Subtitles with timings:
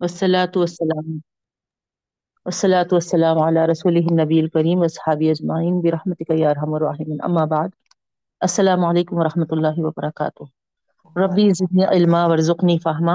[0.00, 1.20] والصلاة والسلام
[2.46, 7.68] والصلاة والسلام على رسوله النبي الكريم واصحابه اجمعین برحمتك یا ارحم الراحمین اما بعد،
[8.40, 10.42] السلام علیکم ورحمۃ اللہ وبرکاتہ
[11.16, 13.14] ربی زدنی علما ورزقنی فہما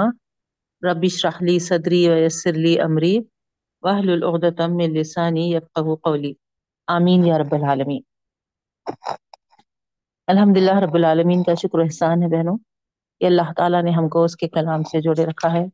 [0.82, 3.14] ربی اشرح لی صدری ویسر لی امری
[3.82, 6.32] واحلل عقدۃ من لسانی یفقهوا قولی
[6.86, 8.02] آمین یا رب العالمین
[10.28, 12.56] الحمدللہ رب العالمین کا شکر و احسان ہے بہنوں.
[13.20, 15.64] کہ اللہ تعالیٰ نے ہم کو اس کے کلام سے جوڑے رکھا ہے.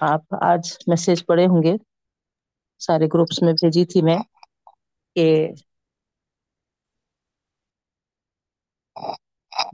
[0.00, 1.74] آپ آج میسج پڑھے ہوں گے۔
[2.80, 4.18] سارے گروپس میں بھیجی تھی میں۔
[5.16, 5.26] کہ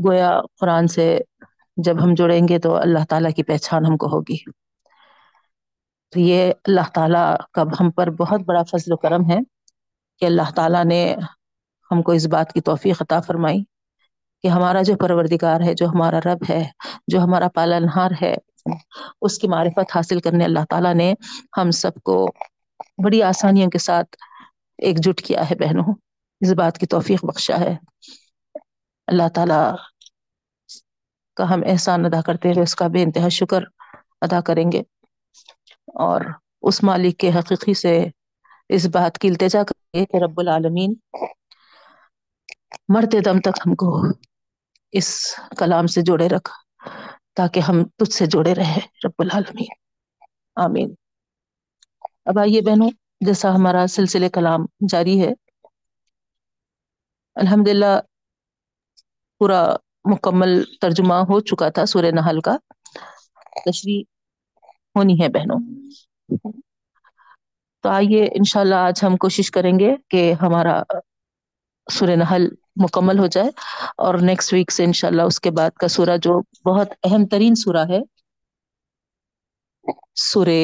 [0.01, 1.07] گویا قرآن سے
[1.77, 4.37] جب ہم جڑیں گے تو اللہ تعالیٰ کی پہچان ہم کو ہوگی۔
[6.13, 9.39] تو یہ اللہ تعالیٰ کا ہم پر بہت بڑا فضل و کرم ہے
[10.23, 11.01] کہ اللہ تعالیٰ نے
[11.91, 13.63] ہم کو اس بات کی توفیق عطا فرمائی
[14.45, 16.63] کہ ہمارا جو پروردگار ہے، جو ہمارا رب ہے،
[17.09, 18.35] جو ہمارا پالنہار ہے
[19.21, 21.15] اس کی معرفت حاصل کرنے اللہ تعالیٰ نے
[21.57, 22.27] ہم سب کو
[23.05, 24.17] بڑی آسانیوں کے ساتھ
[24.79, 25.95] ایک جٹ کیا ہے بہنوں۔
[26.41, 27.77] اس بات کی توفیق بخشا ہے۔
[29.07, 29.75] اللہ تعالیٰ
[31.35, 33.63] کا ہم احسان ادا کرتے ہوئے اس کا بے انتہا شکر
[34.21, 34.83] ادا کریں گے۔
[35.87, 36.21] اور
[36.63, 38.07] اس مالک کے حقیقی سے
[38.69, 40.95] اس بات کی التجا کریں گے کہ رب العالمین
[42.89, 44.03] مرتے دم تک ہم کو
[44.93, 46.51] اس کلام سے جوڑے رکھ۔
[47.37, 49.75] تاکہ ہم تجھ سے جوڑے رہے رب العالمین۔
[50.57, 50.91] آمین۔
[52.27, 55.33] اب آئیے بہنوں، جیسا ہمارا سلسلے کلام جاری ہے
[57.37, 57.93] الحمد للہ
[59.41, 59.61] پورا
[60.11, 62.55] مکمل ترجمہ ہو چکا تھا سورہ نحل کا۔
[63.65, 64.01] تشریح
[64.95, 65.61] ہونی ہے بہنوں۔
[67.85, 70.77] تو آئیے انشاءاللہ آج ہم کوشش کریں گے کہ ہمارا
[71.87, 73.51] سورہ نحل مکمل ہو جائے
[73.99, 77.85] اور نیکسٹ ویک سے انشاءاللہ اس کے بعد کا سورہ جو بہت اہم ترین سورہ
[77.89, 78.01] ہے،
[80.23, 80.59] سورہ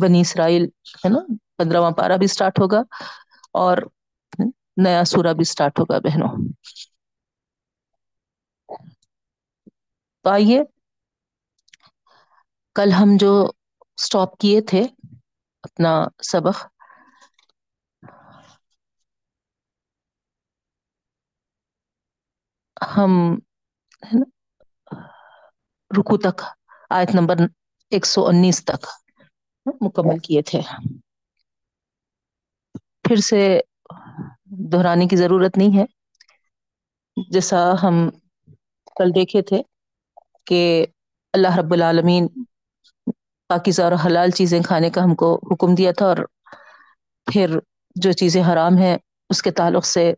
[0.00, 0.64] بنی اسرائیل
[0.96, 1.20] ہے نا،
[1.56, 2.82] پندرہواں پارہ بھی سٹارٹ ہوگا
[3.54, 3.76] اور
[4.78, 6.32] نیا سورہ بھی سٹارٹ ہوگا بہنوں۔
[10.24, 10.58] تو آئیے،
[12.76, 13.32] کل ہم جو
[13.98, 14.82] سٹاپ کیے تھے
[15.64, 15.92] اپنا
[16.24, 16.56] سبق
[22.76, 23.12] ہم
[25.90, 26.36] رکو تک،
[26.90, 27.36] آیت نمبر
[27.92, 28.82] ایک سو انیس تک
[29.80, 30.60] مکمل کیے تھے۔
[33.04, 33.60] پھر سے
[34.72, 35.84] دہرانے کی ضرورت نہیں ہے۔
[37.30, 37.94] جیسا ہم
[38.96, 39.62] کل دیکھے تھے
[40.46, 40.86] کہ
[41.32, 42.26] اللہ رب العالمین
[43.50, 46.16] پاکیزہ اور حلال چیزیں کھانے کا ہم کو حکم دیا تھا اور
[47.26, 47.58] پھر
[47.96, 48.96] جو چیزیں حرام ہیں،
[49.30, 50.12] اس کے تعلق سے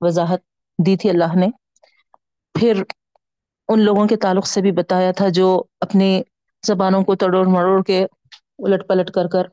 [0.00, 0.40] وضاحت
[0.78, 1.48] دی تھی اللہ نے۔
[2.54, 2.82] پھر
[3.68, 5.46] ان لوگوں کے تعلق سے بھی بتایا تھا جو
[5.80, 6.10] اپنی
[6.64, 8.04] زبانوں کو تڑوڑ مڑوڑ کے
[8.58, 9.46] الٹ پلٹ کر کر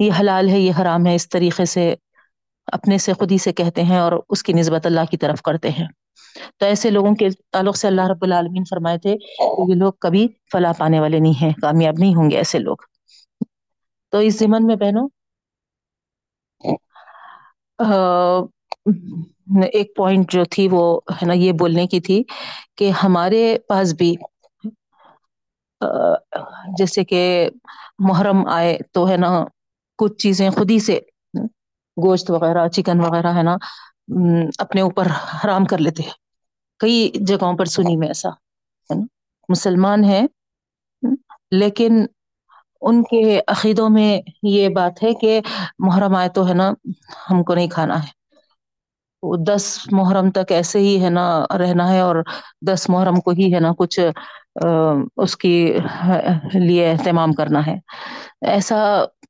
[0.00, 1.94] یہ حلال ہے، یہ حرام ہے، اس طریقے سے
[2.68, 5.70] اپنے سے خود ہی سے کہتے ہیں اور اس کی نسبت اللہ کی طرف کرتے
[5.70, 5.86] ہیں۔
[6.58, 10.26] تو ایسے لوگوں کے تعلق سے اللہ رب العالمین فرمائے تھے کہ یہ لوگ کبھی
[10.52, 12.76] فلاح پانے والے نہیں ہیں، کامیاب نہیں ہوں گے ایسے لوگ۔
[14.12, 15.08] تو اس زمن میں بہنوں
[19.68, 20.82] ایک پوائنٹ جو تھی وہ
[21.12, 22.22] ہے نا یہ بولنے کی تھی
[22.76, 24.14] کہ ہمارے پاس بھی
[26.78, 27.20] جیسے کہ
[28.00, 29.30] محرم آئے تو ہے نا
[29.98, 30.98] کچھ چیزیں خود ہی سے
[31.96, 33.56] گوشت وغیرہ چکن وغیرہ ہے نا
[34.58, 35.06] اپنے اوپر
[35.36, 36.14] حرام کر لیتے ہیں۔
[36.80, 38.28] کئی جگہوں پر سنی میں ایسا
[38.90, 39.04] ہے نا۔
[39.48, 40.20] مسلمان ہے
[41.52, 42.04] لیکن
[42.82, 44.10] ان کے عقیدوں میں
[44.44, 45.40] یہ بات ہے کہ
[45.78, 46.70] محرم آئے تو ہے نا
[47.30, 48.10] ہم کو نہیں کھانا ہے۔
[49.46, 51.24] دس محرم تک ایسے ہی ہے نا،
[51.58, 52.16] رہنا ہے اور
[52.62, 53.98] دس محرم کو ہی ہے نا کچھ
[55.16, 55.54] اس کی
[56.58, 57.76] لیے اہتمام کرنا ہے۔
[58.46, 58.76] ایسا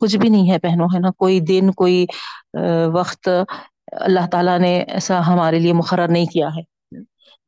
[0.00, 2.04] کچھ بھی نہیں ہے پہنو ہے نا۔ کوئی دن، کوئی
[2.92, 3.28] وقت
[4.00, 6.62] اللہ تعالی نے ایسا ہمارے لیے مقرر نہیں کیا ہے۔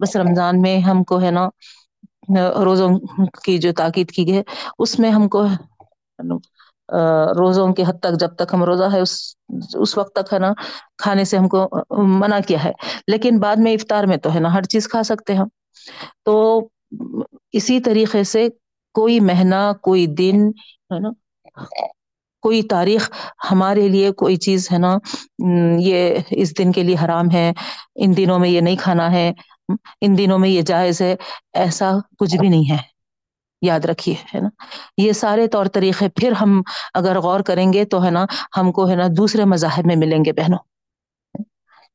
[0.00, 1.48] بس رمضان میں ہم کو ہے نا
[2.64, 2.88] روزوں
[3.44, 4.42] کی جو تاکید کی گئی
[4.78, 5.44] اس میں ہم کو
[7.38, 9.12] روزوں کے حد تک جب تک ہم روزہ ہے، اس
[9.80, 10.52] اس وقت تک ہے نا،
[10.98, 11.66] کھانے سے ہم کو
[12.18, 12.72] منع کیا ہے۔
[13.08, 15.44] لیکن بعد میں افطار میں تو ہے نا ہر چیز کھا سکتے ہیں
[16.24, 16.34] تو
[17.52, 18.46] اسی طریقے سے
[18.94, 20.46] کوئی مہینہ، کوئی دن
[20.90, 21.10] ہے نا،
[22.42, 23.08] کوئی تاریخ
[23.50, 24.96] ہمارے لیے کوئی چیز ہے نا
[25.80, 25.98] یہ
[26.32, 27.50] اس دن کے لیے حرام ہے،
[27.96, 29.30] ان دنوں میں یہ نہیں کھانا ہے
[30.00, 31.14] ان دنوں میں یہ جائز ہے،
[31.54, 32.78] ایسا کچھ بھی نہیں ہے۔
[33.62, 34.48] یاد رکھیے، ہے نا؟
[34.96, 36.62] یہ سارے طور طریقے پھر ہم
[36.94, 38.24] اگر غور کریں گے تو، ہے نا،
[38.56, 40.58] ہم کو، ہے نا، دوسرے مذاہب میں ملیں گے بہنوں۔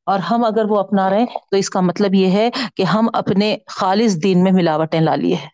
[0.06, 3.08] اور ہم اگر وہ اپنا رہے ہیں تو اس کا مطلب یہ ہے کہ ہم
[3.14, 5.50] اپنے خالص دین میں ملاوٹیں لا لیے۔ ہیں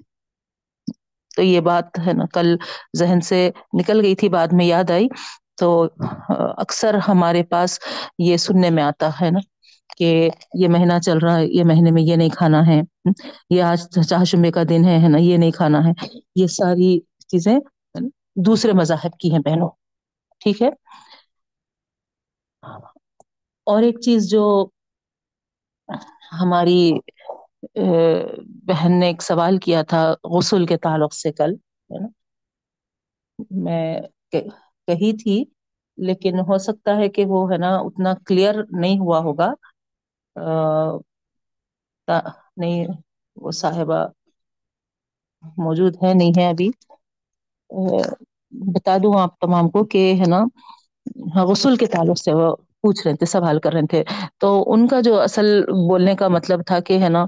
[1.36, 2.56] تو یہ بات، ہے نا، کل
[2.98, 5.08] ذہن سے نکل گئی تھی، بعد میں یاد آئی۔
[5.58, 5.88] تو،
[6.58, 7.80] اکثر ہمارے پاس
[8.20, 9.40] یہ سننے میں آتا، ہے نا
[9.98, 12.82] کہ یہ مہینہ چل رہا ہے، یہ مہینے میں یہ نہیں کھانا ہے،
[13.50, 15.92] یہ آج چاشمے کا دن ہے نا، یہ نہیں کھانا ہے۔
[16.36, 17.60] یہ ساری چیزیں
[18.36, 19.70] دوسرے مذاہب کی ہیں بہنوں۔
[20.40, 20.70] ٹھیک ہے؟
[23.64, 24.68] اور ایک چیز جو
[26.42, 26.92] ہماری
[28.68, 32.08] بہن نے ایک سوال کیا تھا غسل کے تعلق سے کل، ہے نا۔
[33.52, 34.02] میں
[34.32, 35.44] کہی تھی،
[35.98, 39.54] لیکن ہو سکتا ہے کہ وہ، ہے نا، اتنا کلیئر نہیں ہوا ہوگا۔
[42.58, 42.86] نہیں،
[43.38, 44.06] وہ صاحبہ
[45.58, 46.70] موجود ہے نہیں ہے ابھی۔
[48.74, 50.40] بتا دوں آپ تمام کو کہ، ہے نا
[51.36, 52.50] ہاں، غسل کے تعلق سے وہ
[52.84, 54.04] پوچھ رہے تھے، سوال کر رہے تھے۔
[54.40, 55.48] تو ان کا جو اصل
[55.88, 57.26] بولنے کا مطلب تھا کہ، ہے نا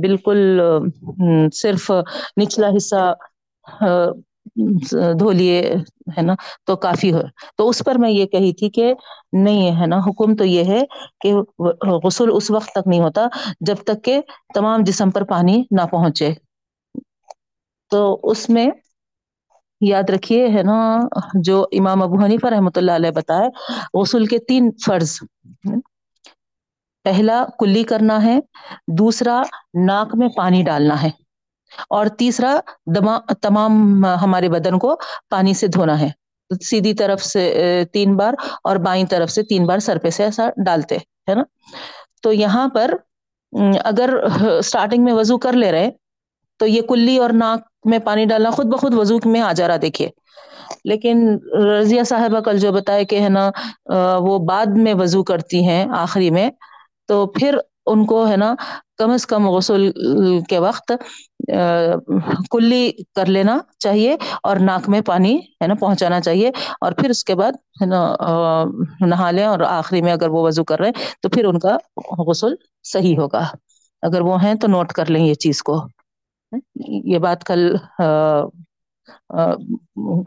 [0.00, 0.60] بالکل
[1.54, 1.90] صرف
[2.36, 3.02] نچلا حصہ
[5.18, 5.74] دھو لیے
[6.16, 6.34] ہے نا؟
[6.66, 7.20] تو کافی ہو۔
[7.56, 8.94] تو اس پر میں یہ کہی تھی کہ
[9.32, 10.80] نہیں ہے نا، حکم تو یہ ہے
[11.20, 11.34] کہ
[12.04, 13.26] غسل اس وقت تک نہیں ہوتا
[13.60, 14.20] جب تک کہ
[14.54, 16.34] تمام جسم پر پانی نہ پہنچے۔
[17.90, 18.66] تو اس میں
[19.80, 20.98] یاد رکھیے، ہے نا،
[21.34, 23.48] جو امام ابو حنیفہ رحمۃ اللہ علیہ بتائے،
[24.00, 25.18] غسل کے تین فرض۔
[27.04, 28.38] پہلا، کلی کرنا ہے،
[28.98, 29.42] دوسرا،
[29.86, 31.10] ناک میں پانی ڈالنا ہے۔
[31.90, 32.58] اور تیسرا،
[32.96, 34.96] دما، تمام ہمارے بدن کو
[35.30, 36.08] پانی سے دھونا ہے۔
[36.50, 38.34] سیدھی طرف سے تین بار
[38.64, 41.42] اور بائیں طرف سے تین بار سر پہ سے ایسا ڈالتے، ہے نا؟
[42.22, 42.94] تو یہاں پر
[43.84, 44.14] اگر
[44.58, 45.90] اسٹارٹنگ میں وضو کر لے رہے،
[46.60, 49.76] تو یہ کلی اور ناک میں پانی ڈالنا خود بخود وضوق میں آ جا رہا،
[49.82, 50.08] دیکھیے۔
[50.84, 53.50] لیکن رضیہ صاحبہ کل جو بتائے کہ، ہے نا
[54.18, 56.50] وہ بعد میں وضو کرتی ہیں، آخری میں،
[57.08, 58.54] تو پھر ان کو، ہے نا
[59.00, 59.90] کم از کم غسل
[60.48, 60.92] کے وقت
[62.50, 62.82] کلی
[63.14, 66.50] کر لینا چاہیے اور ناک میں پانی، ہے نا، پہنچانا چاہیے
[66.80, 68.00] اور پھر اس کے بعد، ہے نا
[69.06, 71.76] نہا لیں اور آخری میں اگر وہ وضو کر رہے ہیں تو پھر ان کا
[72.28, 72.54] غسل
[72.84, 73.44] صحیح ہوگا۔
[74.02, 75.80] اگر وہ ہیں تو نوٹ کر لیں یہ چیز کو۔
[77.04, 77.62] یہ بات کل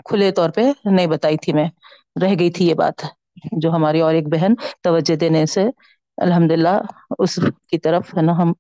[0.05, 1.67] کھلے طور پہ نہیں بتائی تھی میں،
[2.21, 3.05] رہ گئی تھی یہ بات
[3.61, 4.53] جو ہماری اور ایک بہن
[4.83, 5.63] توجہ دینے سے
[6.18, 6.77] الحمد للہ،
[7.19, 7.39] اس
[7.69, 8.51] کی طرف ہے نا ہم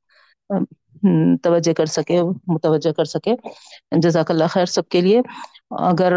[1.43, 3.33] توجہ کر سکے، متوجہ کر سکے۔
[4.01, 5.21] جزاک اللہ خیر سب کے لیے۔
[5.89, 6.13] اگر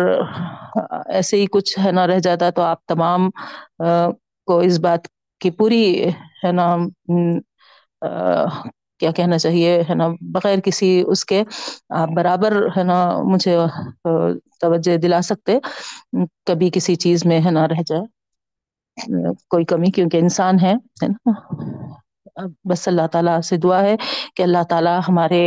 [1.07, 3.29] ایسے ہی کچھ ہے نا رہ جاتا تو آپ تمام
[4.49, 5.07] کو اس بات
[5.41, 5.85] کی پوری
[6.45, 6.77] ہے نا
[9.01, 11.43] کیا کہنا چاہیے، ہے نا، بغیر کسی اس کے
[12.01, 12.99] آپ برابر ہے نا
[13.33, 13.57] مجھے
[14.61, 15.59] توجہ دلا سکتے،
[16.47, 18.03] کبھی کسی چیز میں ہے نہ رہ جائے۔
[19.49, 20.73] کوئی کمی کیونکہ انسان ہے
[21.03, 21.33] نا؟
[22.65, 23.95] بس اللہ تعالی سے دعا ہے
[24.37, 25.43] کہ اللہ تعالی ہمارے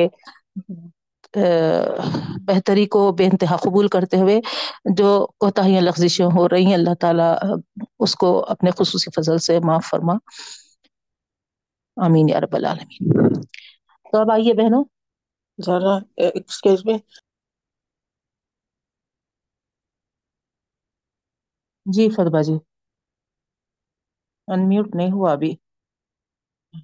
[2.46, 4.40] بہتری کو بے انتہا قبول کرتے ہوئے
[4.96, 7.30] جو کوتاہیاں لغزشیں ہو رہی ہیں اللہ تعالی
[8.00, 10.14] اس کو اپنے خصوصی فضل سے معاف فرما۔
[11.98, 13.04] آمین یا رب العالمین۔
[14.06, 14.84] تو اب آئیے بہنوں۔
[15.60, 16.98] ذرا ایکسکیوز میں
[21.86, 22.56] جی فتبہ جی۔
[24.50, 25.52] انمیوٹ نہیں ہوا ابھی۔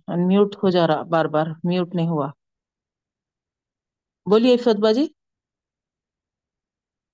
[0.09, 2.27] انمیوٹ ہو جا رہا بار بار۔ میوٹ نہیں ہوا۔
[4.27, 5.05] بولیے فتبہ جی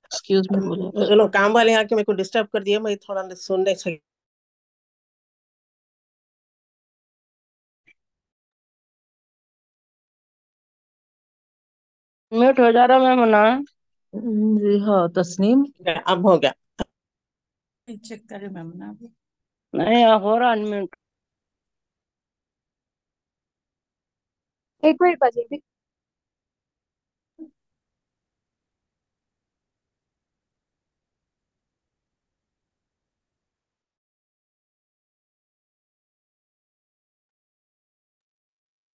[0.03, 3.21] ایکسکیوز میں بولے چلو کام والے آ کے میرے کو ڈسٹرب کر دیا میں تھوڑا
[3.39, 3.97] سن نہیں سکی
[12.31, 13.41] میوٹ ہو جا رہا میں ہونا
[14.57, 15.59] جی ہاں تسنیم۔
[16.05, 16.51] اب ہو گیا۔
[17.87, 18.87] چیک کرے میم نا۔
[19.73, 20.89] نہیں ہو رہا انمیوٹ
[24.83, 25.57] ایک منٹ باجی ابھی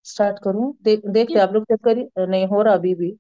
[0.06, 0.68] اسٹارٹ کروں۔
[1.14, 3.12] دیکھتے آپ لوگ چیک کریے۔ نہیں ہو رہا ابھی بھی۔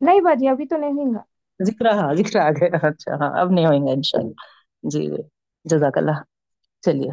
[0.00, 1.22] نہیں باجی ابھی تو نہیں ہوگا
[1.60, 4.34] ذکر ہاں ذکر آ گیا۔ اچھا ہاں اب نہیں ہوئیں گا ان شاء اللہ
[4.84, 5.22] جی جی
[5.64, 6.18] جزاک اللہ۔
[6.82, 7.10] چلیے۔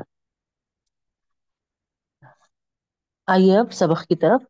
[3.28, 4.42] آئیے اب سبق کی طرف۔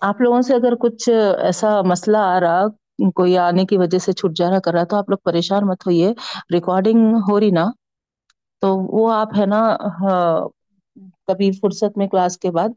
[0.00, 1.08] آپ لوگوں سے اگر کچھ
[1.42, 2.66] ایسا مسئلہ آ رہا،
[3.14, 5.86] کوئی آنے کی وجہ سے چھٹ جا رہا کر رہا، تو آپ لوگ پریشان مت
[5.86, 6.12] ہوئیے۔
[6.52, 7.64] ریکارڈنگ ہو رہی نا،
[8.62, 9.60] تو وہ آپ ہے نا
[10.00, 10.38] ہاں،
[11.26, 12.68] کبھی فرصت میں کلاس کے بعد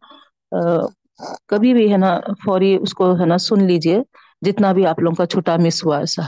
[1.47, 2.11] کبھی بھی ہے نا،
[2.43, 3.99] فوری اس کو ہے نا سن لیجیے
[4.41, 6.21] جتنا بھی آپ لوگوں کا چھوٹا مس ہوا ایسا۔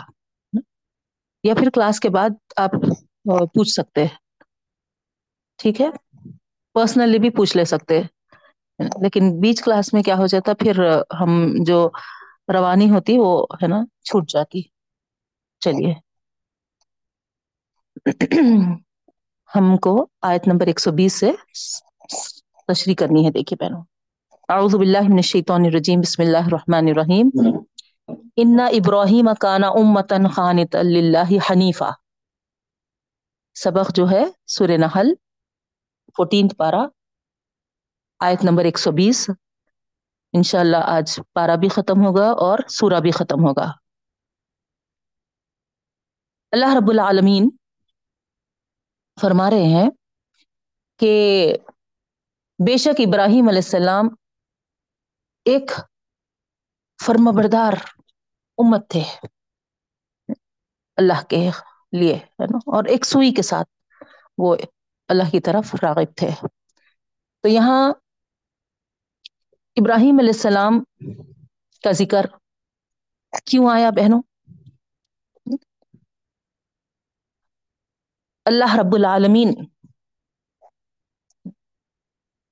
[1.43, 2.71] یا پھر کلاس کے بعد آپ
[3.53, 4.15] پوچھ سکتے ہیں۔
[5.63, 5.89] ٹھیک ہے؟
[6.74, 8.01] پرسنلی بھی پوچھ لے سکتے۔
[8.79, 11.89] لیکن بیچ کلاس میں کیا ہو جاتا، پھر ہم جو
[12.53, 14.62] روانی ہوتی، وہ ہے نا، چھوٹ جاتی۔
[15.60, 15.93] چلیے۔
[19.55, 21.32] ہم کو آیت نمبر ایک سو بیس سے
[22.67, 23.84] تشریح کرنی ہے، دیکھیے بہنوں۔
[24.50, 27.29] اعوذ باللہ من الشیطان الرجیم، بسم اللہ الرحمن الرحیم۔
[28.36, 31.91] ان ابراہیم کانا امتا خانتا للہ حنیفہ
[33.55, 35.13] سبق جو ہے، سورہ نحل
[36.15, 36.84] فورٹینتھ پارا
[38.22, 39.29] آیت نمبر ایک سو بیس
[40.34, 43.72] انشاءاللہ آج پارا بھی ختم ہوگا اور سورہ بھی ختم ہوگا
[46.53, 47.50] اللہ رب العالمین
[49.17, 49.89] فرما رہے ہیں
[51.00, 51.12] کہ
[52.60, 54.08] بے شک ابراہیم علیہ السلام
[55.46, 55.72] ایک
[57.00, 57.74] فرما بردار
[58.58, 59.03] امت تھے۔
[60.98, 61.39] اللہ کے
[61.93, 63.70] لیے، ہے نا؟ اور ایک سوئی کے ساتھ
[64.38, 64.55] وہ
[65.10, 66.29] اللہ کی طرف راغب تھے۔
[67.43, 67.93] تو یہاں
[69.77, 70.83] ابراہیم علیہ السلام
[71.83, 72.25] کا ذکر
[73.45, 74.22] کیوں آیا بہنوں؟
[78.45, 79.53] اللہ رب العالمین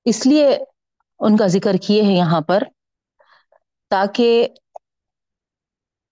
[0.05, 0.48] اس لیے
[1.20, 2.63] ان کا ذکر کیے ہیں یہاں پر
[3.91, 4.48] تاکہ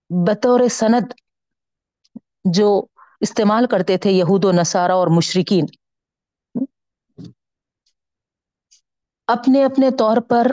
[0.10, 1.14] بطور سند
[2.54, 2.70] جو
[3.22, 5.66] استعمال کرتے تھے یہود و نصارہ اور مشرقین
[9.34, 10.48] اپنے اپنے طور پر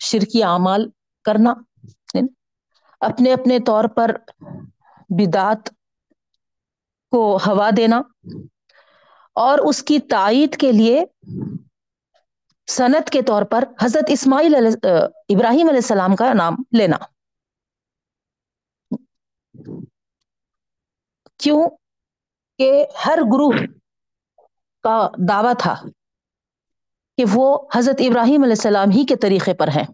[0.00, 0.88] شرکی اعمال
[1.24, 1.54] کرنا
[3.00, 4.10] اپنے اپنے طور پر
[5.08, 5.68] بدعت
[7.12, 8.00] کو ہوا دینا
[9.36, 11.04] اور اس کی تائید کے لیے
[12.68, 14.92] صنعت کے طور پر حضرت اسماعیل علیہ
[15.28, 16.96] ابراہیم علیہ السلام کا نام لینا۔
[21.38, 21.68] کیوں
[22.58, 23.52] کہ ہر گروہ
[24.84, 25.74] کا دعویٰ تھا۔
[27.16, 29.84] کہ وہ حضرت ابراہیم علیہ السلام ہی کے طریقے پر ہیں۔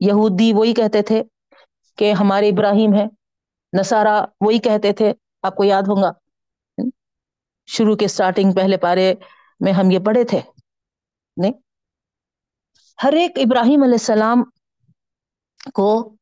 [0.00, 1.22] یہودی وہی کہتے تھے
[1.96, 3.04] کہ ہمارے ابراہیم ہے
[3.80, 6.12] نصارہ وہی کہتے تھے، آپ کو یاد ہوگا۔
[7.66, 9.14] شروع کے سٹارٹنگ پہلے پارے
[9.60, 10.40] میں ہم یہ پڑھے تھے۔
[11.36, 11.52] نہیں،
[13.02, 14.42] ہر ایک ابراہیم علیہ السلام
[15.74, 16.14] کو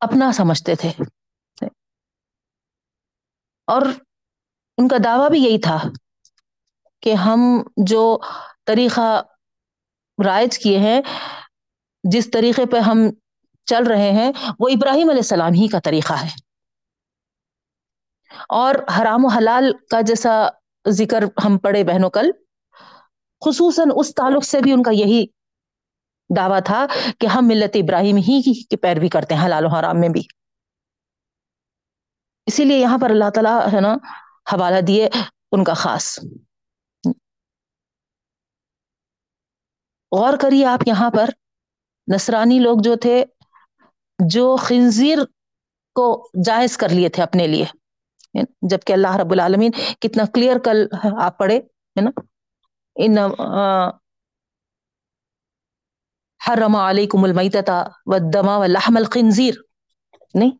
[0.00, 0.92] اپنا سمجھتے تھے۔
[3.66, 3.82] اور
[4.78, 5.78] ان کا دعویٰ بھی یہی تھا
[7.00, 7.40] کہ ہم
[7.76, 8.18] جو
[8.66, 9.22] طریقہ
[10.24, 11.00] رائج کیے ہیں،
[12.04, 12.98] جس طریقے پہ ہم
[13.64, 16.28] چل رہے ہیں، وہ ابراہیم علیہ السلام ہی کا طریقہ ہے۔
[18.48, 20.48] اور حرام و حلال کا جیسا
[20.88, 22.30] ذکر ہم پڑھے بہنوں کل،
[23.44, 25.26] خصوصاً اس تعلق سے بھی ان کا یہی
[26.36, 26.86] دعویٰ تھا
[27.18, 30.22] کہ ہم ملت ابراہیم ہی کی پیروی کرتے ہیں، حلال و حرام میں بھی۔
[32.46, 33.96] اسی لیے یہاں پر اللہ تعالیٰ ہے نا
[34.52, 35.08] حوالہ دیے
[35.52, 36.18] ان کا خاص۔
[40.12, 41.30] غور کریے آپ یہاں پر،
[42.14, 43.24] نصرانی لوگ جو تھے،
[44.18, 45.18] جو خنزیر
[45.94, 47.64] کو جائز کر لیے تھے اپنے لیے۔
[48.62, 49.70] جبکہ اللہ رب العالمین
[50.00, 50.86] کتنا کلیئر کل
[51.20, 52.10] آپ پڑھے، ہے نا؟
[52.96, 53.18] ان
[56.48, 59.54] حرم علیکم المیتتا والدما واللحم الخنزیر۔
[60.34, 60.50] نہیں،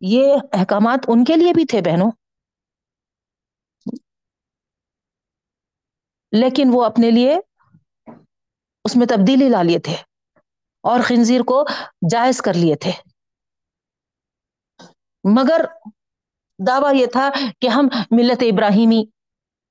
[0.00, 2.10] یہ احکامات ان کے لیے بھی تھے بہنوں۔
[6.32, 7.36] لیکن وہ اپنے لیے
[8.84, 9.96] اس میں تبدیلی لا لیے تھے
[10.82, 11.64] اور خنزیر کو
[12.10, 12.92] جائز کر لیے تھے۔
[15.24, 15.64] مگر
[16.66, 17.30] دعویٰ یہ تھا
[17.60, 19.04] کہ ہم ملت ابراہیمی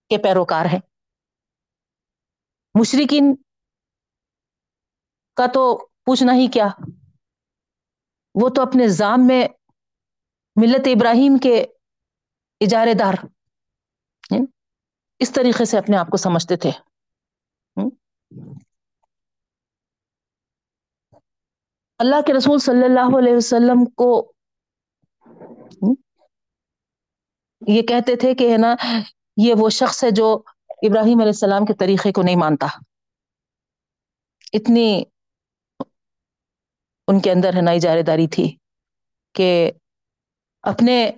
[0.10, 0.80] کے پیروکار ہیں۔
[2.80, 3.36] مشرقین
[5.36, 6.68] کا تو پوچھنا ہی کیا۔
[8.36, 9.48] وہ تو اپنے زام میں
[10.56, 11.66] ملت ابراہیم کے
[12.62, 13.14] اجارے دار
[15.20, 16.72] اس طریقے سے اپنے آپ کو سمجھتے تھے۔
[22.00, 24.34] اللہ کے رسول صلی اللہ علیہ وسلم کو
[27.68, 28.76] یہ کہتے تھے کہ ہے نا،
[29.38, 32.68] یہ وہ شخص ہے جو ابراہیم علیہ السلام کے طریقے کو نہیں مانتا۔
[34.54, 35.04] اتنی
[37.08, 38.58] ان کے اندر ہے نا اجارے داری تھی
[39.36, 39.72] کہ
[40.62, 41.12] اپنے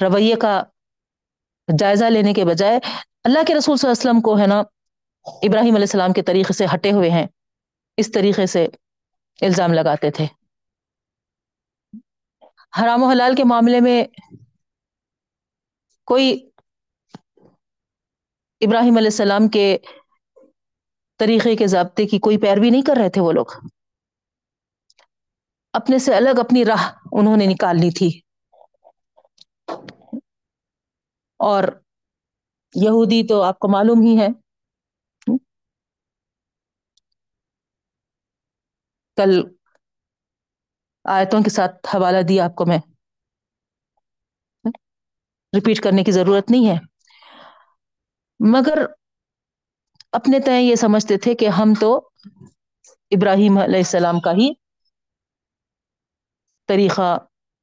[0.00, 0.62] رویے کا
[1.78, 2.78] جائزہ لینے کے بجائے
[3.24, 4.58] اللہ کے رسول صلی اللہ علیہ وسلم کو ہے نا،
[5.42, 7.26] ابراہیم علیہ السلام کے طریقے سے ہٹے ہوئے ہیں،
[7.96, 8.66] اس طریقے سے
[9.40, 10.26] الزام لگاتے تھے۔
[12.80, 14.04] حرام و حلال کے معاملے میں
[16.04, 16.48] کوئی
[18.60, 19.78] ابراہیم علیہ السلام کے
[21.18, 23.46] طریقے کے ضابطے کی کوئی پیروی نہیں کر رہے تھے وہ لوگ۔
[25.72, 28.20] اپنے سے الگ اپنی راہ انہوں نے نکالنی تھی۔
[31.38, 31.64] اور
[32.74, 34.28] یہودی تو آپ کو معلوم ہی ہے۔
[39.16, 39.42] کل
[41.04, 42.78] آیتوں کے ساتھ حوالہ دیا آپ کو میں۔
[45.52, 46.76] ریپیٹ کرنے کی ضرورت نہیں ہے۔
[48.40, 48.78] مگر
[50.12, 52.10] اپنے تئیں یہ سمجھتے تھے کہ ہم تو
[53.10, 54.52] ابراہیم علیہ السلام کا ہی
[56.66, 57.18] طریقہ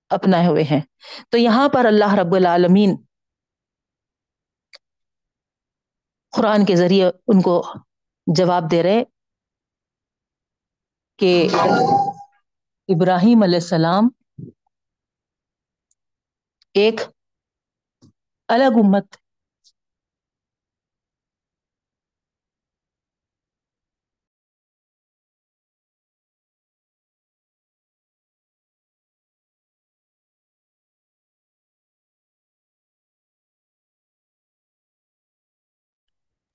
[0.09, 0.81] اپنائے ہوئے ہیں۔
[1.29, 3.04] تو یہاں پر اللہ رب العالمین
[6.35, 7.61] قرآن کے ذریعے ان کو
[8.27, 9.03] جواب دے رہے
[11.19, 11.31] کہ
[12.89, 14.07] ابراہیم علیہ السلام
[16.75, 17.01] ایک
[18.49, 19.15] الگ امت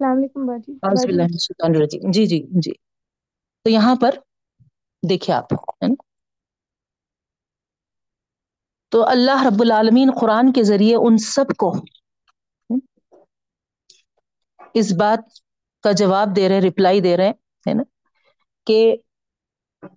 [0.00, 0.73] السلام علیکم باجی
[2.12, 2.73] جی جی جی۔
[3.64, 4.11] تو یہاں پر
[5.09, 5.49] دیکھیے آپ۔
[8.92, 11.73] تو اللہ رب العالمین قرآن کے ذریعے ان سب کو
[14.75, 15.19] اس بات
[15.83, 17.30] کا جواب دے رہے رپلائی دے رہے
[17.66, 17.83] ہے نا؟
[18.66, 18.97] کہ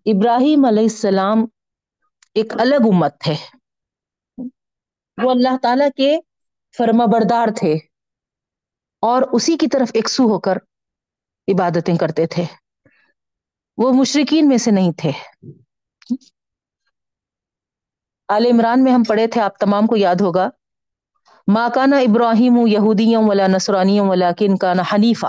[0.06, 1.46] ابراہیم علیہ السلام
[2.34, 3.34] ایک الگ امت تھے
[5.18, 6.16] وہ اللہ تعالی کے
[6.78, 7.93] فرما بردار تھے۔
[9.08, 10.56] اور اسی کی طرف یکسو ہو کر
[11.48, 12.44] عبادتیں کرتے تھے۔
[13.78, 15.12] وہ مشرقین میں سے نہیں تھے۔
[18.28, 20.50] آل عمران میں ہم پڑھے تھے، آپ تمام کو یاد ہوگا۔
[21.48, 25.28] ماں کانا ابراہیم یہودیوں ولا نسرانیوں ولا کن کانا حنیفہ۔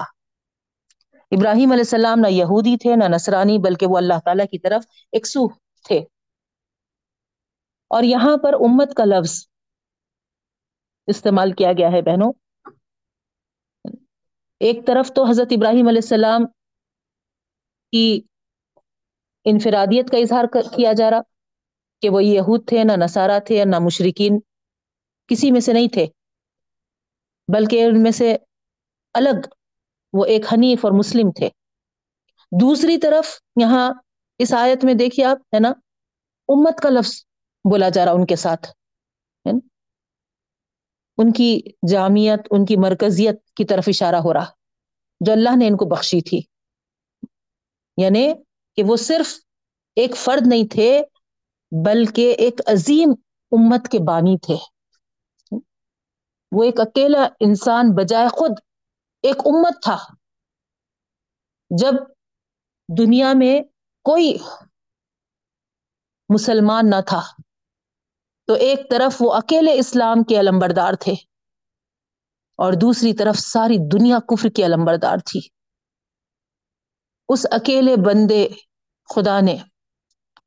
[1.14, 5.49] ابراہیم علیہ السلام نہ یہودی تھے، نہ نصرانی، بلکہ وہ اللہ تعالیٰ کی طرف یکسو
[5.59, 5.99] تھے۔
[7.88, 9.47] اور یہاں پر امت کا لفظ
[11.07, 12.33] استعمال کیا گیا ہے بہنوں۔
[14.64, 16.44] ایک طرف تو حضرت ابراہیم علیہ السلام
[17.92, 18.21] کی
[19.44, 20.44] انفرادیت کا اظہار
[20.76, 21.21] کیا جا رہا
[22.02, 24.39] کہ وہ یہود تھے، نہ نصارہ تھے، نہ مشرقین
[25.28, 26.06] کسی میں سے نہیں تھے،
[27.49, 28.36] بلکہ ان میں سے
[29.15, 29.47] الگ
[30.12, 31.49] وہ ایک حنیف اور مسلم تھے۔
[32.52, 33.93] دوسری طرف یہاں
[34.39, 35.73] اس آیت میں دیکھیے آپ، ہے نا،
[36.49, 37.25] امت کا لفظ
[37.65, 38.67] بولا جا رہا ان کے ساتھ
[41.19, 44.45] ان کی جامعت ان کی مرکزیت کی طرف اشارہ ہو رہا،
[45.21, 46.41] جو اللہ نے ان کو بخشی تھی۔
[47.97, 48.33] یعنی
[48.77, 49.35] کہ وہ صرف
[49.97, 51.03] ایک فرد نہیں تھے،
[51.87, 53.11] بلکہ ایک عظیم
[53.50, 54.57] امت کے بانی تھے۔
[56.53, 58.50] وہ ایک اکیلا انسان بجائے خود
[59.23, 59.97] ایک امت تھا۔
[61.71, 61.93] جب
[62.99, 63.61] دنیا میں
[64.05, 64.39] کوئی
[66.29, 67.21] مسلمان نہ تھا
[68.47, 71.13] تو ایک طرف وہ اکیلے اسلام کے علمبردار تھے
[72.57, 75.41] اور دوسری طرف ساری دنیا کفر کی علمبردار تھی۔
[77.28, 78.49] اس اکیلے بندے
[79.15, 79.57] خدا نے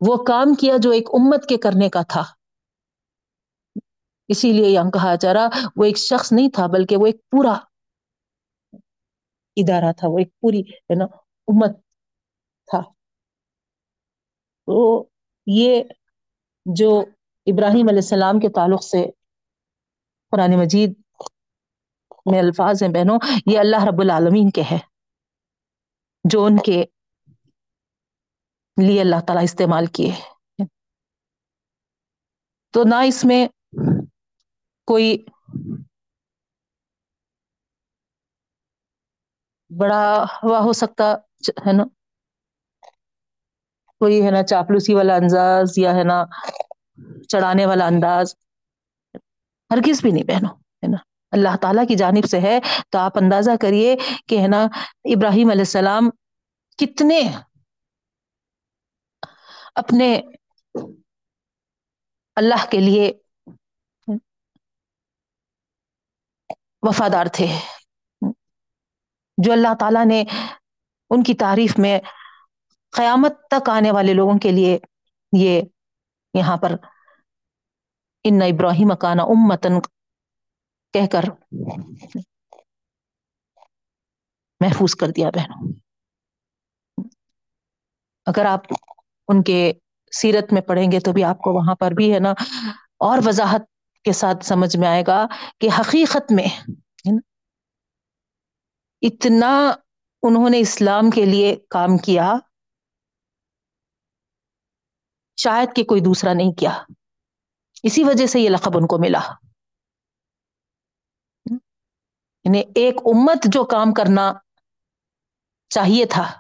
[0.08, 2.24] وہ کام کیا جو ایک امت کے کرنے کا تھا۔
[4.28, 7.54] اسی لیے یہاں کہا جا رہا، وہ ایک شخص نہیں تھا بلکہ وہ ایک پورا
[9.56, 11.06] ادارہ تھا، وہ ایک پوری، ہے نا،
[11.48, 11.78] امت
[12.66, 12.82] تھا۔
[14.66, 15.06] تو
[15.48, 15.84] یہ
[16.66, 17.06] جو
[17.48, 19.04] ابراہیم علیہ السلام کے تعلق سے
[20.34, 20.94] قرآن مجید
[22.26, 24.78] میں الفاظ ہیں بہنوں، یہ اللہ رب العالمین کے ہے
[26.26, 26.84] جو ان کے
[28.78, 30.12] لیے اللہ تعالیٰ استعمال کیے
[32.74, 33.42] تو نہ اس میں
[34.88, 35.18] کوئی
[39.72, 40.04] بڑا
[40.44, 41.12] ہوا ہو سکتا
[41.66, 41.84] ہے نا؟
[44.02, 46.18] کوئی ہے نا چاپلوسی والا انداز یا ہے نا
[47.30, 48.36] چڑھانے والا انداز
[49.72, 50.98] ہرگز بھی نہیں بہنو ہے نا؟
[51.32, 53.96] اللہ تعالیٰ کی جانب سے ہے، تو آپ اندازہ کریے
[54.28, 54.64] کہ، ہے نا،
[55.04, 56.10] ابراہیم علیہ السلام
[56.78, 57.22] کتنے
[59.76, 60.22] اپنے
[62.36, 63.14] اللہ کے لیے
[66.82, 67.48] وفادار تھے۔
[69.38, 70.24] جو اللہ تعالیٰ نے
[71.10, 72.00] ان کی تعریف میں
[72.90, 74.80] قیامت تک آنے والے لوگوں کے لیے
[75.38, 75.62] یہ
[76.38, 76.76] یہاں پر
[78.26, 79.74] ان ابراہیم اکانا امتن
[80.94, 81.26] کہہ کر
[84.62, 85.62] محفوظ کر دیا بہنوں۔
[88.28, 88.62] اگر آپ
[89.28, 89.60] ان کے
[90.12, 92.32] سیرت میں پڑھیں گے تو بھی آپ کو وہاں پر بھی ہے نا
[93.00, 93.66] اور وضاحت
[94.06, 95.26] کے ساتھ سمجھ میں آئے گا
[95.60, 96.48] کہ حقیقت میں
[99.02, 99.52] اتنا
[100.24, 102.34] انہوں نے اسلام کے لیے کام کیا
[105.38, 106.84] شاید کہ کوئی دوسرا نہیں کیا۔
[107.84, 109.20] اسی وجہ سے یہ لقب ان کو ملا۔
[112.44, 114.34] یعنی ایک امت جو کام کرنا
[115.70, 116.40] چاہیے تھا۔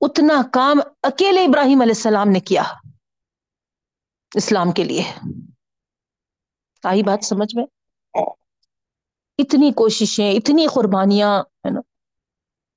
[0.00, 2.62] اتنا کام اکیلے ابراہیم علیہ السلام نے کیا
[4.34, 5.12] اسلام کے لیے۔
[6.84, 7.64] آئی بات سمجھ میں؟
[9.38, 11.80] اتنی کوششیں، اتنی قربانیاں، ہے نا؟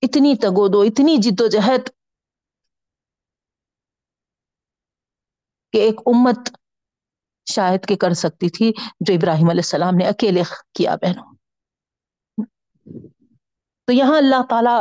[0.01, 2.00] اتنی تگودو، اتنی جد و جہد۔
[5.73, 6.49] کہ ایک امت
[7.45, 10.41] شاید کہ کر سکتی تھی جو ابراہیم علیہ السلام نے اکیلے
[10.73, 11.35] کیا بہنوں۔
[13.87, 14.77] تو یہاں اللہ تعالی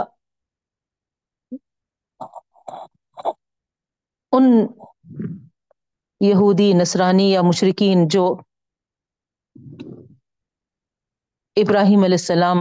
[4.32, 4.44] ان
[6.20, 8.36] یہودی، نصرانی یا مشرقین جو
[11.56, 12.56] ابراہیم علیہ السلام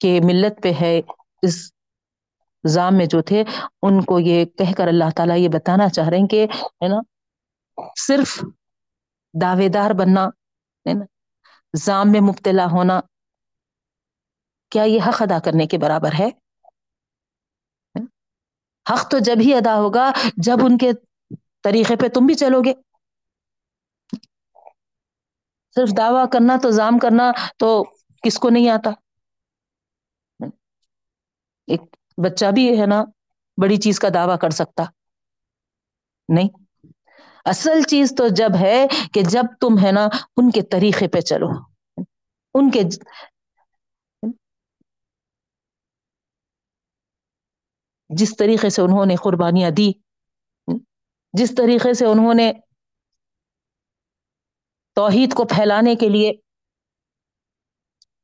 [0.00, 1.00] کے ملت پہ ہے،
[1.42, 1.72] اس
[2.64, 3.44] زام میں جو تھے،
[3.82, 7.00] ان کو یہ کہہ کر اللہ تعالیٰ یہ بتانا چاہ رہے ہیں کہ، ہے نا،
[7.98, 8.44] صرف
[9.42, 10.26] دعوے دار بننا،
[10.86, 11.04] ہے نا
[11.76, 13.00] زام میں مبتلا ہونا،
[14.70, 16.28] کیا یہ حق ادا کرنے کے برابر ہے؟
[18.86, 20.92] حق تو جب ہی ادا ہوگا، جب ان کے
[21.62, 22.72] طریقے پہ تم بھی چلو گے۔
[25.74, 27.84] صرف دعویٰ کرنا تو زام کرنا تو
[28.22, 28.90] کس کو نہیں آتا؟
[31.66, 31.80] ایک
[32.16, 33.04] بچہ بھی ہے نا،
[33.62, 34.84] بڑی چیز کا دعویٰ کر سکتا۔
[36.28, 36.48] نہیں۔
[37.44, 41.46] اصل چیز تو جب ہے کہ جب تم ہے نا ان کے طریقے پہ چلو۔
[42.54, 42.82] ان کے
[48.08, 49.92] جس طریقے سے انہوں نے قربانیاں دی،
[51.32, 52.52] جس طریقے سے انہوں نے
[54.94, 56.32] توحید کو پھیلانے کے لیے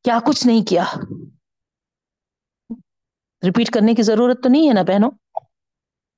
[0.04, 0.84] کیا کچھ نہیں کیا۔
[3.46, 5.10] ریپیٹ کرنے کی ضرورت تو نہیں ہے نا بہنوں؟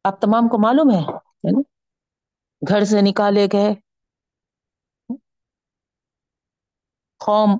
[0.04, 1.02] آپ تمام کو معلوم ہے
[2.68, 3.74] گھر سے نکالے گئے۔
[7.26, 7.50] قوم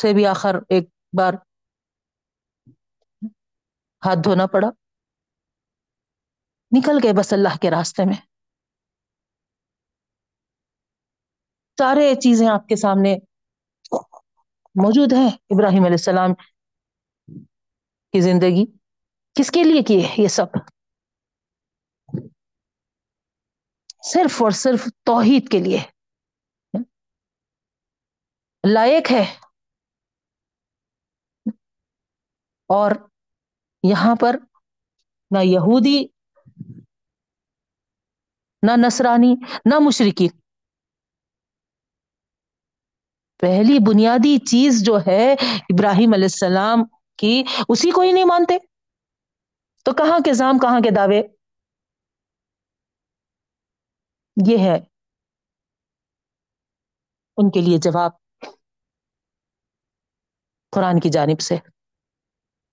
[0.00, 0.88] سے بھی آخر ایک
[1.18, 1.34] بار
[4.06, 4.68] ہاتھ دھونا پڑا۔
[6.78, 8.16] نکل گئے بس اللہ کے راستے میں۔
[11.78, 13.16] سارے چیزیں آپ کے سامنے
[14.74, 16.30] موجود ہیں۔ ابراہیم علیہ السلام
[18.14, 18.64] کی زندگی؟
[19.34, 20.46] کس کے لیے کیے یہ سب؟
[24.02, 25.78] صرف اور صرف توحید کے لیے۔
[28.74, 29.38] لائق ہے۔
[32.66, 32.90] اور
[33.82, 34.36] یہاں پر
[35.30, 36.06] نہ یہودی،
[38.62, 40.28] نہ نصرانی، نہ مشرقی
[43.36, 46.78] پہلی بنیادی چیز جو ہے ابراہیم علیہ السلام
[47.16, 48.58] کی اسی کو ہی نہیں مانتے؟
[49.84, 51.22] تو کہاں کے زام، کہاں کے دعوے؟
[54.50, 54.76] یہ ہے
[57.36, 58.10] ان کے لیے جواب
[60.70, 61.56] قرآن کی جانب سے۔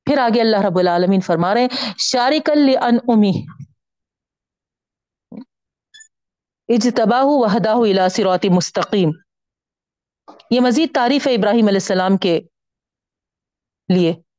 [0.05, 3.45] پھر آگے اللہ رب العالمین فرما رہے ہیں شارک ان امی
[6.67, 9.09] اجتباہ وحدہ الى صراط مستقیم۔
[10.51, 12.39] یہ مزید تعریف ہے ابراہیم علیہ السلام کے
[13.95, 14.30] لیے۔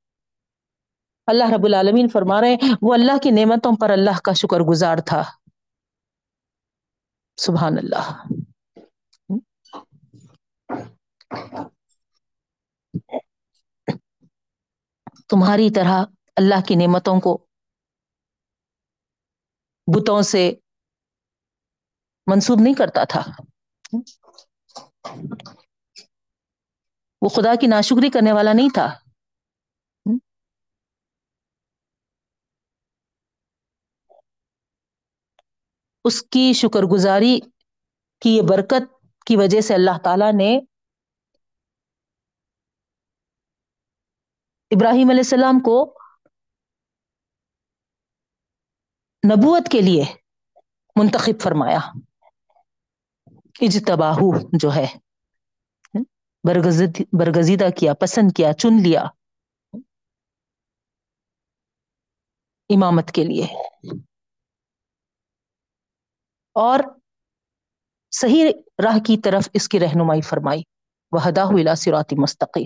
[1.27, 4.97] اللہ رب العالمین فرما رہے ہیں، وہ اللہ کی نعمتوں پر اللہ کا شکر گزار
[5.07, 5.23] تھا۔
[7.37, 8.23] سبحان اللہ۔
[15.29, 16.05] تمہاری طرح
[16.37, 17.47] اللہ کی نعمتوں کو
[19.87, 20.53] بتوں سے
[22.27, 23.23] منسوب نہیں کرتا تھا۔
[27.23, 29.12] وہ خدا کی ناشکری کرنے والا نہیں تھا۔
[36.05, 37.41] اس کی شکر گزاری
[38.21, 40.59] کی یہ برکت کی وجہ سے اللہ تعالی نے
[44.71, 45.99] ابراہیم علیہ السلام کو
[49.27, 50.05] نبوت کے لیے
[50.97, 51.79] منتخب فرمایا۔
[53.61, 54.87] اجتباہو جو ہے
[57.13, 59.03] برگزیدہ کیا، پسند کیا، چن لیا۔
[62.69, 63.47] امامت کے لیے۔
[66.53, 66.79] اور
[68.11, 68.45] صحیح
[68.85, 70.63] راہ کی طرف اس کی رہنمائی فرمائی۔
[71.13, 72.65] وہ ہدا سراتی مستقی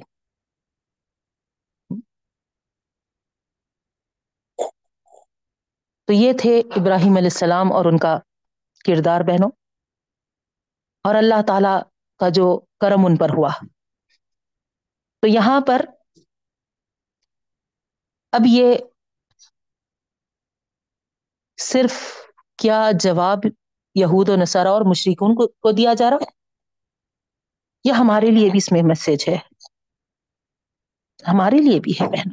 [6.04, 8.18] تو یہ تھے ابراہیم علیہ السلام اور ان کا
[8.86, 9.50] کردار بہنوں۔
[11.02, 11.82] اور اللہ تعالی
[12.18, 13.50] کا جو کرم ان پر ہوا۔
[15.20, 15.80] تو یہاں پر
[18.32, 18.74] اب یہ
[21.60, 21.92] صرف
[22.58, 23.38] کیا جواب
[23.96, 26.34] یہود و نصارہ اور مشرقون کو, کو دیا جا رہا ہے؟
[27.84, 29.36] یہ ہمارے لیے بھی اس میں میسج ہے؟
[31.28, 32.30] ہمارے لیے بھی ہے بہن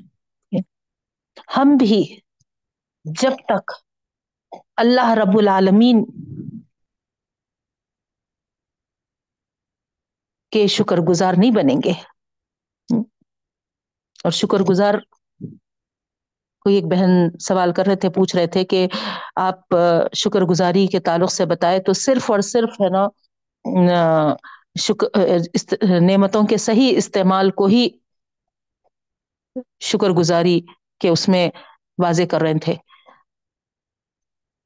[1.58, 2.20] ہم بھی
[3.06, 3.72] جب تک
[4.78, 6.04] اللہ رب العالمین
[10.52, 11.92] کے شکر گزار نہیں بنیں گے
[14.24, 14.94] اور شکر گزار
[16.66, 18.88] کوئی ایک بہن سوال کر رہے تھے، پوچھ رہے تھے کہ
[19.42, 19.76] آپ
[20.16, 23.06] شکر گزاری کے تعلق سے بتائے تو صرف اور صرف ہے نا
[24.80, 25.08] شکر
[26.02, 27.88] نعمتوں کے صحیح استعمال کو ہی
[29.82, 30.60] شکر گزاری
[31.02, 31.48] کے اس میں
[31.98, 32.76] واضح کر رہے تھے۔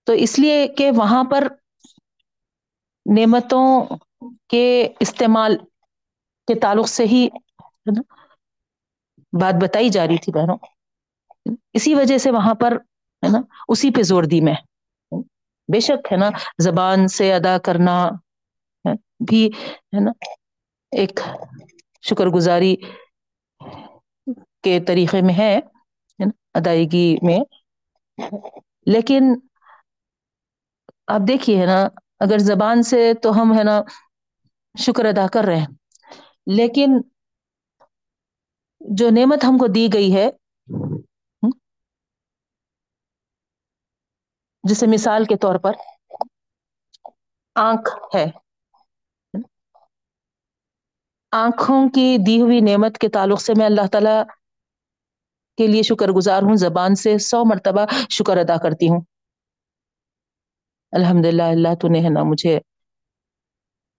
[0.07, 1.47] تو اس لیے کہ وہاں پر
[3.05, 3.65] نعمتوں
[4.49, 4.65] کے
[4.99, 5.57] استعمال
[6.47, 7.27] کے تعلق سے ہی
[9.33, 10.57] بات بتائی جا رہی تھی بہنوں۔
[11.73, 12.71] اسی وجہ سے وہاں پر
[13.23, 14.53] ہے نا، اسی پہ زور دی میں۔
[15.69, 16.29] بے شک ہے نا،
[16.63, 17.95] زبان سے ادا کرنا
[19.27, 19.47] بھی
[19.93, 20.11] ہے نا
[20.91, 21.19] ایک
[22.03, 22.75] شکر گزاری
[24.63, 25.53] کے طریقے میں ہے
[26.53, 27.39] ادائیگی میں۔
[28.87, 29.23] لیکن
[31.07, 31.79] آپ دیکھیے ہے نا،
[32.19, 33.81] اگر زبان سے تو ہم ہے نا
[34.75, 35.67] شکر ادا کر رہے ہیں،
[36.47, 36.97] لیکن
[38.81, 40.29] جو نعمت ہم کو دی گئی ہے
[44.67, 45.71] جسے مثال کے طور پر
[47.55, 48.25] آنکھ ہے۔
[51.31, 54.23] آنکھوں کی دی ہوئی نعمت کے تعلق سے میں اللہ تعالی
[55.57, 59.01] کے لیے شکر گزار ہوں، زبان سے سو مرتبہ شکر ادا کرتی ہوں۔
[60.91, 62.59] الحمد للہ اللہ تو نے ہے نا مجھے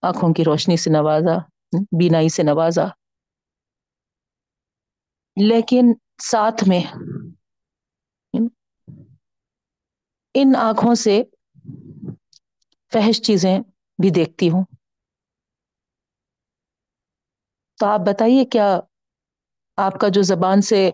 [0.01, 1.37] آنکھوں کی روشنی سے نوازا،
[1.99, 2.83] بینائی سے نوازا۔
[5.35, 6.81] لیکن ساتھ میں
[10.39, 11.15] ان آنکھوں سے
[12.91, 13.57] فحش چیزیں
[13.99, 14.63] بھی دیکھتی ہوں۔
[17.79, 18.67] تو آپ بتائیے کیا
[19.77, 20.89] آپ کا جو زبان سے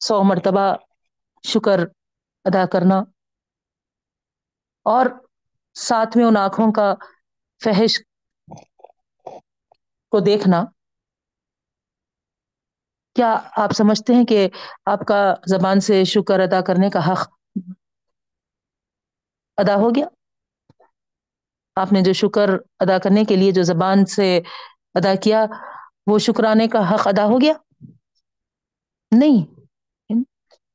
[0.00, 0.66] سو مرتبہ
[1.44, 1.78] شکر
[2.44, 2.98] ادا کرنا
[4.86, 5.06] اور
[5.76, 6.88] ساتھ میں ان آنکھوں کا
[7.60, 7.92] فحش
[10.12, 10.60] کو دیکھنا،
[13.16, 14.48] کیا آپ سمجھتے ہیں کہ
[14.86, 17.28] آپ کا زبان سے شکر ادا کرنے کا حق
[19.56, 20.06] ادا ہو گیا۔
[21.76, 22.48] آپ نے جو شکر
[22.80, 24.40] ادا کرنے کے لیے جو زبان سے
[24.94, 25.46] ادا کیا،
[26.06, 27.52] وہ شکرانے کا حق ادا ہو گیا؟
[29.10, 29.60] نہیں۔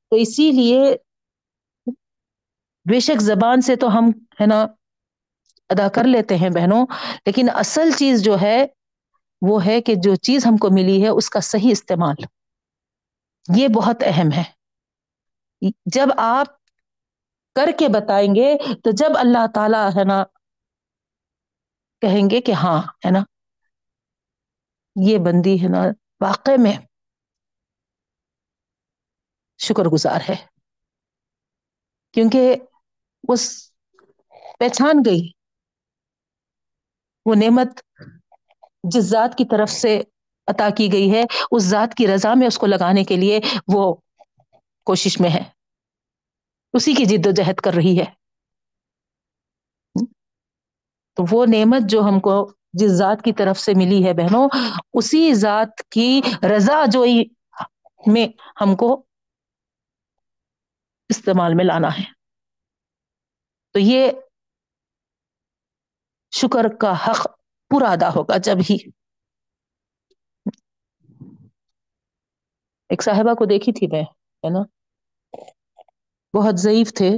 [0.10, 0.96] تو اسی لیے
[2.90, 4.10] بے شک زبان سے تو ہم،
[4.42, 4.62] ہے نا،
[5.70, 6.86] ادا کر لیتے ہیں بہنوں۔
[7.26, 8.66] لیکن اصل چیز جو ہے،
[9.42, 12.16] وہ ہے کہ جو چیز ہم کو ملی ہے، اس کا صحیح استعمال۔
[13.58, 14.44] یہ بہت اہم ہے۔
[15.86, 16.48] جب آپ
[17.56, 20.24] کر کے بتائیں گے تو جب اللہ تعالی ہے نا
[22.02, 23.20] کہیں گے کہ ہاں ہے نا،
[24.96, 25.84] یہ بندی ہے نا
[26.22, 26.78] واقع میں
[29.58, 30.36] شکر گزار ہے۔
[32.12, 32.56] کیونکہ
[33.28, 33.72] اس
[34.60, 35.32] پہچان گئی۔
[37.26, 37.68] وہ نعمت
[38.84, 40.02] جس ذات کی طرف سے
[40.48, 43.96] عطا کی گئی ہے، اس ذات کی رضا میں اس کو لگانے کے لیے وہ
[44.84, 45.61] کوشش میں ہے۔
[46.74, 48.22] اسی کی جد و جہد کر رہی ہے۔
[51.14, 54.50] تو وہ نعمت جو ہم کو جس ذات کی طرف سے ملی ہے بہنوں،
[54.94, 56.22] اسی ذات کی
[56.56, 57.06] رضا جو
[58.08, 58.28] میں
[58.62, 59.06] ہم کو
[61.10, 62.04] استعمال میں لانا ہے۔
[63.72, 64.12] تو یہ
[66.36, 67.28] شکر کا حق
[67.70, 68.78] پورا ادا ہوگا جب ہی۔
[72.90, 74.04] ایک صاحبہ کو دیکھی تھی میں،
[74.44, 74.81] ہے نا؟
[76.34, 77.10] بہت ضعیف تھے۔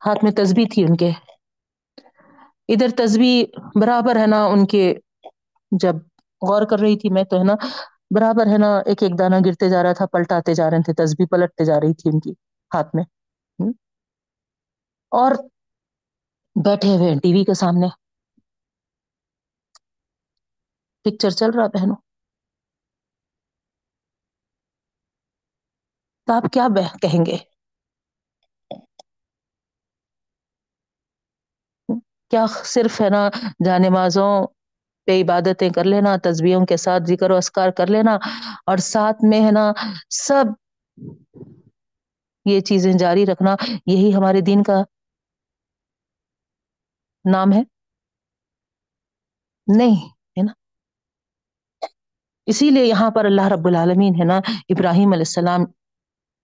[0.00, 1.10] ہاتھ میں تسبیح تھی ان کے۔
[2.68, 3.38] ادھر تسبیح
[3.80, 4.84] برابر ہے نا ان کے۔
[5.72, 5.94] جب
[6.42, 7.54] غور کر رہی تھی میں تو ہے نا
[8.10, 11.26] برابر ہے نا ایک ایک دانہ گرتے جا رہا تھا، پلٹاتے جا رہے تھے، تسبیح
[11.30, 12.32] پلٹتے جا رہی تھی ان کی
[12.72, 13.04] ہاتھ میں۔
[15.12, 15.32] اور
[16.56, 17.88] بیٹھے ہوئے ٹی وی کے سامنے۔
[21.04, 21.98] پکچر چل رہا بہنوں۔
[26.28, 26.68] تو آپ کیا
[27.02, 27.36] کہیں گے؟
[32.30, 33.28] کیا صرف ہے نا
[33.64, 34.30] جانمازوں
[35.08, 38.14] پہ عبادتیں کر لینا تصویروں کے ساتھ ذکر و اسکار کر لینا
[38.66, 39.72] اور ساتھ میں ہے نا
[40.08, 40.52] سب
[42.46, 43.54] یہ چیزیں جاری رکھنا،
[43.86, 44.82] یہی ہمارے دین کا
[47.24, 47.62] نام ہے؟
[49.68, 49.94] نہیں،
[50.36, 50.52] ہے نا؟
[52.46, 55.64] اسی لیے یہاں پر اللہ رب العالمین ہے نا ابراہیم علیہ السلام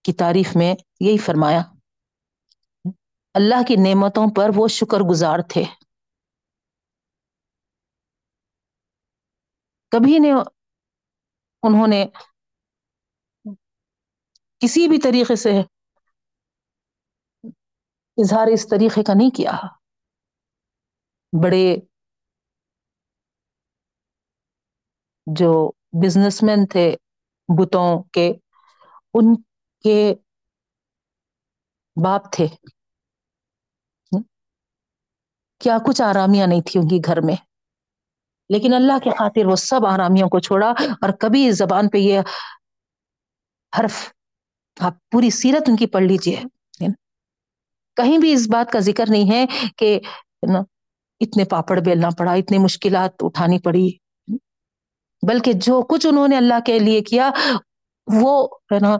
[0.03, 1.63] کی تعریف میں یہی فرمایا۔
[3.35, 5.65] اللہ کی نعمتوں پر وہ شکر گزار تھے۔
[9.91, 10.33] کبھی نے
[11.63, 12.07] انہوں نے
[14.59, 15.61] کسی بھی طریقے سے
[18.19, 19.53] اظہار اس طریقے کا نہیں کیا۔
[21.45, 21.77] بڑے
[25.27, 26.97] جو بزنس مین تھے،
[27.49, 28.33] بتوں کے،
[29.15, 29.25] ان
[29.83, 30.15] کے
[32.05, 32.47] باپ تھے۔
[35.59, 37.37] کیا کچھ آرامیاں نہیں تھی ان کی گھر میں۔
[38.49, 42.21] لیکن اللہ کے خاطر وہ سب آرامیوں کو چھوڑا اور کبھی زبان پہ یہ
[43.79, 44.13] حرف
[44.81, 46.43] آپ پوری سیرت ان کی پڑھ لیجیے
[47.97, 50.01] کہیں بھی اس بات کا ذکر نہیں ہے کہ
[51.21, 53.91] اتنے پاپڑ بیلنا پڑا اتنی مشکلات اٹھانی پڑی۔
[55.29, 57.31] بلکہ جو کچھ انہوں نے اللہ کے لیے کیا،
[58.07, 58.97] وہ ہے نا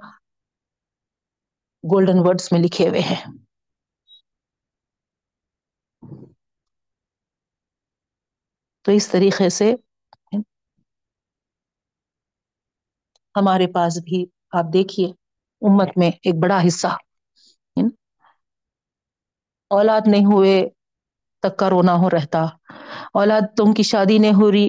[1.85, 3.21] گولڈن ورڈز میں لکھے ہوئے ہیں۔
[8.85, 9.75] تو اس طریقے سے
[13.35, 15.07] ہمارے پاس بھی آپ دیکھیے،
[15.63, 16.97] امت میں ایک بڑا حصہ۔
[19.71, 20.69] اولاد نہیں ہوئے
[21.43, 22.43] تک کا رونا ہو رہتا۔
[23.15, 24.69] اولاد تم کی شادی نہیں ہو رہی،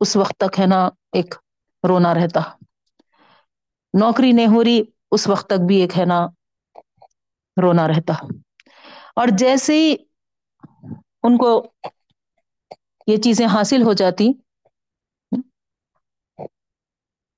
[0.00, 1.34] اس وقت تک ہے نا ایک
[1.88, 2.40] رونا رہتا۔
[3.94, 6.26] نوکری نہیں ہو رہی، اس وقت تک بھی ایک ہے نا
[7.56, 8.14] رونا رہتا۔
[9.16, 9.94] اور جیسے ہی
[11.24, 11.50] ان کو
[13.08, 14.30] یہ چیزیں حاصل ہو جاتی،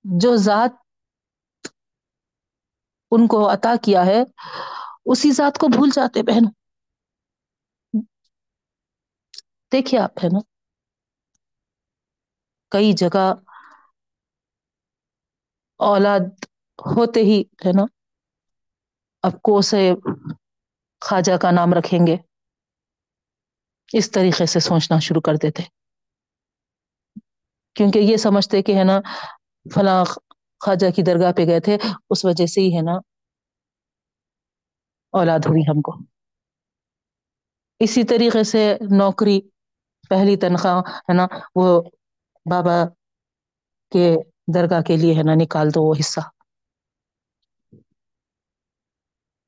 [0.05, 0.73] جو ذات
[3.13, 4.23] ان کو عطا کیا ہے،
[5.07, 6.45] اسی ذات کو بھول جاتے بہن
[9.73, 10.41] دیکھیے آپ ہے نا
[12.73, 13.27] کئی جگہ
[15.81, 16.25] اولاد
[16.79, 17.85] ہوتے ہی ہے نا
[19.25, 19.93] اب کو سے
[21.01, 22.17] خواجہ کا نام رکھیں گے۔
[23.93, 25.63] اس طریقے سے سوچنا شروع کر دیتے۔
[27.75, 29.01] کیونکہ یہ سمجھتے کہ ہے نا،
[29.75, 30.05] فلاں
[30.61, 31.77] خواجہ کی درگاہ پہ گئے تھے،
[32.11, 32.93] اس وجہ سے ہی ہے نا
[35.13, 35.93] اولاد ہوئی ہم کو۔
[37.81, 39.41] اسی طریقے سے نوکری،
[40.09, 41.83] پہلی تنخواہ ہے نا، وہ
[42.51, 42.85] بابا
[43.93, 44.15] کے
[44.55, 46.21] درگاہ کے لیے ہے نا نکال دو وہ حصہ۔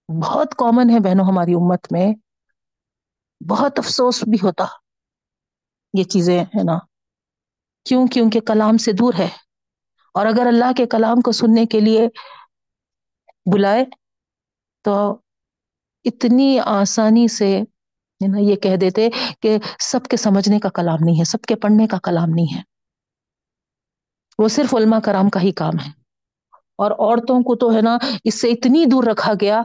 [0.08, 2.14] بہت کامن ہے بہنوں ہماری امت میں۔
[3.48, 4.64] بہت افسوس بھی ہوتا
[5.98, 6.78] یہ چیزیں، ہے نا؟
[7.84, 9.28] کیوں؟ کیوں کہ کلام سے دور ہے۔
[10.14, 12.08] اور اگر اللہ کے کلام کو سننے کے لیے
[13.52, 13.84] بلائے
[14.82, 15.18] تو
[16.04, 17.60] اتنی آسانی سے
[18.40, 19.08] یہ کہہ دیتے
[19.40, 22.62] کہ سب کے سمجھنے کا کلام نہیں ہے، سب کے پڑھنے کا کلام نہیں ہے۔
[24.38, 25.90] وہ صرف علما کرام کا ہی کام ہے۔
[26.54, 29.62] اور عورتوں کو تو، ہے نا، اس سے اتنی دور رکھا گیا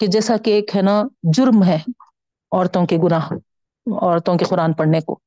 [0.00, 0.94] کہ جیسا کہ ایک ہے نا،
[1.32, 1.76] جرم ہے
[2.52, 3.28] عورتوں کے گناہ،
[3.86, 5.18] عورتوں کے قرآن پڑھنے کو۔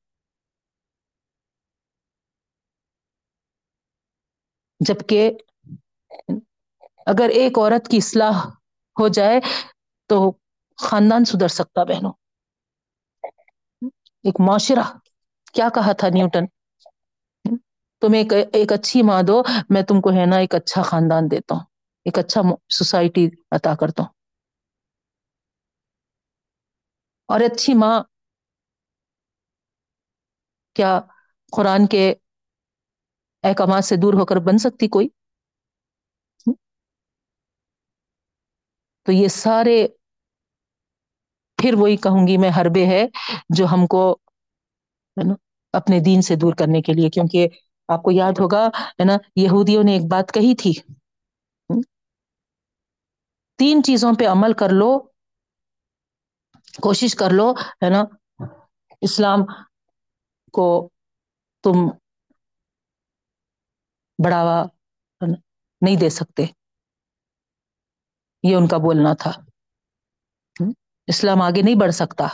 [4.81, 5.31] جبکہ
[7.07, 8.37] اگر ایک عورت کی اصلاح
[8.95, 9.39] ہو جائے
[10.09, 10.17] تو
[10.79, 12.13] خاندان سدھر سکتا بہنوں۔
[14.25, 14.83] ایک معاشرہ،
[15.53, 16.45] کیا کہا تھا نیوٹن؟
[18.01, 19.37] تم ایک ایک اچھی ماں دو،
[19.69, 21.63] میں تم کو ہے نا ایک اچھا خاندان دیتا ہوں،
[22.05, 24.13] ایک اچھا سوسائٹی عطا کرتا ہوں۔
[27.31, 27.95] اور اچھی ماں
[30.75, 30.91] کیا
[31.53, 32.03] قرآن کے
[33.43, 35.07] احکامات سے دور ہو کر بن سکتی کوئی؟
[39.05, 39.77] تو یہ سارے
[41.59, 43.05] پھر وہی کہوں گی میں حربے ہے
[43.49, 44.01] جو ہم کو
[45.17, 45.33] ہے نا
[45.73, 47.47] اپنے دین سے دور کرنے کے لیے، کیونکہ
[47.89, 50.73] آپ کو یاد ہوگا ہے نا یہودیوں نے ایک بات کہی تھی۔
[53.59, 54.91] تین چیزوں پہ عمل کر لو
[56.81, 58.03] کوشش کر لو، ہے نا؟
[59.01, 59.39] اسلام
[60.53, 60.89] کو
[61.63, 61.89] تم
[64.25, 64.63] بڑھاوا
[65.81, 66.45] نہیں دے سکتے۔
[68.43, 69.31] یہ ان کا بولنا تھا۔
[71.07, 72.27] اسلام آگے نہیں بڑھ سکتا۔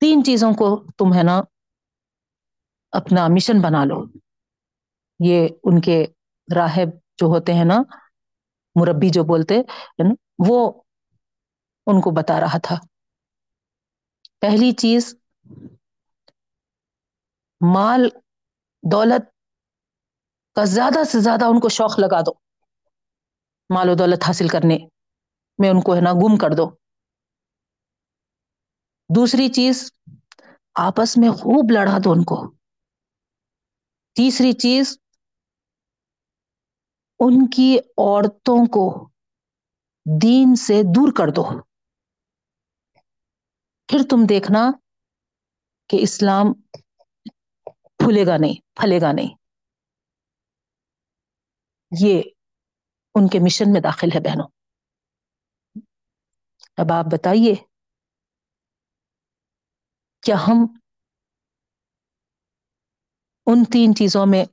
[0.00, 1.40] تین چیزوں کو تم، ہے نا،
[2.90, 4.04] اپنا مشن بنا لو۔
[5.18, 6.06] یہ ان کے
[6.54, 7.76] راہب جو ہوتے ہیں نا،
[8.74, 10.83] مربی جو بولتے، ہے نا، وہ
[11.86, 12.74] ان کو بتا رہا تھا۔
[14.40, 15.16] پہلی چیز،
[17.74, 18.08] مال،
[18.92, 19.30] دولت
[20.54, 22.32] کا زیادہ سے زیادہ ان کو شوق لگا دو۔
[23.74, 24.78] مال و دولت حاصل کرنے
[25.58, 26.70] میں ان کو ہے نا گم کر دو۔
[29.16, 29.92] دوسری چیز،
[30.74, 32.54] آپس میں خوب لڑا دو ان کو۔
[34.14, 34.98] تیسری چیز،
[37.18, 39.08] ان کی عورتوں کو
[40.22, 41.73] دین سے دور کر دو۔
[43.94, 44.70] پھر تم دیکھنا
[45.88, 46.52] کہ اسلام
[47.96, 49.36] پھولے گا نہیں، پھلے گا نہیں۔
[52.00, 52.22] یہ
[53.14, 54.48] ان کے مشن میں داخل ہے بہنوں۔
[56.76, 57.54] اب آپ بتائیے،
[60.22, 60.66] کیا ہم
[63.46, 64.44] ان تین چیزوں میں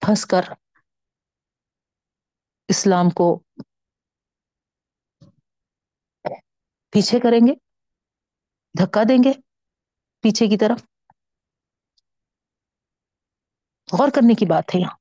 [0.00, 0.40] پھنس کر
[2.68, 3.42] اسلام کو
[6.96, 7.54] پیچھے کریں گے،
[8.74, 9.32] دھکا دیں گے
[10.20, 10.84] پیچھے کی طرف۔
[13.88, 14.96] غور کرنے کی بات ہے یہاں۔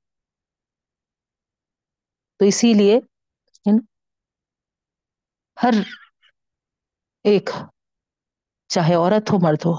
[2.40, 3.00] تو اسی لیے
[5.64, 5.74] ہر
[7.24, 7.50] ایک،
[8.70, 9.74] چاہے عورت ہو، مرد ہو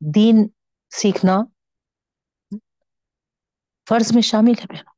[0.00, 0.48] دین
[0.92, 1.36] سیکھنا
[3.90, 4.94] فرض میں شامل ہے۔ بہنوں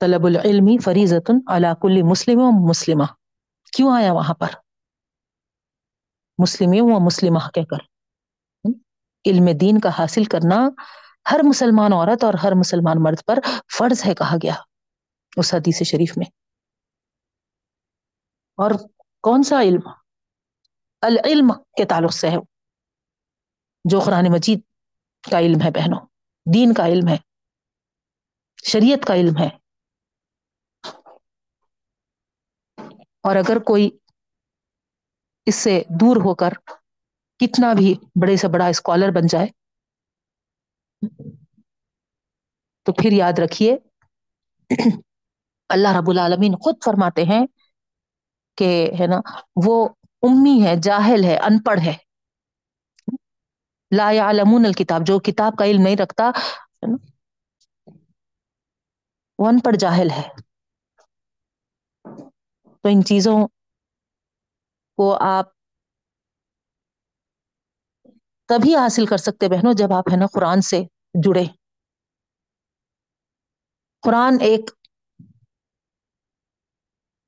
[0.00, 3.04] طلب العلمی فریضۃ علی کل مسلم و مسلمہ۔
[3.72, 4.48] کیوں آیا وہاں پر؟
[6.38, 7.76] مسلم و مسلمہ کہہ کر۔
[9.30, 10.56] علم دین کا حاصل کرنا
[11.30, 13.38] ہر مسلمان عورت اور ہر مسلمان مرد پر
[13.78, 14.54] فرض ہے کہا گیا
[15.36, 16.26] اس حدیث شریف میں۔
[18.56, 18.70] اور
[19.22, 19.88] کون سا علم؟
[21.00, 22.36] العلم کے تعلق سے ہے۔
[23.84, 24.69] جو قرآن مجید
[25.24, 26.00] کا علم ہے بہنوں،
[26.46, 27.16] دین کا علم ہے،
[28.64, 29.48] شریعت کا علم ہے۔
[33.20, 33.90] اور اگر کوئی
[35.46, 36.52] اس سے دور ہو کر
[37.40, 39.46] کتنا بھی بڑے سے بڑا اسکالر بن جائے،
[42.86, 43.76] تو پھر یاد رکھیے،
[45.70, 47.46] اللہ رب العالمین خود فرماتے ہیں
[48.58, 49.20] کہ ہے نا،
[49.66, 49.88] وہ
[50.22, 51.94] امی ہے، جاہل ہے، ان پڑھ ہے۔
[53.96, 56.30] لا يعلمون الکتاب جو کتاب کا علم نہیں رکھتا
[59.38, 60.28] وہ ان پڑھ جاہل ہے۔
[62.82, 63.48] تو ان چیزوں
[64.96, 65.46] کو آپ
[68.46, 70.82] تبھی حاصل کر سکتے بہنوں، جب آپ، ہے نا، قرآن سے
[71.24, 71.44] جڑے۔
[74.02, 74.70] قرآن ایک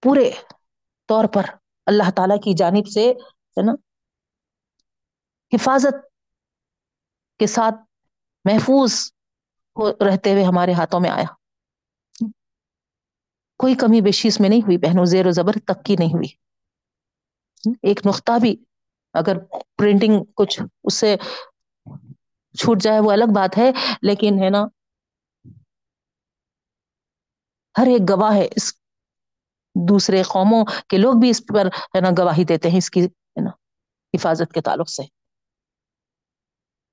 [0.00, 0.30] پورے
[1.06, 1.42] طور پر
[1.86, 3.72] اللہ تعالی کی جانب سے، ہے نا،
[5.52, 6.11] حفاظت
[7.38, 7.74] کے ساتھ
[8.44, 9.12] محفوظ
[10.00, 11.34] رہتے ہوئے ہمارے ہاتھوں میں آیا۔
[13.58, 16.28] کوئی کمی بیشی اس میں نہیں ہوئی بہنوں، زیر و زبر تک کی نہیں ہوئی۔
[17.82, 18.56] ایک نقطہ بھی
[19.12, 19.38] اگر
[19.76, 21.16] پرنٹنگ کچھ اس سے
[22.58, 23.70] چھوٹ جائے وہ الگ بات ہے،
[24.02, 24.64] لیکن ہے نا،
[27.78, 28.74] ہر ایک گواہ ہے۔ اس
[29.88, 33.40] دوسرے قوموں کے لوگ بھی اس پر ہے نا گواہی دیتے ہیں، اس کی ہے
[33.40, 33.50] نا
[34.14, 35.21] حفاظت کے تعلق سے۔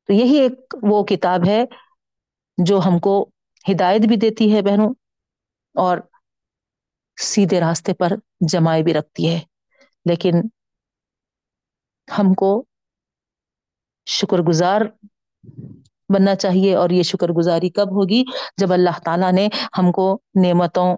[0.09, 1.65] تو یہی ایک وہ کتاب ہے
[2.57, 3.29] جو ہم کو
[3.71, 4.93] ہدایت بھی دیتی ہے بہنوں
[5.75, 5.97] اور
[7.21, 9.39] سیدھے راستے پر جمائے بھی رکھتی ہے۔
[10.05, 10.31] لیکن
[12.19, 12.63] ہم کو
[14.05, 14.81] شکر گزار
[16.09, 18.23] بننا چاہیے اور یہ شکر گزاری کب ہوگی؟
[18.57, 19.47] جب اللہ تعالیٰ نے
[19.77, 20.95] ہم کو نعمتوں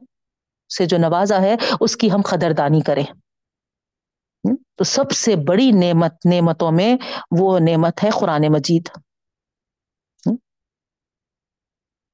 [0.78, 3.06] سے جو نوازا ہے، اس کی ہم قدردانی کریں۔
[4.76, 6.98] تو سب سے بڑی نعمت، نعمتوں میں
[7.40, 8.90] وہ نعمت ہے قرآن مجید۔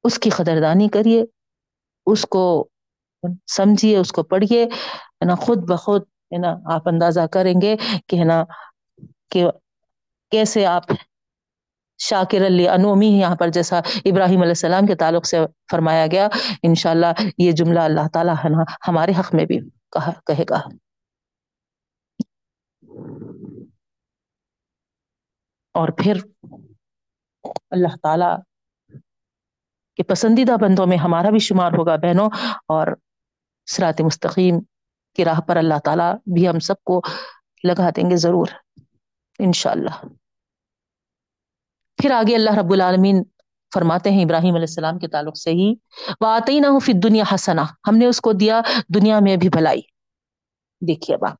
[0.03, 1.23] اس کی قدردانی کریے،
[2.05, 2.67] اس کو
[3.47, 7.75] سمجھیے، اس کو پڑھیے، ہے نا، خود بخود، ہے نا، آپ اندازہ کریں گے
[8.07, 8.43] کہ، ہے نا،
[9.31, 9.45] کہ
[10.31, 10.83] کیسے آپ
[11.97, 15.37] شاکر علی انومی یہاں پر جیسا ابراہیم علیہ السلام کے تعلق سے
[15.71, 16.27] فرمایا گیا،
[16.63, 19.59] انشاءاللہ یہ جملہ اللہ تعالیٰ، ہے نا، ہمارے حق میں بھی
[19.91, 20.61] کہا، کہے گا۔
[25.77, 26.17] اور پھر
[27.69, 28.31] اللہ تعالی
[29.95, 32.29] کے پسندیدہ بندوں میں ہمارا بھی شمار ہوگا بہنوں
[32.67, 32.87] اور
[33.65, 34.59] سرات مستقیم
[35.15, 37.01] کی راہ پر اللہ تعالیٰ بھی ہم سب کو
[37.63, 38.47] لگا دیں گے ضرور،
[39.39, 39.95] انشاءاللہ۔
[41.97, 43.23] پھر آگے اللہ رب العالمین
[43.73, 45.73] فرماتے ہیں ابراہیم علیہ السلام کے تعلق سے ہی
[46.21, 48.61] واطعی نہ فی دنیا حسنا ہم نے اس کو دیا
[48.95, 49.81] دنیا میں بھی بھلائی۔
[50.81, 51.37] دیکھیے اب آپ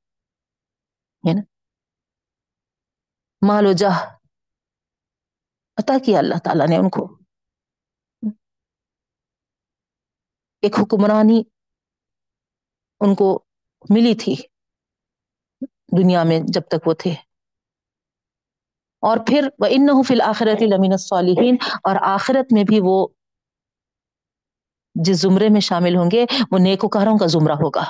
[3.42, 3.98] مال و جاہ
[5.78, 7.18] عطا کیا اللہ تعالیٰ نے ان کو۔
[10.62, 11.44] ایک حکمرانی
[13.00, 13.44] ان کو
[13.90, 14.36] ملی تھی
[15.98, 17.12] دنیا میں جب تک وہ تھے۔
[19.00, 23.08] اور پھر وہ ان فی الآخرت لمین الصالحین اور آخرت میں بھی وہ
[24.96, 27.84] جس زمرے میں شامل ہوں گے، وہ نیکوکاروں کا زمرہ ہوگا۔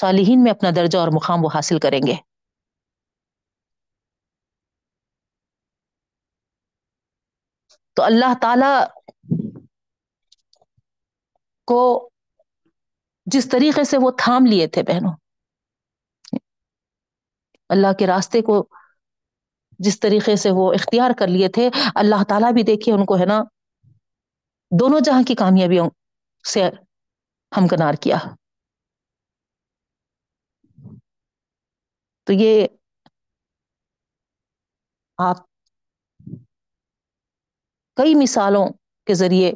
[0.00, 2.31] صالحین میں اپنا درجہ اور مقام وہ حاصل کریں گے۔
[7.96, 8.72] تو اللہ تعالی
[11.68, 11.80] کو
[13.26, 15.12] جس طریقے سے وہ تھام لیے تھے بہنوں،
[17.70, 18.56] اللہ کے راستے کو
[19.78, 23.26] جس طریقے سے وہ اختیار کر لیے تھے، اللہ تعالیٰ بھی دیکھیے ان کو ہے
[23.26, 23.42] نا
[24.72, 25.88] دونوں جہاں کی کامیابیوں
[26.44, 26.62] سے
[27.52, 28.18] ہمکنار کیا۔
[32.26, 32.66] تو یہ
[35.18, 35.46] آپ
[37.96, 38.66] کئی مثالوں
[39.06, 39.52] کے ذریعے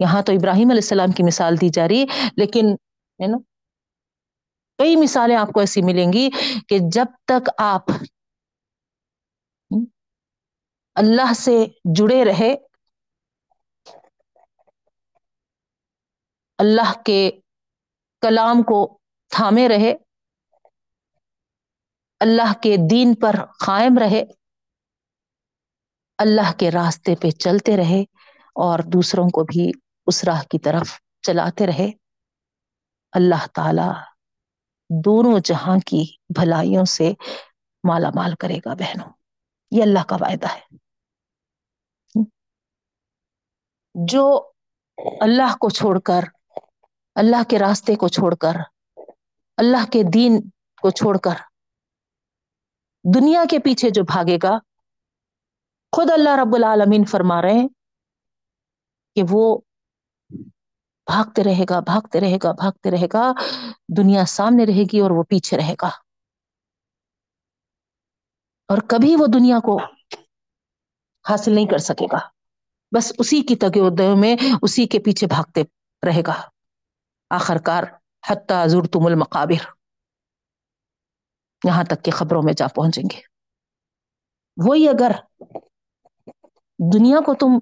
[0.00, 2.04] یہاں تو ابراہیم علیہ السلام کی مثال دی جا رہی
[2.36, 2.72] لیکن
[3.20, 3.38] ہے نا
[4.78, 6.28] کئی مثالیں آپ کو ایسی ملیں گی
[6.68, 7.90] کہ جب تک آپ
[10.96, 11.56] اللہ سے
[11.96, 12.54] جڑے رہے،
[16.58, 17.30] اللہ کے
[18.22, 18.78] کلام کو
[19.32, 19.92] تھامے رہے،
[22.20, 23.36] اللہ کے دین پر
[23.66, 24.22] قائم رہے
[26.20, 28.02] اللہ کے راستے پہ چلتے رہے
[28.54, 29.70] اور دوسروں کو بھی
[30.06, 31.90] اس راہ کی طرف چلاتے رہے۔
[33.12, 33.92] اللہ تعالی
[35.04, 37.12] دونوں جہاں کی بھلائیوں سے
[37.88, 39.12] مالا مال کرے گا بہنوں۔
[39.70, 40.76] یہ اللہ کا وعدہ ہے۔
[43.94, 44.50] جو
[45.20, 46.20] اللہ کو چھوڑ کر،
[47.14, 48.54] اللہ کے راستے کو چھوڑ کر،
[49.56, 50.40] اللہ کے دین
[50.82, 51.34] کو چھوڑ کر
[53.14, 54.58] دنیا کے پیچھے جو بھاگے گا
[55.96, 57.68] خود اللہ رب العالمین فرما رہے ہیں
[59.14, 59.58] کہ وہ
[61.06, 63.32] بھاگتے رہے گا، بھاگتے رہے گا، بھاگتے رہے گا،
[63.96, 65.88] دنیا سامنے رہے گی اور وہ پیچھے رہے گا۔
[68.68, 69.82] اور کبھی وہ دنیا کو
[71.28, 72.18] حاصل نہیں کر سکے گا۔
[72.96, 75.62] بس اسی کی تگودوں میں اسی کے پیچھے بھاگتے
[76.06, 76.48] رہے گا۔
[77.30, 77.84] آخر کار
[78.30, 79.66] حتیٰ زرتم المقابر۔
[81.64, 83.20] یہاں تک کہ خبروں میں جا پہنچیں گے۔
[84.68, 85.10] وہی اگر
[86.80, 87.58] دنیا کو تم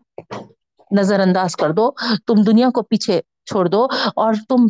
[0.91, 1.91] نظر انداز کر دو،
[2.27, 3.85] تم دنیا کو پیچھے چھوڑ دو
[4.17, 4.67] اور تم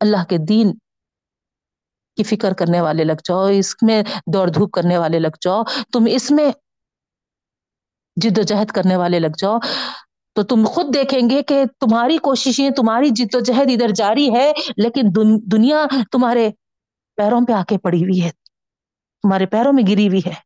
[0.00, 0.72] اللہ کے دین
[2.16, 6.06] کی فکر کرنے والے لگ جاؤ، اس میں دوڑ دھوپ کرنے والے لگ جاؤ، تم
[6.10, 6.50] اس میں
[8.16, 9.58] جد و جہد کرنے والے لگ جاؤ۔
[10.36, 14.52] تو تم خود دیکھیں گے کہ تمہاری کوششیں، تمہاری جد و جہد ادھر جاری ہے،
[14.76, 15.02] لیکن
[15.52, 16.50] دنیا تمہارے
[17.16, 18.30] پیروں پہ آ کے پڑی ہوئی ہے،
[19.24, 20.45] تمہارے پیروں میں گری ہوئی ہے۔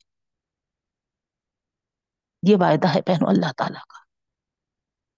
[2.42, 4.00] یہ وعدہ ہے بہنوں اللہ تعالیٰ کا۔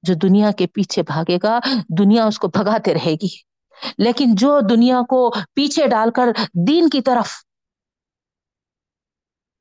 [0.02, 1.58] جو دنیا کے پیچھے بھاگے گا،
[1.98, 3.52] دنیا اس کو بھگاتے رہے گی۔
[3.98, 6.24] لیکن جو دنیا کو پیچھے ڈال کر
[6.66, 7.30] دین کی طرف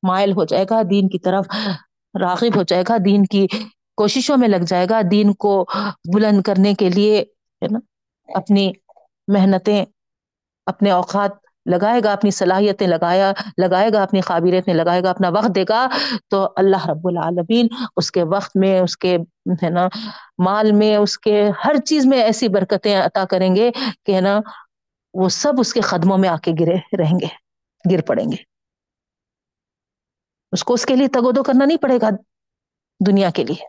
[0.07, 1.45] مائل ہو جائے گا، دین کی طرف
[2.21, 3.47] راغب ہو جائے گا، دین کی
[3.97, 5.65] کوششوں میں لگ جائے گا، دین کو
[6.13, 7.21] بلند کرنے کے لیے،
[7.61, 7.79] ہے نا،
[8.37, 8.71] اپنی
[9.27, 9.85] محنتیں،
[10.65, 11.31] اپنے اوقات
[11.65, 15.87] لگائے گا، اپنی صلاحیتیں لگایا، لگائے گا، اپنی قابلیتیں لگائے گا، اپنا وقت دے گا،
[16.27, 19.17] تو اللہ رب العالمین اس کے وقت میں، اس کے
[19.63, 19.87] ہے نا،
[20.37, 23.71] مال میں، اس کے ہر چیز میں ایسی برکتیں عطا کریں گے
[24.05, 24.39] کہ ہے نا،
[25.13, 27.27] وہ سب اس کے قدموں میں آ کے گرے رہیں گے،
[27.91, 28.43] گر پڑیں گے۔
[30.51, 32.09] اس کو اس کے لیے تگودو کرنا نہیں پڑے گا
[33.07, 33.67] دنیا کے لیے۔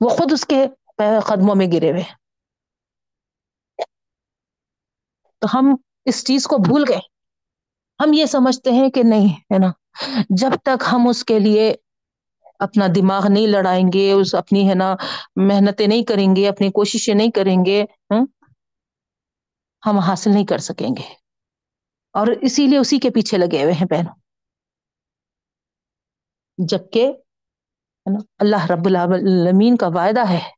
[0.00, 0.66] وہ خود اس کے
[1.26, 2.02] قدموں میں گرے ہوئے۔
[5.38, 6.98] تو ہم اس چیز کو بھول گئے۔
[8.04, 9.72] ہم یہ سمجھتے ہیں کہ نہیں، ہے نا؟
[10.30, 11.74] جب تک ہم اس کے لیے
[12.58, 14.94] اپنا دماغ نہیں لڑائیں گے، اس اپنی، ہے نا،
[15.36, 17.84] محنتیں نہیں کریں گے، اپنی کوششیں نہیں کریں گے،
[19.86, 21.14] ہم حاصل نہیں کر سکیں گے۔
[22.12, 24.14] اور اسی لیے اسی کے پیچھے لگے ہوئے ہیں بہنوں۔
[26.58, 27.12] جبکہ
[28.38, 30.50] اللہ رب العالمین کا وعدہ ہے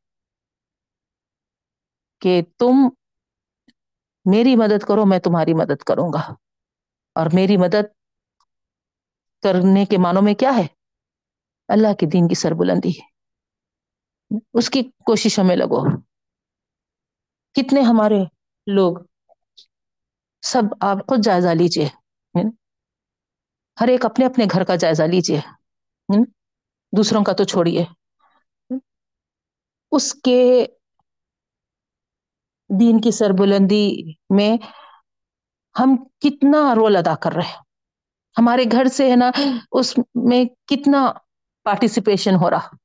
[2.21, 2.89] کہ تم
[4.25, 6.33] میری مدد کرو، میں تمہاری مدد کروں گا۔
[7.15, 7.87] اور میری مدد
[9.43, 10.67] کرنے کے معنوں میں کیا ہے؟
[11.67, 12.91] اللہ کے دین کی سربلندی
[14.53, 15.97] اس کی کوششوں میں لگو۔
[17.53, 18.23] کتنے ہمارے
[18.67, 18.97] لوگ
[20.41, 21.89] سب آپ خود جائزہ لیجیے۔
[23.81, 25.39] ہر ایک اپنے اپنے گھر کا جائزہ لیجیے۔
[26.97, 27.85] دوسروں کا تو چھوڑیے۔
[29.91, 30.65] اس کے
[32.69, 34.57] دین کی سربلندی میں
[35.79, 37.63] ہم کتنا رول ادا کر رہے ہیں۔
[38.37, 39.31] ہمارے گھر سے ہے نا،
[39.71, 41.11] اس میں کتنا
[41.63, 42.75] پارٹیسپیشن ہو رہا۔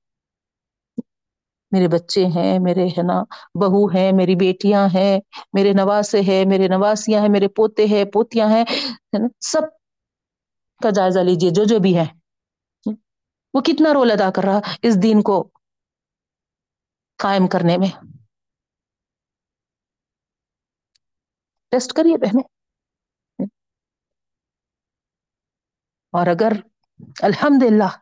[1.70, 3.22] میرے بچے ہیں، میرے ہے نا
[3.60, 5.20] بہو ہیں، میری بیٹیاں ہیں،
[5.52, 8.64] میرے نواسے ہیں، میرے نواسیاں ہیں، میرے پوتے ہیں، پوتیاں ہیں
[9.40, 9.62] سب
[10.82, 12.06] کا جائزہ لیجیے، جو جو بھی ہے
[13.54, 15.48] وہ کتنا رول ادا کر رہا اس دین کو
[17.18, 18.19] قائم کرنے میں۔
[21.70, 22.42] ٹیسٹ کریے بہنوں۔
[26.12, 26.52] اور اگر
[27.22, 27.98] الحمد للہ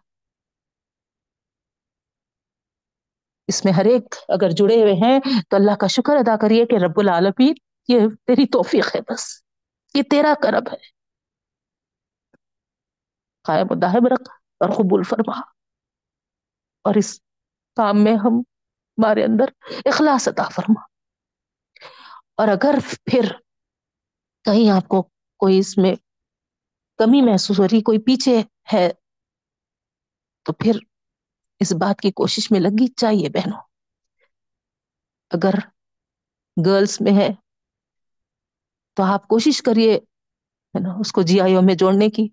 [3.47, 6.75] اس میں ہر ایک اگر جڑے ہوئے ہیں، تو اللہ کا شکر ادا کریے کہ
[6.75, 7.55] رب العالمین
[7.89, 9.43] یہ تیری توفیق ہے بس۔
[9.95, 10.99] یہ تیرا کرم ہے۔
[13.43, 15.41] قائم و دائم رکھ اور قبول فرما۔
[16.83, 17.21] اور اس
[17.77, 18.41] کام میں ہم
[18.99, 19.45] ہمارے اندر
[19.85, 20.81] اخلاص عطا فرما۔
[22.35, 23.48] اور اگر پھر
[24.49, 25.03] کہیں آپ کو
[25.41, 25.95] کوئی اس میں
[26.99, 28.41] کمی محسوس ہو رہی کوئی پیچھے
[28.73, 28.89] ہے،
[30.47, 30.79] تو پھر
[31.61, 33.61] اس بات کی کوشش میں لگی، چاہیے بہنوں،
[35.31, 35.55] اگر
[36.57, 37.29] گرلس میں ہے
[38.97, 42.27] تو آپ کوشش کریے، ہے نا، اس کو جی آئی او میں جوڑنے کی۔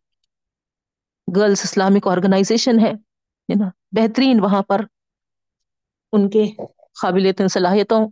[1.28, 2.92] گرلس اسلامک آرگنائزیشن ہے
[3.50, 4.82] نا، بہترین وہاں پر
[6.14, 6.46] ان کے
[7.02, 8.08] قابلیت صلاحیتوں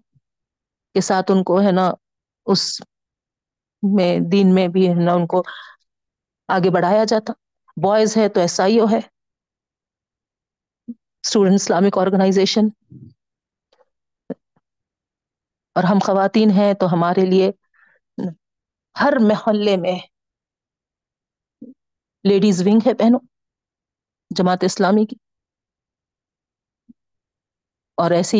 [0.96, 1.90] کے ساتھ ان کو، ہے نا،
[2.48, 2.64] اس
[3.84, 5.44] میں دین میں بھی ہے نا ان کو
[6.50, 7.34] آگے بڑھایا جاتا۔
[7.78, 9.00] بوائز ہے تو ایس آئی او ہے۔
[11.24, 12.66] اسٹوڈنٹ اسلامک آرگنائزیشن
[15.76, 17.52] اور ہم خواتین ہیں تو ہمارے لیے
[18.96, 19.98] ہر محلے میں
[22.26, 23.20] لیڈیز ونگ ہے بہنوں،
[24.32, 25.16] جماعت اسلامی کی۔
[27.98, 28.38] اور ایسے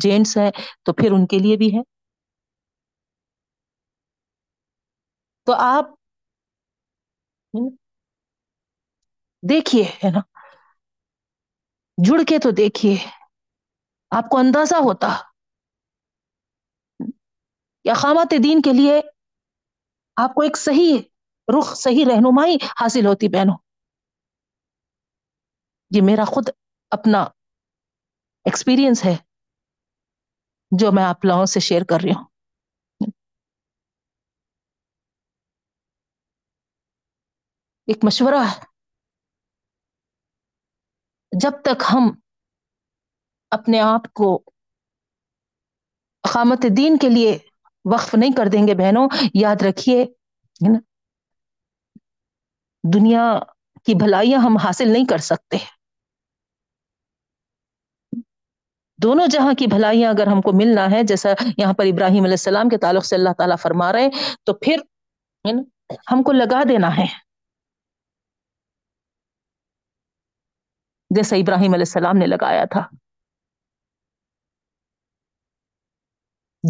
[0.00, 0.50] جینٹس ہیں
[0.84, 1.80] تو پھر ان کے لیے بھی ہے
[5.46, 5.84] تو آپ
[9.42, 10.20] دیکھیے، ہے نا؟
[12.06, 13.10] جڑ کے تو دیکھیے،
[14.10, 15.08] آپ کو اندازہ ہوتا۔
[17.84, 19.00] یا خامات دین کے لیے
[20.16, 20.98] آپ کو ایک صحیح
[21.58, 23.58] رخ، صحیح رہنمائی حاصل ہوتی، بہنوں۔
[25.90, 26.48] یہ میرا خود
[26.90, 27.22] اپنا
[28.44, 29.16] ایکسپیرئنس ہے،
[30.78, 32.35] جو میں آپ لوگوں سے شیئر کر رہی ہوں۔
[37.86, 38.60] ایک مشورہ ہے۔
[41.40, 42.10] جب تک ہم
[43.50, 44.42] اپنے آپ کو
[46.24, 47.38] اقامت دین کے لیے
[47.92, 50.04] وقف نہیں کر دیں گے بہنوں، یاد رکھیے
[52.94, 53.38] دنیا
[53.84, 55.56] کی بھلائیاں ہم حاصل نہیں کر سکتے۔
[59.02, 62.68] دونوں جہاں کی بھلائیاں اگر ہم کو ملنا ہے، جیسا یہاں پر ابراہیم علیہ السلام
[62.68, 64.10] کے تعلق سے اللہ تعالیٰ فرما رہے ہیں،
[64.44, 64.76] تو پھر
[66.12, 67.25] ہم کو لگا دینا ہے۔
[71.10, 72.82] جیسا ابراہیم علیہ السلام نے لگایا تھا۔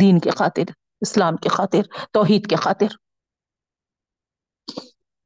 [0.00, 0.70] دین کے خاطر،
[1.00, 2.86] اسلام کے خاطر، توحید کے خاطر۔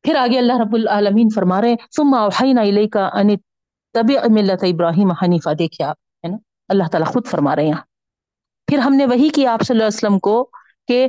[0.03, 3.37] پھر آگے اللہ رب العالمین فرما رہے ثم اوحینا الیکا ان
[3.95, 6.37] تبع ملت ابراہیم حنیفہ۔ دیکھیں آپ، ہے نا؟
[6.69, 7.81] اللہ تعالیٰ خود فرما رہے ہیں۔
[8.67, 10.51] پھر ہم نے وہی کیا آپ صلی اللہ علیہ وسلم کو
[10.89, 11.09] کہ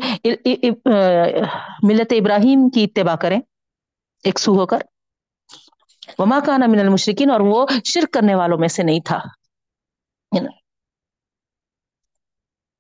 [1.84, 3.40] ملت ابراہیم کی اتباع کریں،
[4.24, 4.80] ایک سو ہو کر۔
[6.18, 9.20] وما کانا من المشرکین اور وہ شرک کرنے والوں میں سے نہیں تھا۔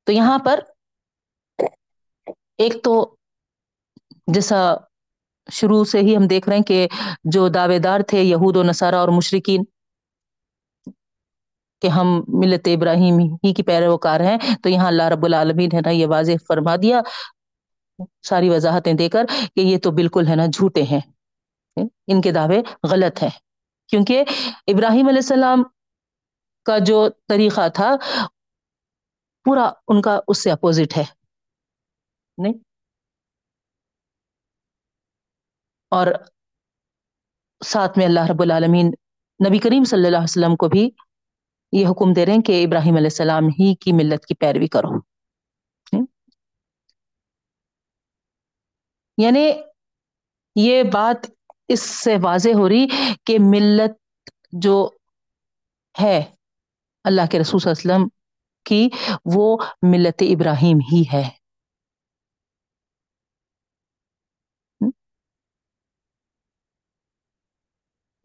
[0.03, 0.59] تو یہاں پر
[2.57, 3.15] ایک تو
[4.27, 4.73] جیسا
[5.51, 6.87] شروع سے ہی ہم دیکھ رہے ہیں کہ
[7.23, 9.63] جو دعوے دار تھے، یہود و نصارہ اور مشرقین
[11.81, 15.89] کہ ہم ملت ابراہیم ہی کی پیروکار ہیں۔ تو یہاں اللہ رب العالمین ہے نا،
[15.89, 17.01] یہ واضح فرما دیا،
[18.23, 21.01] ساری وضاحتیں دے کر کہ یہ تو بالکل ہے نا، جھوٹے ہیں۔
[21.77, 22.61] ان کے دعوے
[22.91, 23.29] غلط ہیں۔
[23.87, 24.23] کیونکہ
[24.67, 25.63] ابراہیم علیہ السلام
[26.65, 27.95] کا جو طریقہ تھا،
[29.43, 31.03] پورا ان کا اس سے اپوزٹ ہے۔
[32.37, 32.53] نہیں؟
[35.89, 36.07] اور
[37.65, 38.87] ساتھ میں اللہ رب العالمین
[39.47, 40.89] نبی کریم صلی اللہ علیہ وسلم کو بھی
[41.71, 44.89] یہ حکم دے رہے ہیں کہ ابراہیم علیہ السلام ہی کی ملت کی پیروی کرو۔
[49.17, 49.51] یعنی
[50.55, 51.31] یہ بات
[51.73, 52.87] اس سے واضح ہو رہی
[53.23, 53.99] کہ ملت
[54.51, 54.89] جو
[55.95, 56.17] ہے
[57.05, 58.07] اللہ کے رسول صلی اللہ علیہ وسلم
[58.65, 58.89] کی،
[59.25, 61.29] وہ ملت ابراہیم ہی ہے۔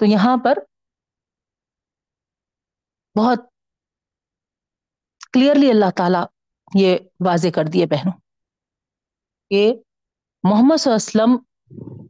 [0.01, 0.59] تو یہاں پر
[3.17, 3.39] بہت
[5.33, 6.19] کلیئرلی اللہ تعالی
[6.75, 8.19] یہ واضح کر دیے بہنوں
[9.51, 9.73] کہ
[10.45, 12.06] محمد صلی اللہ علیہ وسلم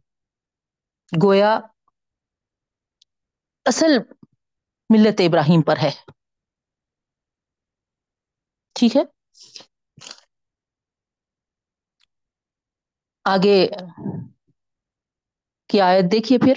[1.13, 1.61] گویا
[3.67, 3.99] اصل
[4.91, 5.91] ملت ابراہیم پر ہے۔
[8.75, 9.03] ٹھیک ہے۔
[13.25, 13.69] آگے
[15.69, 16.55] کی آیت دیکھیے پھر۔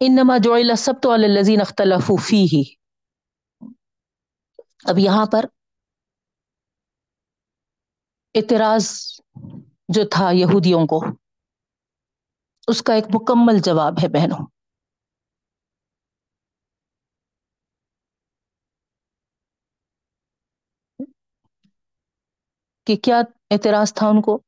[0.00, 2.62] انما جعل السبت علی الذین اختلفوا فیہ۔
[4.84, 5.44] اب یہاں پر
[8.34, 8.86] اعتراض
[9.88, 11.00] جو تھا یہودیوں کو۔
[12.70, 14.46] اس کا ایک مکمل جواب ہے بہنوں۔
[22.86, 23.16] کہ کیا
[23.50, 24.38] اعتراض تھا ان کو؟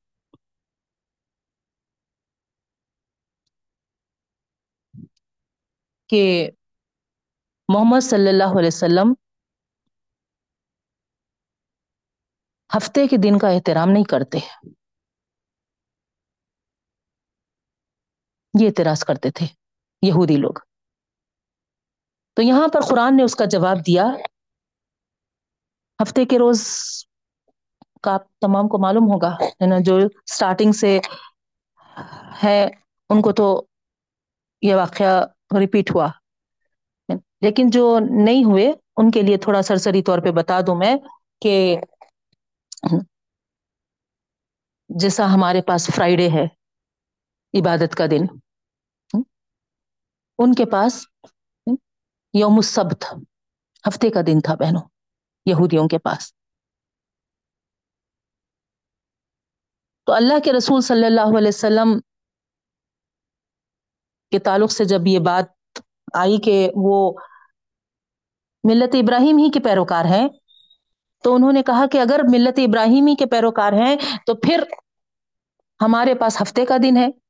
[6.09, 6.51] کہ
[7.69, 9.13] محمد صلی اللہ علیہ وسلم
[12.77, 14.39] ہفتے کے دن کا احترام نہیں کرتے۔
[18.61, 19.47] یہ اعتراض کرتے تھے،
[20.03, 20.53] یہودی لوگ۔
[22.35, 24.05] تو یہاں پر قرآن نے اس کا جواب دیا۔
[26.03, 26.67] ہفتے کے روز
[28.03, 30.99] کا آپ تمام کو معلوم ہوگا، ہے نا، جو اسٹارٹنگ سے
[32.45, 32.71] ہے،
[33.11, 33.65] ان کو تو
[34.63, 35.27] یہ واقعہ
[35.59, 36.09] ریپیٹ ہوا۔
[37.41, 40.95] لیکن جو نہیں ہوئے، ان کے لیے تھوڑا سرسری طور پہ بتا دوں میں
[41.41, 41.77] کہ
[44.89, 46.47] جیسا ہمارے پاس فرائیڈے ہے
[47.61, 48.25] عبادت کا دن۔
[50.39, 51.07] ان کے پاس
[52.33, 53.05] یوم السبت،
[53.89, 54.83] ہفتے کا دن تھا بہنوں،
[55.47, 56.33] یہودیوں کے پاس۔
[60.07, 62.01] تو اللہ کے رسول صلی اللہ علیہ وسلم
[64.31, 65.79] کے تعلق سے جب یہ بات
[66.15, 67.13] آئی کہ وہ
[68.65, 70.29] ملت ابراہیم ہی کے پیروکار ہیں،
[71.25, 73.97] تو انہوں نے کہا کہ اگر ملت ابراہیمی کے پیروکار ہیں،
[74.27, 74.65] تو پھر
[75.81, 77.22] ہمارے پاس ہفتے کا دن ہے۔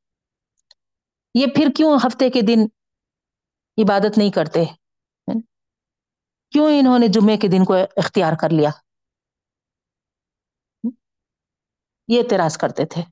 [1.34, 2.58] یہ پھر کیوں ہفتے کے دن
[3.84, 4.64] عبادت نہیں کرتے؟
[6.50, 8.70] کیوں انہوں نے جمعے کے دن کو اختیار کر لیا؟
[12.08, 13.02] یہ اعتراض کرتے تھے۔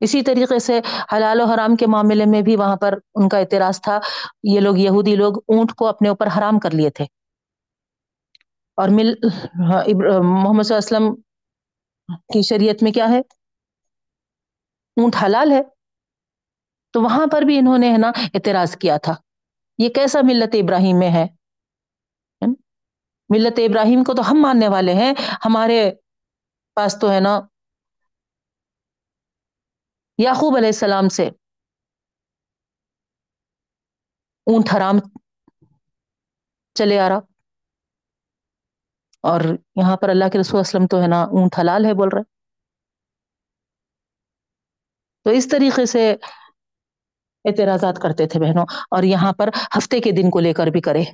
[0.00, 0.80] اسی طریقے سے
[1.12, 3.98] حلال و حرام کے معاملے میں بھی وہاں پر ان کا اعتراض تھا۔
[4.42, 7.04] یہ لوگ یہودی لوگ اونٹ کو اپنے اوپر حرام کر لیے تھے۔
[8.76, 9.14] اور مل
[10.22, 11.14] محمد صلی اللہ علیہ وسلم
[12.18, 13.18] کی شریعت میں کیا ہے؟
[14.96, 15.73] اونٹ حلال ہے۔
[16.94, 19.12] تو وہاں پر بھی انہوں نے ہے نا اعتراض کیا تھا۔
[19.78, 21.26] یہ کیسا ملت ابراہیم میں ہے؟
[23.28, 25.12] ملت ابراہیم کو تو ہم ماننے والے ہیں۔
[25.44, 25.92] ہمارے
[26.74, 27.40] پاس تو ہے نا
[30.18, 31.26] یعقوب علیہ السلام سے
[34.46, 34.94] اونٹ حرام
[36.74, 37.18] چلے آ رہا۔
[39.20, 39.40] اور
[39.76, 42.22] یہاں پر اللہ کے رسول اسلم تو ہے نا اونٹ حلال ہے بول رہے۔
[45.24, 46.16] تو اس طریقے سے
[47.44, 51.04] اعتراضات کرتے تھے بہنوں، اور یہاں پر ہفتے کے دن کو لے کر بھی کرے۔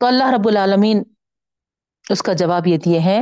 [0.00, 1.02] تو اللہ رب العالمین
[2.06, 3.20] اس کا جواب یہ دیے ہیں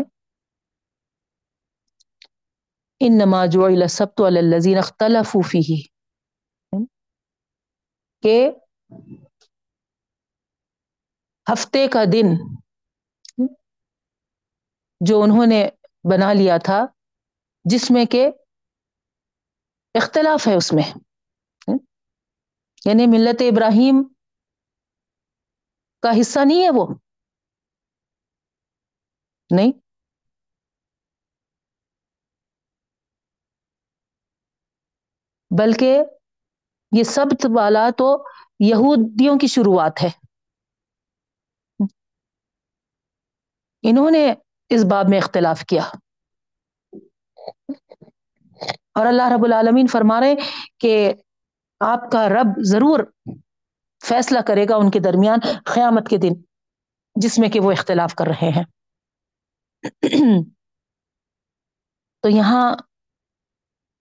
[3.00, 3.56] ان نماز
[3.90, 5.36] سبت الزین اختلاف
[8.22, 8.38] کہ
[11.46, 12.34] ہفتے کا دن
[15.00, 15.68] جو انہوں نے
[16.10, 16.84] بنا لیا تھا،
[17.64, 18.28] جس میں کہ
[20.02, 20.98] اختلاف ہے اس میں۔
[22.84, 24.08] یعنی ملت ابراہیم
[26.02, 26.86] کا حصہ نہیں ہے وہ۔
[29.50, 29.72] نہیں۔
[35.58, 36.00] بلکہ
[36.98, 37.24] یہ سب
[37.56, 38.24] والا تو
[38.60, 40.08] یہودیوں کی شروعات ہے۔
[43.82, 44.34] انہوں نے
[44.68, 45.82] اس باب میں اختلاف کیا۔
[48.92, 50.34] اور اللہ رب العالمین فرما رہے
[50.78, 50.92] کہ
[51.80, 53.00] آپ کا رب ضرور
[54.02, 56.34] فیصلہ کرے گا ان کے درمیان قیامت کے دن،
[57.16, 58.64] جس میں کہ وہ اختلاف کر رہے ہیں۔
[62.24, 62.64] تو یہاں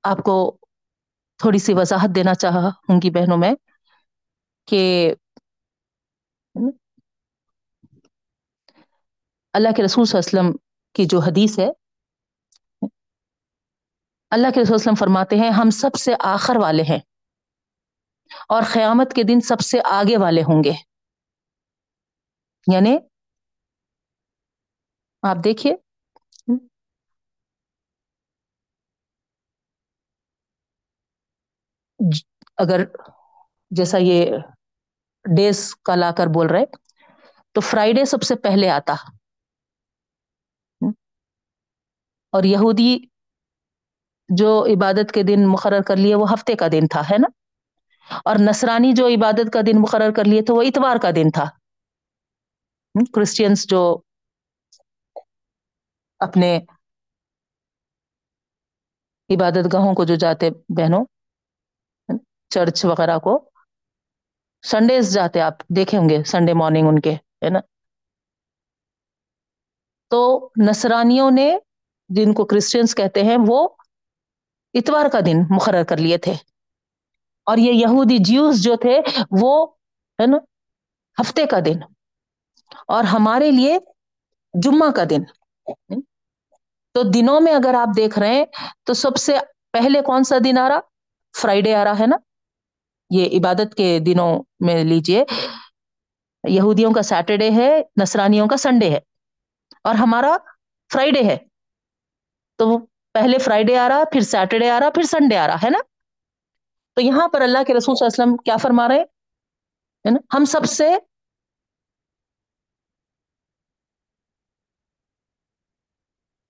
[0.04, 0.36] آپ کو
[1.40, 3.54] تھوڑی سی وضاحت دینا چاہا ہوں گی بہنوں میں
[4.68, 4.82] کہ
[9.54, 10.58] اللہ کے رسول صلی اللہ علیہ وسلم
[10.96, 11.68] کی جو حدیث ہے
[14.30, 17.00] اللہ کے رسول وسلم فرماتے ہیں، ہم سب سے آخر والے ہیں
[18.50, 20.74] اور قیامت کے دن سب سے آگے والے ہوں گے۔
[22.74, 22.98] یعنی
[25.22, 25.76] آپ دیکھیے۔
[32.58, 32.86] اگر
[33.72, 34.32] جیسا یہ
[35.38, 36.66] ڈیز کا لا کر بول رہے،
[37.52, 38.94] تو فرائیڈے سب سے پہلے آتا۔
[42.32, 43.00] اور یہودی
[44.30, 47.28] جو عبادت کے دن مقرر کر لیے، وہ ہفتے کا دن تھا، ہے نا؟
[48.26, 51.46] اور نصرانی جو عبادت کا دن مقرر کر لیے تو وہ اتوار کا دن تھا۔
[53.14, 53.98] کرسچینس جو
[56.20, 56.60] اپنے
[59.30, 61.06] عبادت گاہوں کو جو جاتے بہنوں،
[62.50, 63.50] چرچ وغیرہ کو
[64.64, 67.60] سنڈیز جاتے، آپ دیکھیں ہوں گے سنڈے مارننگ ان کے، ہے نا؟
[70.12, 71.58] تو نصرانیوں نے
[72.10, 73.68] جن کو کرسچنس کہتے ہیں، وہ
[74.74, 76.34] اتوار کا دن مقرر کر لیے تھے۔
[77.46, 79.00] اور یہ یہودی جیوز جو تھے،
[79.32, 79.68] وہ
[80.22, 80.38] ہے نا،
[81.22, 81.80] ہفتے کا دن۔
[82.88, 83.78] اور ہمارے لیے
[84.64, 85.24] جمعہ کا دن۔
[86.94, 88.46] تو دنوں میں اگر آپ دیکھ رہے ہیں،
[88.84, 89.38] تو سب سے
[89.72, 90.80] پہلے کون سا دن آ رہا؟
[91.42, 92.18] فرائیڈے آ رہا ہے نا۔
[93.10, 95.24] یہ عبادت کے دنوں میں لیجیے۔
[96.50, 99.00] یہودیوں کا سیٹرڈے ہے، نصرانیوں کا سنڈے ہے۔
[99.84, 100.38] اور ہمارا
[100.94, 101.38] فرائیڈے ہے۔
[102.58, 102.80] تو
[103.18, 105.80] پہلے فرائیڈے آ رہا، پھر سیٹرڈے آ رہا، پھر سنڈے آ رہا، ہے نا؟
[106.96, 109.02] تو یہاں پر اللہ کے رسول صلی اللہ علیہ وسلم کیا فرما رہے
[110.06, 110.96] ہے نا؟ ہم سب سے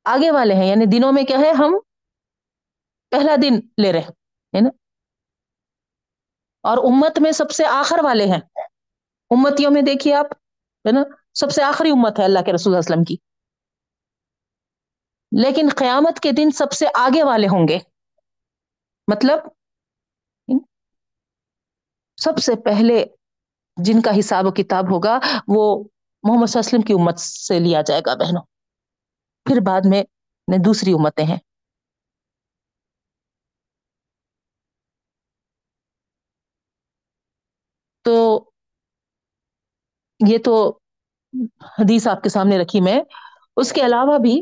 [0.04, 1.80] آگے والے ہیں یعنی دنوں میں کیا ہے؟ ہم
[3.10, 4.70] پہلا دن لے رہے ہیں نا؟
[6.64, 8.40] اور امت میں سب سے آخر والے ہیں۔
[9.30, 10.26] امتیوں میں دیکھیے آپ،
[10.88, 11.04] ہے نا؟
[11.34, 13.27] سب سے آخری امت ہے اللہ کے رسول وسلم کی۔
[15.32, 17.80] لیکن قیامت کے دن سب سے آگے والے ہوں گے۔
[19.12, 19.40] مطلب
[22.18, 23.06] سب سے پہلے
[23.84, 25.84] جن کا حساب و کتاب ہوگا، وہ
[26.24, 28.42] محمد صلی اللہ علیہ وسلم کی امت سے لیا جائے گا بہنوں۔
[29.46, 30.04] پھر بعد میں
[30.66, 31.38] دوسری امتیں ہیں۔
[38.02, 38.50] تو
[40.28, 40.78] یہ تو
[41.62, 43.00] حدیث آپ کے سامنے رکھی میں۔
[43.56, 44.42] اس کے علاوہ بھی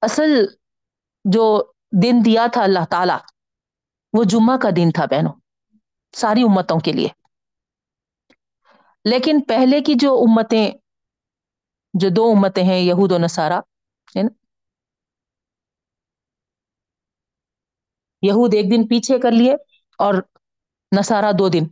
[0.00, 0.46] اصل
[1.24, 1.72] جو
[2.02, 3.12] دن دیا تھا اللہ تعالی،
[4.12, 5.32] وہ جمعہ کا دن تھا بہنوں،
[6.12, 7.08] ساری امتوں کے لیے۔
[9.04, 10.72] لیکن پہلے کی جو امتیں،
[11.94, 13.60] جو دو امتیں ہیں، یہود و نصارہ،
[14.16, 14.44] ہے نا؟
[18.22, 19.54] یہود ایک دن پیچھے کر لیے
[19.98, 20.14] اور
[20.98, 21.64] نصارہ دو دن۔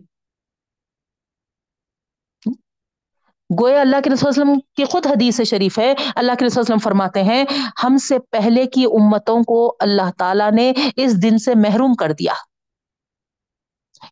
[3.60, 7.22] گویا اللہ کے رسول وسلم کی خود حدیث شریف ہے۔ اللہ کے رسول وسلم فرماتے
[7.22, 7.44] ہیں،
[7.84, 12.32] ہم سے پہلے کی امتوں کو اللہ تعالیٰ نے اس دن سے محروم کر دیا۔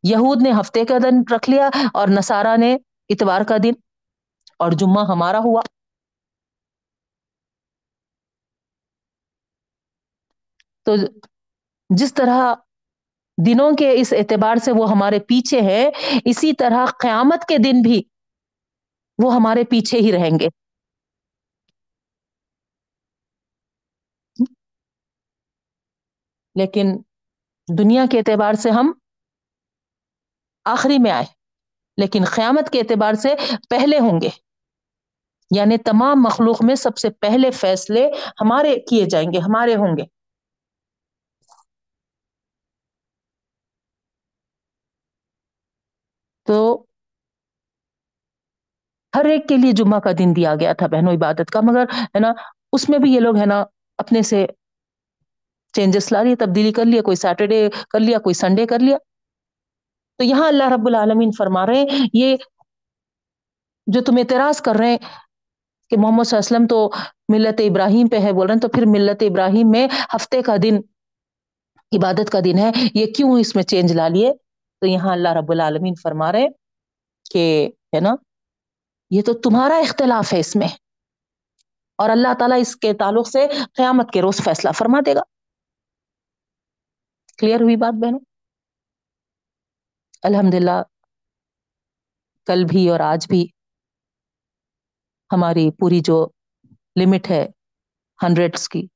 [0.02, 2.76] یہود نے ہفتے کا دن رکھ لیا اور نصارہ نے
[3.08, 3.72] اتوار کا دن
[4.58, 5.62] اور جمعہ ہمارا ہوا۔
[10.84, 10.94] تو
[11.90, 12.54] جس طرح
[13.46, 15.90] دنوں کے اس اعتبار سے وہ ہمارے پیچھے ہے
[16.24, 18.02] اسی طرح قیامت کے دن بھی
[19.22, 20.48] وہ ہمارے پیچھے ہی رہیں گے۔
[26.56, 26.86] لیکن
[27.68, 28.92] دنیا کے اعتبار سے ہم
[30.66, 31.24] آخری میں آئے،
[31.98, 33.34] لیکن قیامت کے اعتبار سے
[33.70, 34.28] پہلے ہوں گے۔
[35.50, 38.06] یعنی تمام مخلوق میں سب سے پہلے فیصلے
[38.40, 40.02] ہمارے کیے جائیں گے، ہمارے ہوں گے۔
[46.46, 46.56] تو
[49.20, 52.20] ہر ایک کے لیے جمعہ کا دن دیا گیا تھا بہنوں عبادت کا، مگر ہے
[52.20, 52.32] نا،
[52.72, 53.64] اس میں بھی یہ لوگ ہے نا
[53.98, 54.46] اپنے سے
[55.74, 58.96] چینجز لا لیے، تبدیلی کر لیا، کوئی سیٹرڈے کر لیا، کوئی سنڈے کر لیا۔
[60.18, 62.36] تو یہاں اللہ رب العالمین فرما رہے ہیں، یہ
[63.86, 64.98] جو تم اعتراض کر رہے ہیں
[65.90, 66.88] کہ محمد صلی اللہ علیہ وسلم تو
[67.28, 70.80] ملت ابراہیم پہ ہے، بول رہے ہیں، تو پھر ملت ابراہیم میں ہفتے کا دن،
[71.92, 74.32] عبادت کا دن ہے، یہ کیوں اس میں چینج لا لیے؟
[74.82, 76.46] تو یہاں اللہ رب العالمین فرما رہے
[77.30, 77.44] کہ
[77.94, 78.14] ہے نا
[79.10, 80.68] یہ تو تمہارا اختلاف ہے اس میں۔
[81.96, 85.20] اور اللہ تعالیٰ اس کے تعلق سے قیامت کے روز فیصلہ فرما دے گا۔
[87.38, 88.20] کلیئر ہوئی بات بہنوں؟
[90.22, 90.82] الحمد للہ
[92.46, 93.46] کل بھی اور آج بھی
[95.32, 96.28] ہماری پوری جو
[97.02, 97.48] لمٹ ہے
[98.22, 98.86] ہنڈریڈس کی،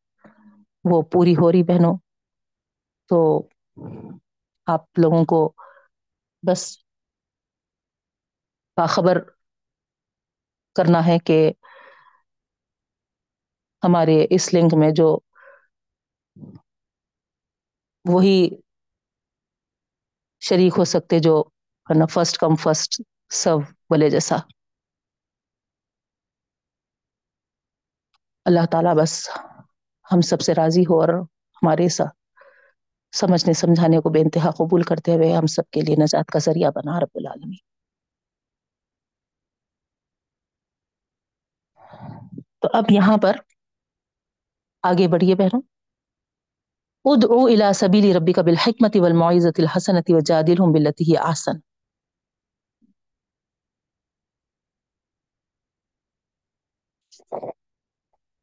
[0.85, 1.99] وہ پوری ہو رہی بہنوں۔
[3.09, 3.49] تو
[4.67, 5.55] آپ لوگوں کو
[6.43, 6.79] بس
[8.77, 9.44] باخبر
[10.77, 11.39] کرنا ہے کہ
[13.83, 15.09] ہمارے اس لنک میں جو
[18.05, 18.37] وہی
[20.43, 21.35] شریک ہو سکتے جو
[21.87, 23.01] ہے نا فرسٹ کم فرسٹ
[23.33, 23.59] سب
[23.91, 24.37] بولے جیسا۔
[28.47, 29.12] اللہ تعالیٰ بس
[30.07, 31.09] ہم سب سے راضی ہو اور
[31.57, 32.05] ہمارے سا
[33.12, 36.70] سمجھنے سمجھانے کو بے انتہا قبول کرتے ہوئے ہم سب کے لیے نجات کا ذریعہ
[36.75, 37.74] بنا رب العالمین۔
[42.65, 43.37] تو اب یہاں پر
[44.83, 45.62] آگے بڑھیے بہنوں۔
[47.05, 51.53] ادعو الى سبیل ربک بالحکمت والمعیزت الحسنت وجادلہم باللتی ہی احسن۔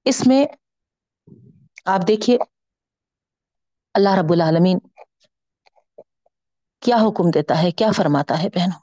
[0.05, 0.45] اس میں
[1.85, 2.37] آپ دیکھیے،
[3.93, 4.79] اللہ رب العالمین
[6.79, 8.79] کیا حکم دیتا ہے، کیا فرماتا ہے بہنوں؟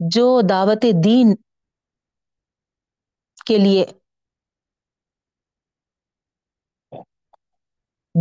[0.00, 1.34] جو دعوت دین
[3.48, 3.84] کے لیے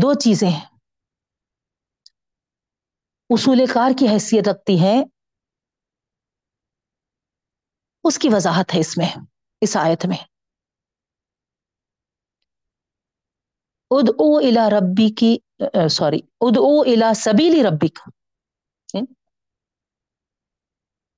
[0.02, 0.66] دو چیزیں ہیں۔
[3.30, 5.04] اصول کار کی حیثیت رکھتی ہیں
[8.04, 9.12] اس کی وضاحت ہے اس میں،
[9.62, 10.18] اس آیت میں۔
[13.92, 15.38] ادعو الى ربی کی
[15.90, 18.00] سوری، ادعو الا سبیلی ربک۔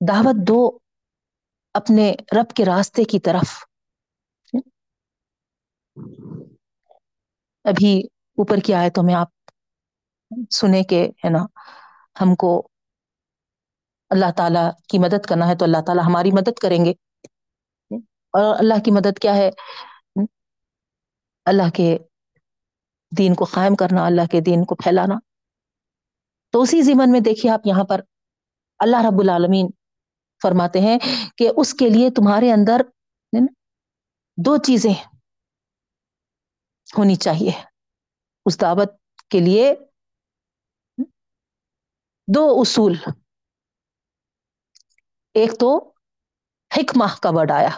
[0.07, 0.77] دعوت دو
[1.73, 3.68] اپنے رب کے راستے کی طرف۔
[7.63, 8.03] ابھی
[8.37, 9.27] اوپر کی آیتوں میں آپ
[10.51, 11.45] سنے کے ہے نا،
[12.21, 12.67] ہم کو
[14.09, 16.93] اللہ تعالیٰ کی مدد کرنا ہے تو اللہ تعالیٰ ہماری مدد کریں گے۔
[18.33, 19.49] اور اللہ کی مدد کیا ہے؟
[21.45, 21.97] اللہ کے
[23.17, 25.15] دین کو قائم کرنا، اللہ کے دین کو پھیلانا۔
[26.51, 28.01] تو اسی زمن میں دیکھیے آپ یہاں پر
[28.79, 29.67] اللہ رب العالمین
[30.43, 30.97] فرماتے ہیں
[31.37, 32.81] کہ اس کے لیے تمہارے اندر
[34.37, 34.93] دو چیزیں
[36.97, 37.51] ہونی چاہیے۔
[38.45, 38.91] اس دعوت
[39.29, 39.75] کے لیے
[42.27, 42.93] دو اصول۔
[45.33, 45.93] ایک تو
[46.77, 47.69] حکمہ کا ورڈ آیا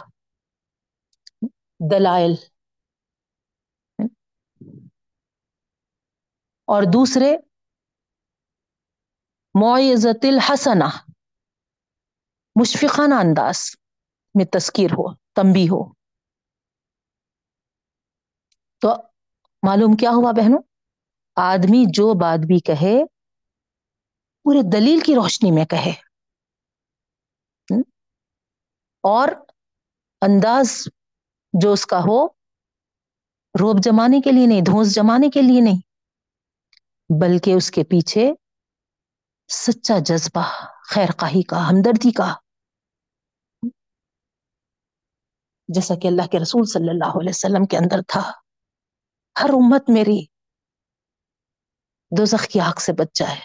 [1.92, 2.32] دلائل۔
[6.68, 7.38] اور دوسرے
[9.62, 10.90] معزت الحسنہ۔
[12.62, 13.76] مشفقانہ انداز
[14.36, 16.01] میں تذکیر ہو تمبی ہو۔
[18.82, 18.96] تو
[19.68, 20.64] معلوم کیا ہوا بہنوں؟
[21.36, 23.06] آدمی جو بات بھی کہے،
[24.44, 25.92] پورے دلیل کی روشنی میں کہے۔
[29.04, 29.28] اور
[30.22, 30.88] انداز
[31.62, 32.28] جو اس کا ہو،
[33.60, 35.82] روب جمانے کے لیے نہیں دھوس جمانے کے لیے نہیں،
[37.22, 38.32] بلکہ اس کے پیچھے
[39.48, 42.36] سچا جذبہ خیر خاہی کا، ہمدردی کا۔
[45.68, 48.32] جیسا کہ اللہ کے رسول صلی اللہ علیہ وسلم کے اندر تھا۔
[49.40, 50.26] ہر امت میری
[52.18, 53.40] دوزخ کی آگ سے بچ جائے۔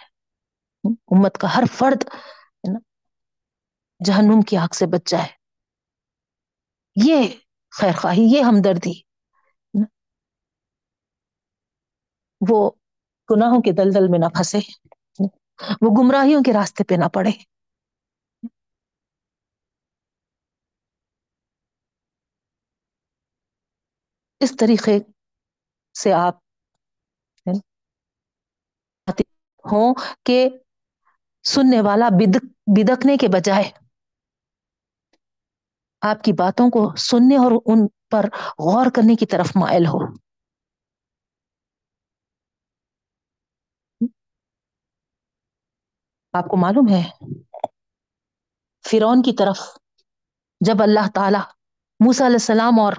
[0.85, 2.05] امت کا ہر فرد
[4.05, 5.29] جہنم کی آگ سے بچ جائے۔
[7.07, 7.29] یہ
[7.71, 8.93] خیر خواہی یہ ہمدردی
[12.49, 12.71] وہ
[13.31, 14.59] گناہوں کے دلدل میں نہ پھنسے،
[15.81, 17.31] وہ گمراہیوں کے راستے پہ نہ پڑے۔
[24.41, 25.16] اس طریقے
[26.03, 26.35] سے آپ
[29.65, 29.95] ہوں
[30.25, 30.49] کہ
[31.45, 32.09] سننے والا
[32.67, 33.71] بدکنے کے بجائے
[36.03, 38.25] آپ کی باتوں کو سننے اور ان پر
[38.59, 39.99] غور کرنے کی طرف مائل ہو۔
[46.35, 47.03] آپ کو معلوم ہے
[48.85, 49.59] فرون کی طرف
[50.61, 51.39] جب اللہ تعالی
[52.01, 52.93] موسا علیہ السلام اور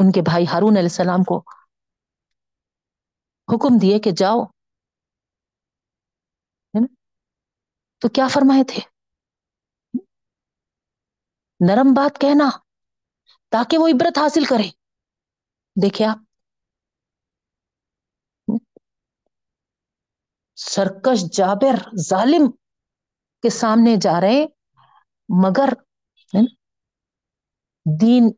[0.00, 1.38] ان کے بھائی ہارون علیہ السلام کو
[3.48, 4.44] حکم دیے کہ جاؤ
[8.02, 8.80] تو کیا فرمائے تھے؟
[11.60, 12.48] نرم بات کہنا
[13.52, 14.68] تاکہ وہ عبرت حاصل کرے۔
[15.76, 16.18] دیکھے آپ،
[20.58, 22.50] سرکش جابر ظالم
[23.44, 24.44] کے سامنے جا رہے
[25.28, 25.68] مگر
[27.86, 28.30] دین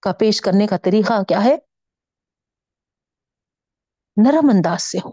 [0.00, 1.56] کا پیش کرنے کا طریقہ کیا ہے؟
[4.24, 5.10] نرم انداز سے ہو۔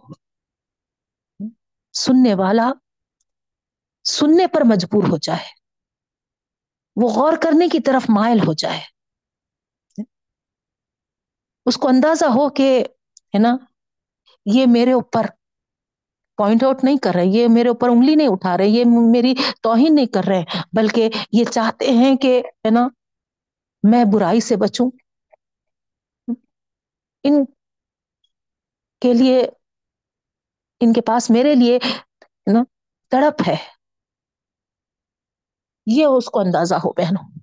[1.94, 2.72] سننے والا
[4.04, 5.66] سننے پر مجبور ہو جائے۔
[6.96, 8.80] وہ غور کرنے کی طرف مائل ہو جائے۔
[11.66, 12.86] اس کو اندازہ ہو کہ،
[13.20, 13.58] ہے نا،
[14.46, 15.26] یہ میرے اوپر
[16.38, 19.96] پوائنٹ آؤٹ نہیں کر رہے، یہ میرے اوپر انگلی نہیں اٹھا رہے، یہ میری توہین
[19.96, 20.44] نہیں کر رہے،
[20.78, 22.88] بلکہ یہ چاہتے ہیں کہ، ہے نا
[23.92, 24.92] میں برائی سے بچوں۔
[27.24, 27.46] ان
[29.02, 29.42] کے لیے،
[30.80, 31.80] ان کے پاس میرے لیے
[32.54, 32.64] نا
[33.10, 33.56] تڑپ ہے۔
[35.86, 37.40] یہ اس کو اندازہ ہو بہنوں۔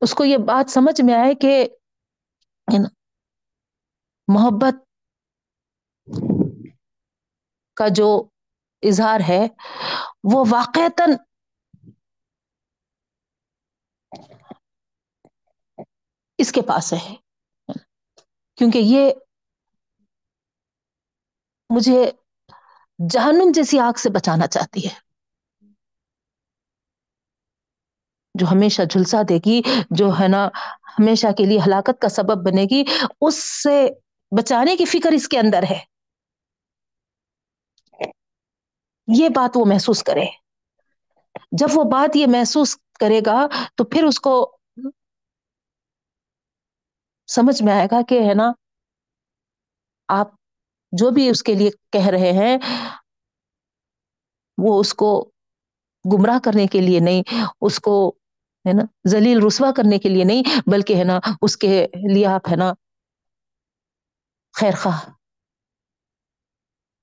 [0.00, 1.68] اس کو یہ بات سمجھ میں آئے کہ
[4.28, 4.74] محبت
[7.74, 8.28] کا جو
[8.82, 9.46] اظہار ہے،
[10.32, 11.10] وہ واقعتاً
[16.40, 17.14] اس کے پاس ہے۔
[18.56, 19.12] کیونکہ یہ
[21.70, 22.10] مجھے
[23.10, 24.94] جہنم جیسی آگ سے بچانا چاہتی ہے۔
[28.34, 30.48] جو ہمیشہ جھلسا دے گی، جو ہے نا،
[30.98, 32.84] ہمیشہ کے لیے ہلاکت کا سبب بنے گی،
[33.20, 33.88] اس سے
[34.38, 35.84] بچانے کی فکر اس کے اندر ہے۔
[39.16, 40.24] یہ بات وہ محسوس کرے۔
[41.52, 44.56] جب وہ بات یہ محسوس کرے گا، تو پھر اس کو
[47.30, 48.52] سمجھ میں آئے گا کہ ہے نا،
[50.08, 50.28] آپ
[50.92, 52.56] جو بھی اس کے لیے کہہ رہے ہیں،
[54.58, 55.30] وہ اس کو
[56.04, 57.22] گمراہ کرنے کے لیے نہیں،
[57.60, 58.08] اس کو
[58.64, 62.48] ہے نا زلیل رسوا کرنے کے لیے نہیں، بلکہ ہے نا اس کے لیے آپ
[62.50, 62.72] ہے نا
[64.54, 65.00] خیر خواہ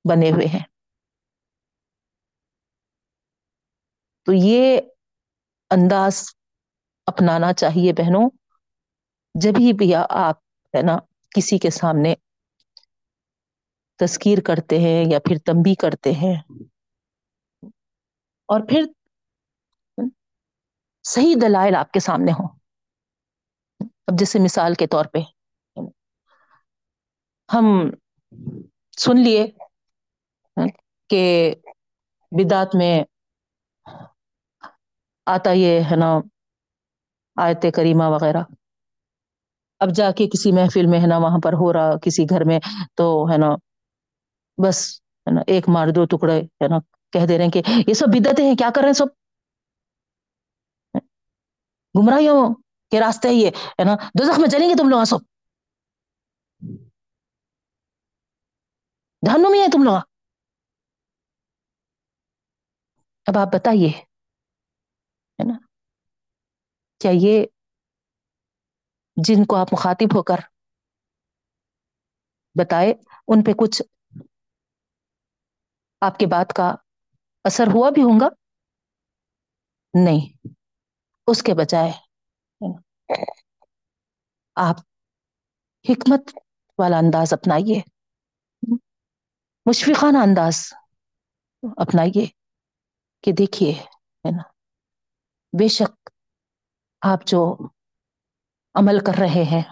[0.09, 0.63] بنے ہوئے ہیں۔
[4.25, 4.79] تو یہ
[5.71, 6.23] انداز
[7.05, 8.29] اپنانا چاہیے بہنوں۔
[9.37, 10.37] جبھی بھی آپ
[10.73, 10.97] ہے نا،
[11.35, 12.13] کسی کے سامنے
[13.99, 16.35] تذکیر کرتے ہیں یا پھر تمبی کرتے ہیں،
[18.49, 18.85] اور پھر
[21.05, 22.47] صحیح دلائل آپ کے سامنے ہوں۔
[24.07, 25.19] اب جیسے مثال کے طور پہ،
[27.49, 27.65] ہم
[28.97, 29.45] سن لیے
[31.09, 31.23] کہ
[32.31, 32.93] بدات میں
[35.27, 36.09] آتا یہ ہے نا
[37.37, 38.43] آیت کریمہ وغیرہ۔
[39.81, 42.59] اب جا کے کسی محفل میں ہے نا، وہاں پر ہو رہا کسی گھر میں،
[42.95, 43.49] تو ہے نا،
[44.57, 46.79] بس ہے نا، ایک مار دو ٹکڑے ہے نا،
[47.13, 49.07] کہہ دے رہے ہیں کہ یہ سب بدتیں ہیں، کیا کر رہے ہیں سب؟
[51.95, 52.53] گمراہیوں
[52.91, 53.49] کے راستے یہ،
[53.79, 55.19] ہے نا دو میں چلیں گے تم لوگ سب۔
[59.23, 60.01] دھنو میں ہے تم لوگ۔
[63.27, 63.89] اب آپ بتائیے،
[65.39, 65.53] ہے نا،
[67.01, 67.45] کیا یہ
[69.17, 70.39] جن کو آپ مخاطب ہو کر
[72.55, 72.93] بتائے،
[73.27, 73.81] ان پہ کچھ
[76.01, 76.75] آپ کے بات کا
[77.43, 78.27] اثر ہوا بھی ہوں گا؟
[79.93, 80.47] نہیں۔
[81.27, 81.91] اس کے بجائے
[84.55, 84.75] آپ
[85.89, 86.31] حکمت
[86.79, 87.81] والا انداز اپنائیے۔
[89.65, 90.73] مشفقانہ انداز
[91.77, 92.25] اپنائیے
[93.23, 93.71] کہ دیکھیے،
[94.25, 94.43] ہے نا؟
[95.53, 96.09] بے شک
[97.01, 97.57] آپ جو
[98.77, 99.63] عمل کر رہے ہیں۔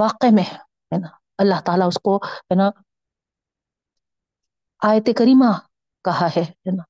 [0.00, 1.06] واقع میں، ہے نا؟
[1.38, 2.70] اللہ تعالیٰ اس کو، ہے نا،
[4.82, 5.44] آیت کریمہ
[6.04, 6.82] کہا ہے نا۔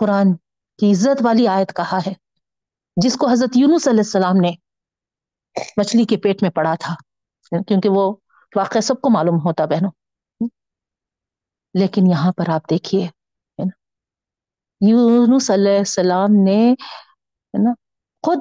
[0.00, 0.36] قرآن
[0.78, 2.12] کی عزت والی آیت کہا ہے،
[2.96, 4.50] جس کو حضرت یونس علیہ السلام نے
[5.76, 6.94] مچھلی کے پیٹ میں پڑا تھا
[7.62, 8.16] کیونکہ وہ
[8.56, 9.90] واقع سب کو معلوم ہوتا، بہنوں۔
[11.74, 13.08] لیکن یہاں پر آپ دیکھیے
[14.90, 16.74] یونس علیہ السلام نے
[17.54, 17.70] ہے نا؟
[18.22, 18.38] خود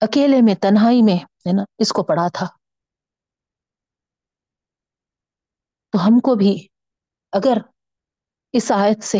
[0.00, 2.46] اکیلے میں تنہائی میں ہے نا؟ اس کو پڑھا تھا۔
[5.90, 6.68] تو ہم کو بھی
[7.32, 7.58] اگر
[8.52, 9.18] اس آیت سے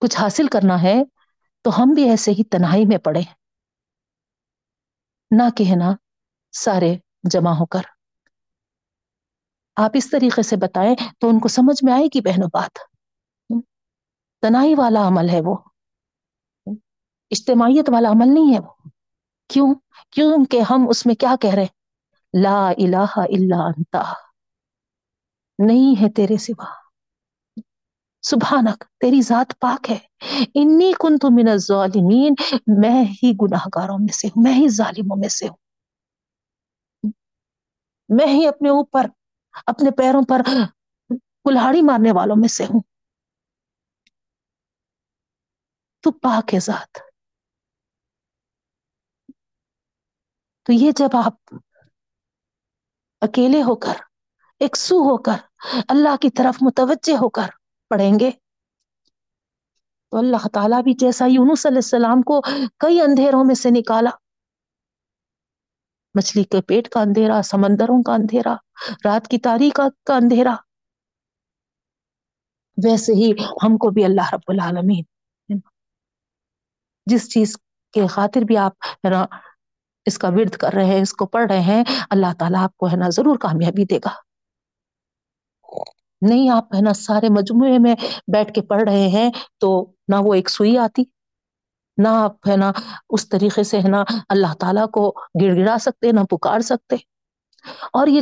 [0.00, 0.94] کچھ حاصل کرنا ہے،
[1.62, 3.20] تو ہم بھی ایسے ہی تنہائی میں پڑے۔
[5.30, 5.92] نہ کہنا
[6.52, 6.94] سارے
[7.30, 7.80] جمع ہو کر۔
[9.76, 12.78] آپ اس طریقے سے بتائیں تو ان کو سمجھ میں آئے گی بہنوں بات۔
[14.40, 15.56] تنہائی والا عمل ہے وہ۔
[17.30, 18.88] اجتماعیت والا عمل نہیں ہے وہ۔
[19.48, 19.74] کیوں؟
[20.10, 21.74] کیوں کہ ہم اس میں کیا کہہ رہے ہیں؟
[22.42, 24.02] لا الہ الا انتا
[25.58, 26.64] نہیں ہے تیرے سوا۔
[28.22, 29.98] سبحانک، تیری ذات پاک ہے۔
[30.54, 32.34] انی کنت من الظالمین۔
[32.80, 35.56] میں ہی گناہ گاروں میں سے ہوں، میں ہی ظالموں میں سے ہوں۔
[38.08, 39.06] میں ہی اپنے اوپر،
[39.66, 40.40] اپنے پیروں پر
[41.44, 42.80] کلہاڑی مارنے والوں میں سے ہوں۔
[46.02, 47.07] تو پاک ہے ذات۔
[50.68, 51.54] تو یہ جب آپ
[53.20, 53.92] اکیلے ہو کر
[54.60, 55.36] اکسو ہو کر،
[55.88, 57.48] اللہ کی طرف متوجہ ہو کر
[57.88, 58.30] پڑھیں گے،
[60.10, 62.40] تو اللہ تعالیٰ بھی جیسا یونس علیہ السلام کو
[62.76, 64.10] کئی اندھیروں میں سے نکالا۔
[66.14, 68.54] مچھلی کے پیٹ کا اندھیرا، سمندروں کا اندھیرا،
[69.04, 70.54] رات کی تاریخ کا اندھیرا۔
[72.84, 75.04] ویسے ہی ہم کو بھی اللہ رب العالمین۔
[77.06, 77.56] جس چیز
[77.92, 78.72] کے خاطر بھی آپ
[80.08, 82.86] اس کا ورد کر رہے ہیں، اس کو پڑھ رہے ہیں، اللہ تعالیٰ آپ کو
[82.86, 84.14] ہے نا ضرور کامیابی دے گا۔
[86.22, 87.94] نہیں، آپ ہے نا سارے مجموعے میں
[88.32, 89.30] بیٹھ کے پڑھ رہے ہیں
[89.60, 89.70] تو
[90.08, 91.02] نہ وہ ایک سوئی آتی،
[91.98, 92.72] نہ آپ ہے نا
[93.10, 95.12] اس طریقے سے ہے نا اللہ تعالیٰ کو
[95.42, 96.96] گڑ گڑا سکتے، نہ پکار سکتے۔
[97.92, 98.20] اور یہ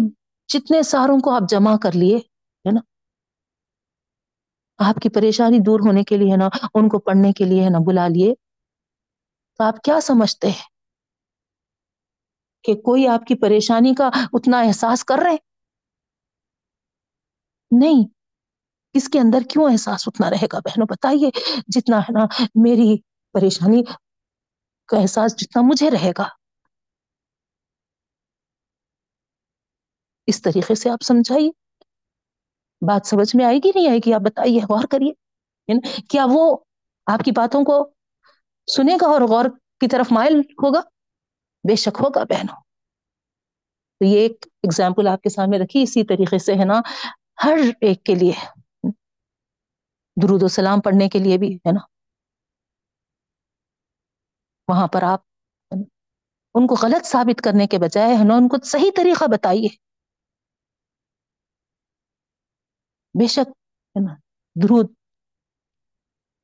[0.49, 2.81] جتنے ساروں کو آپ جمع کر لیے ہے نا،
[4.79, 7.71] آپ کی پریشانی دور ہونے کے لیے ہے نا، ان کو پڑھنے کے لیے ہے
[7.71, 8.35] نا بلا لیے،
[9.59, 10.76] تو آپ کیا سمجھتے ہیں؟
[12.67, 15.37] کہ کوئی آپ کی پریشانی کا اتنا احساس کر رہے؟
[17.71, 18.09] نہیں،
[18.93, 21.31] اس کے اندر کیوں احساس اتنا رہے گا بہنوں؟ بتائیے،
[21.69, 22.97] جتنا ہے نا میری
[23.33, 23.83] پریشانی
[24.89, 26.29] کا احساس جتنا مجھے رہے گا۔
[30.27, 31.51] اس طریقے سے آپ سمجھائیے۔
[32.81, 35.13] بات سمجھ میں آئے گی نہیں آئے گی؟ آپ بتائیے، غور کریے۔
[35.69, 36.57] یعنی کیا وہ
[37.07, 37.91] آپ کی باتوں کو
[38.77, 39.45] سنے گا اور غور
[39.81, 40.81] کی طرف مائل ہوگا؟
[41.69, 42.61] بے شک ہوگا بہنوں۔
[43.99, 46.81] تو یہ ایک ایگزامپل آپ کے سامنے رکھی، اسی طریقے سے ہے نا،
[47.45, 48.33] ہر ایک کے لیے،
[50.23, 51.81] درود و سلام پڑھنے کے لیے بھی ہے نا۔
[54.69, 55.21] وہاں پر آپ
[56.55, 59.69] ان کو غلط ثابت کرنے کے بجائے ہے نا، ان کو صحیح طریقہ بتائیے۔
[63.21, 63.49] بے شک
[63.97, 64.15] ہے نا،
[64.63, 64.95] درود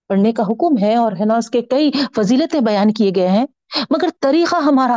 [0.09, 3.47] پڑھنے کا حکم ہے اور ہے نا، اس کے کئی فضیلتیں بیان کیے گئے ہیں۔
[3.91, 4.97] مگر طریقہ ہمارا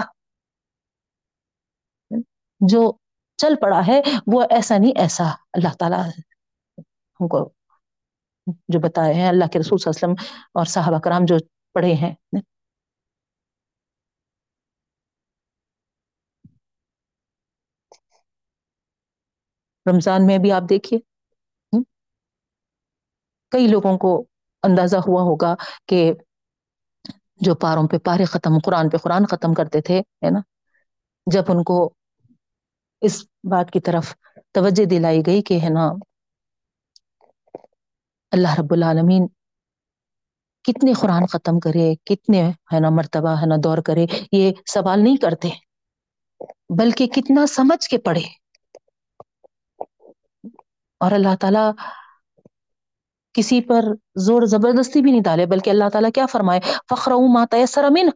[2.70, 2.92] جو
[3.38, 5.24] چل پڑا ہے، وہ ایسا نہیں، ایسا
[5.54, 5.96] اللہ تعالی
[7.20, 7.52] ہم کو
[8.68, 11.36] جو بتائے ہیں، اللہ کے رسول صلی اللہ علیہ وسلم اور صحابہ کرام جو
[11.74, 12.16] پڑھے ہیں۔
[19.90, 21.00] رمضان میں بھی آپ دیکھیے۔
[23.50, 24.26] کئی لوگوں کو
[24.64, 25.56] اندازہ ہوا ہوگا
[25.88, 26.14] کہ
[27.36, 30.40] جو پاروں پہ پارے ختم، قرآن پہ قرآن ختم کرتے تھے، ہے نا؟
[31.26, 31.94] جب ان کو
[33.02, 34.16] اس بات کی طرف
[34.52, 35.92] توجہ دلائی گئی کہ ہے نا،
[38.32, 39.28] اللہ رب العالمین
[40.64, 45.18] کتنے قرآن ختم کرے، کتنے ہے نا مرتبہ ہے نا دور کرے، یہ سوال نہیں
[45.18, 45.50] کرتے،
[46.78, 48.22] بلکہ کتنا سمجھ کے پڑھے۔
[51.00, 51.72] اور اللہ تعالی
[53.34, 53.82] کسی پر
[54.16, 56.60] زور زبردستی بھی نہیں ڈالے، بلکہ اللہ تعالیٰ کیا فرمائے
[56.90, 58.10] فخر ماتا سرمن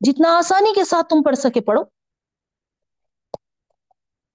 [0.00, 1.99] جتنا آسانی کے ساتھ تم پڑھ سکے، پڑھو۔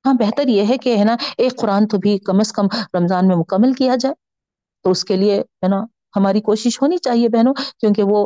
[0.05, 3.27] ہاں بہتر یہ ہے کہ، ہے نا، ایک قرآن تو بھی کم از کم رمضان
[3.27, 4.15] میں مکمل کیا جائے۔
[4.83, 5.81] تو اس کے لیے، ہے نا،
[6.15, 8.25] ہماری کوشش ہونی چاہیے بہنوں، کیونکہ وہ،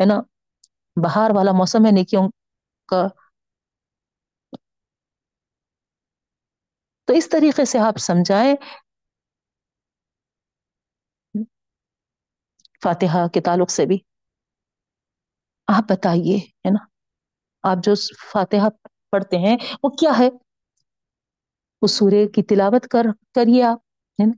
[0.00, 0.20] ہے نا،
[0.96, 2.28] بہار والا موسم ہے، نیکیوں
[2.88, 3.06] کا۔
[7.08, 8.54] تو اس طریقے سے آپ سمجھائیں۔
[12.84, 13.98] فاتحہ کے تعلق سے بھی۔
[15.68, 16.84] آپ بتائیے، ہے نا،
[17.62, 17.92] آپ جو
[18.32, 18.68] فاتحہ
[19.10, 20.28] پڑھتے ہیں، وہ کیا ہے؟
[21.82, 23.78] اس سورے کی تلاوت کر، کریے آپ،
[24.18, 24.32] ہے نا؟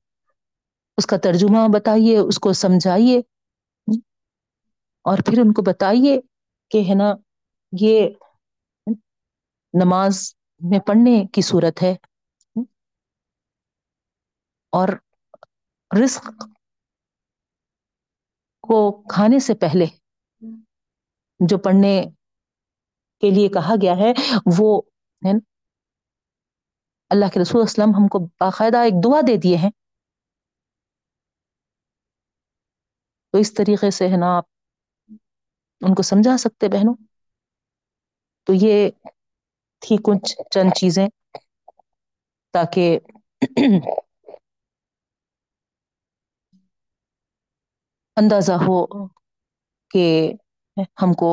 [0.99, 3.19] اس کا ترجمہ بتائیے، اس کو سمجھائیے
[5.05, 6.21] اور پھر ان کو بتائیے
[6.71, 7.15] کہ، ہے نا،
[7.73, 8.09] یہ
[9.75, 11.95] نماز میں پڑھنے کی صورت ہے
[14.73, 14.89] اور
[15.91, 16.31] رزق
[18.65, 18.77] کو
[19.09, 19.87] کھانے سے پہلے
[21.41, 21.95] جو پڑھنے
[23.23, 24.13] کے لیے کہا گیا ہے،
[24.59, 24.81] وہ،
[25.23, 25.33] ہے
[27.13, 29.71] اللہ کے رسول اسلم ہم کو باقاعدہ ایک دعا دے دیے ہیں۔
[33.35, 34.45] تو اس طریقے سے ہے نا آپ
[35.81, 36.95] ان کو سمجھا سکتے بہنوں۔
[38.47, 38.91] تو یہ
[39.83, 41.07] تھی کچھ چند چیزیں
[42.55, 42.99] تاکہ
[48.17, 48.79] اندازہ ہو
[49.91, 50.05] کہ
[51.03, 51.31] ہم کو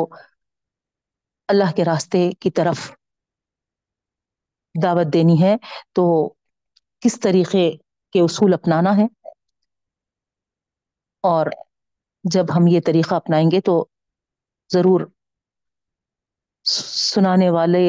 [1.49, 2.91] اللہ کے راستے کی طرف
[4.75, 5.55] دعوت دینی ہے،
[5.93, 6.03] تو
[7.01, 7.69] کس طریقے
[8.15, 9.05] کے اصول اپنانا ہے؟
[11.23, 11.47] اور
[12.25, 13.83] جب ہم یہ طریقہ اپنائیں گے تو
[14.69, 15.01] ضرور
[16.65, 17.85] سنانے والے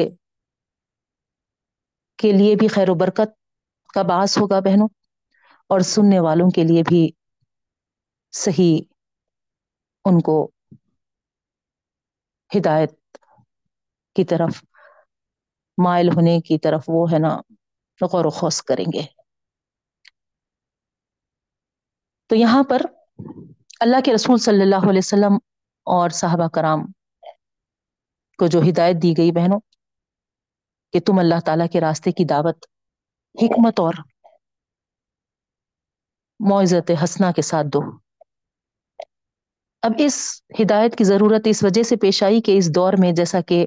[2.19, 3.29] کے لیے بھی خیر و برکت
[3.93, 4.87] کا باعث ہوگا بہنوں،
[5.69, 7.09] اور سننے والوں کے لیے بھی
[8.33, 8.79] صحیح
[10.05, 10.37] ان کو
[12.51, 12.91] ہدایت
[14.15, 14.63] کی طرف
[15.83, 17.37] مائل ہونے کی طرف وہ ہے نا
[18.01, 19.01] غور و خوص کریں گے۔
[22.29, 22.81] تو یہاں پر
[23.79, 25.35] اللہ کے رسول صلی اللہ علیہ وسلم
[25.83, 26.79] اور صحابہ کرام
[28.37, 29.59] کو جو ہدایت دی گئی بہنوں
[30.93, 32.65] کہ تم اللہ تعالی کے راستے کی دعوت،
[33.35, 33.93] حکمت اور
[36.39, 37.79] معزت حسنا کے ساتھ دو۔
[39.81, 43.41] اب اس ہدایت کی ضرورت اس وجہ سے پیش آئی کہ اس دور میں جیسا
[43.41, 43.65] کہ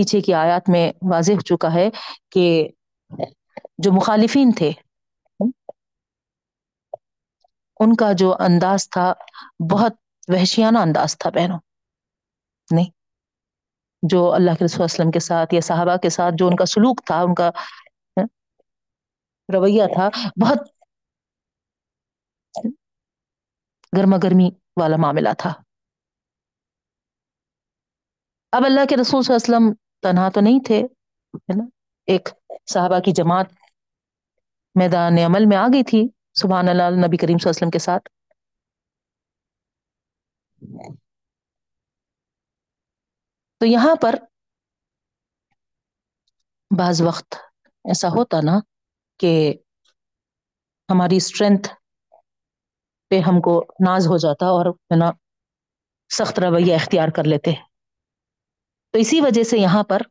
[0.00, 1.88] پیچھے کی آیات میں واضح ہو چکا ہے
[2.30, 2.46] کہ
[3.78, 4.70] جو مخالفین تھے،
[7.80, 9.12] ان کا جو انداز تھا،
[9.70, 9.94] بہت
[10.28, 11.58] وحشیانہ انداز تھا بہنوں،
[12.70, 12.90] نہیں؟
[14.02, 17.00] جو اللہ کے رسول وسلم کے ساتھ یا صحابہ کے ساتھ جو ان کا سلوک
[17.06, 17.50] تھا، ان کا
[18.16, 18.26] ہاں،
[19.48, 20.08] رویہ تھا،
[20.42, 20.68] بہت
[23.92, 24.48] گرما گرمی
[24.80, 25.52] والا معاملہ تھا۔
[28.52, 29.72] اب اللہ کے رسول صلی اللہ علیہ وسلم
[30.02, 30.78] تنہا تو نہیں تھے،
[31.34, 31.64] ہے نا؟
[32.06, 32.28] ایک
[32.66, 33.46] صحابہ کی جماعت
[34.74, 37.78] میدان عمل میں آ گئی تھی، سبحان اللہ نبی کریم صلی اللہ علیہ وسلم کے
[37.78, 38.08] ساتھ۔
[43.60, 44.14] تو یہاں پر
[46.78, 47.34] بعض وقت
[47.84, 48.58] ایسا ہوتا نا
[49.20, 49.54] کہ
[50.88, 51.68] ہماری اسٹرینتھ
[53.10, 55.10] پہ ہم کو ناز ہو جاتا اور، ہے نا،
[56.10, 57.69] سخت رویہ اختیار کر لیتے۔ ہیں
[58.94, 60.02] تو اسی وجہ سے یہاں پر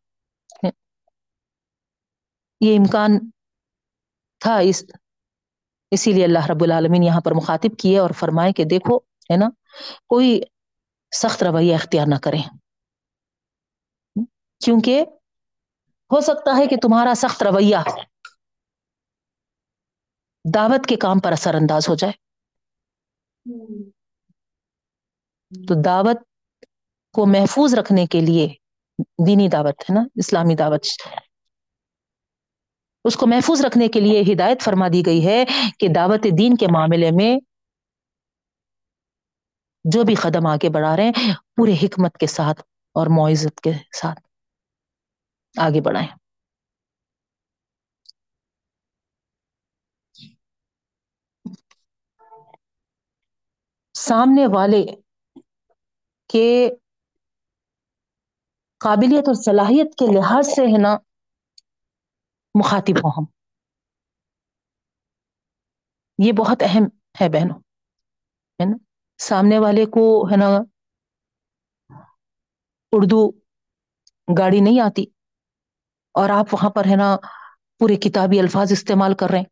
[2.60, 3.18] یہ امکان
[4.40, 4.84] تھا اس
[5.92, 8.96] اسی لیے اللہ رب العالمین یہاں پر مخاطب کیے اور فرمائے کہ دیکھو
[9.30, 9.48] ہے نا
[10.06, 10.40] کوئی
[11.12, 12.42] سخت رویہ اختیار نہ کریں۔
[14.60, 15.04] کیونکہ
[16.10, 17.76] ہو سکتا ہے کہ تمہارا سخت رویہ
[20.44, 22.12] دعوت کے کام پر اثر انداز ہو جائے۔
[25.52, 26.18] تو دعوت
[27.14, 28.46] کو محفوظ رکھنے کے لیے
[29.26, 30.86] دینی دعوت ہے نا، اسلامی دعوت۔
[33.04, 35.44] اس کو محفوظ رکھنے کے لیے ہدایت فرما دی گئی ہے
[35.78, 37.38] کہ دعوت دین کے معاملے میں
[39.84, 42.60] جو بھی قدم آگے بڑھا رہے ہیں، پورے حکمت کے ساتھ
[42.94, 44.20] اور معزت کے ساتھ
[45.60, 46.08] آگے بڑھائیں۔
[53.94, 54.86] سامنے والے
[56.28, 56.70] کے
[58.80, 60.92] قابلیت اور صلاحیت کے لحاظ سے ہے نا،
[62.54, 63.24] مخاطب ہوں ہم۔
[66.18, 66.86] یہ بہت اہم
[67.20, 67.58] ہے بہنوں،
[68.60, 68.76] ہے نا؟
[69.18, 70.48] سامنے والے کو ہے نا،
[72.92, 73.20] اردو
[74.28, 75.04] گاڑی نہیں آتی
[76.14, 77.16] اور آپ وہاں پر ہے نا
[77.80, 79.48] پورے کتابی الفاظ استعمال کر رہے ہیں،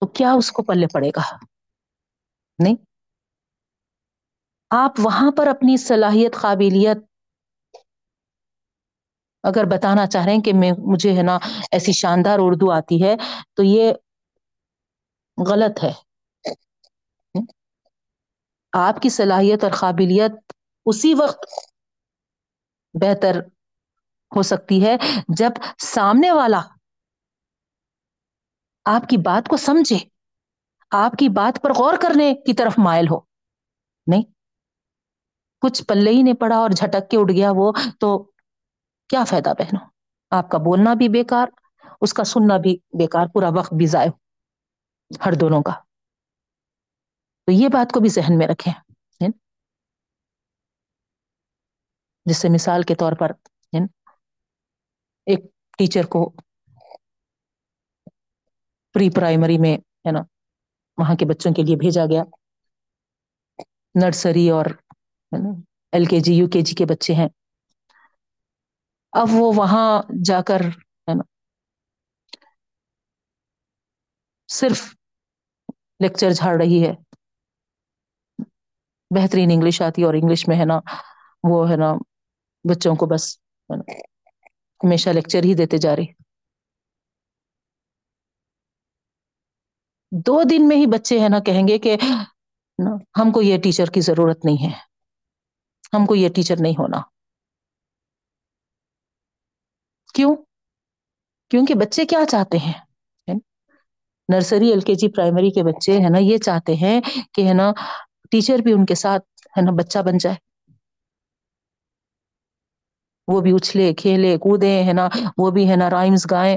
[0.00, 1.36] تو کیا اس کو پلے پڑے گا؟
[2.58, 2.76] نہیں؟
[4.72, 6.96] آپ وہاں پر اپنی صلاحیت، قابلیت
[9.44, 11.38] اگر بتانا چاہ رہے ہیں کہ میں، مجھے ہے نا
[11.72, 13.14] ایسی شاندار اردو آتی ہے
[13.54, 13.92] تو یہ
[15.38, 15.92] غلط ہے۔
[18.72, 20.52] آپ کی صلاحیت اور قابلیت
[20.86, 21.44] اسی وقت
[22.94, 23.40] بہتر
[24.36, 24.96] ہو سکتی ہے
[25.28, 26.60] جب سامنے والا
[28.84, 29.98] آپ کی بات کو سمجھے،
[30.90, 33.20] آپ کی بات پر غور کرنے کی طرف مائل ہو۔
[34.06, 34.31] نہیں
[35.62, 38.22] کچھ پلے ہی نہیں پڑا اور جھٹک کے اڑ گیا وہ، تو
[39.08, 39.88] کیا فائدہ بہنوں؟
[40.30, 41.46] آپ کا بولنا بھی بیکار،
[42.00, 44.10] اس کا سننا بھی بیکار، پورا وقت بھی ضائع
[45.26, 45.72] ہر دونوں کا۔
[47.44, 48.72] تو یہ بات کو بھی ذہن میں رکھیں
[52.26, 53.32] جس سے مثال کے طور پر
[55.26, 55.40] ایک
[55.78, 56.32] ٹیچر کو
[58.94, 60.20] پری پرائمری میں، ہے نا،
[60.98, 62.22] وہاں کے بچوں کے لیے بھیجا گیا۔
[63.94, 64.66] نرسری اور
[65.92, 67.28] ایل کے جی یو کے جی کے بچے ہیں۔
[69.12, 69.88] اب وہ وہاں
[70.24, 70.60] جا کر،
[71.08, 71.24] ہے نا،
[74.48, 74.80] صرف
[76.00, 76.92] لیکچر جھاڑ رہی ہے۔
[79.10, 80.78] بہترین انگلش آتی ہے اور انگلش میں، ہے نا،
[81.44, 81.92] وہ، ہے نا،
[82.64, 83.24] بچوں کو بس
[84.80, 86.04] ہمیشہ لیکچر ہی دیتے جا رہے
[90.26, 91.96] دو دن میں ہی بچے، ہے نا، کہیں گے کہ
[93.18, 94.72] ہم کو یہ ٹیچر کی ضرورت نہیں ہے۔
[95.92, 97.00] ہم کو یہ ٹیچر نہیں ہونا۔
[100.14, 100.34] کیوں؟
[101.50, 102.72] کیونکہ بچے کیا چاہتے ہیں؟
[104.28, 107.00] نرسری، ایل کے جی پرائمری کے بچے ہے نا یہ چاہتے ہیں
[107.34, 107.72] کہ ہے نا
[108.30, 110.36] ٹیچر بھی ان کے ساتھ ہے نا بچہ بن جائے۔
[113.28, 115.08] وہ بھی اچھلے، کھیلے، کودے ہے نا،
[115.38, 116.56] وہ بھی ہے نا رائمس گائے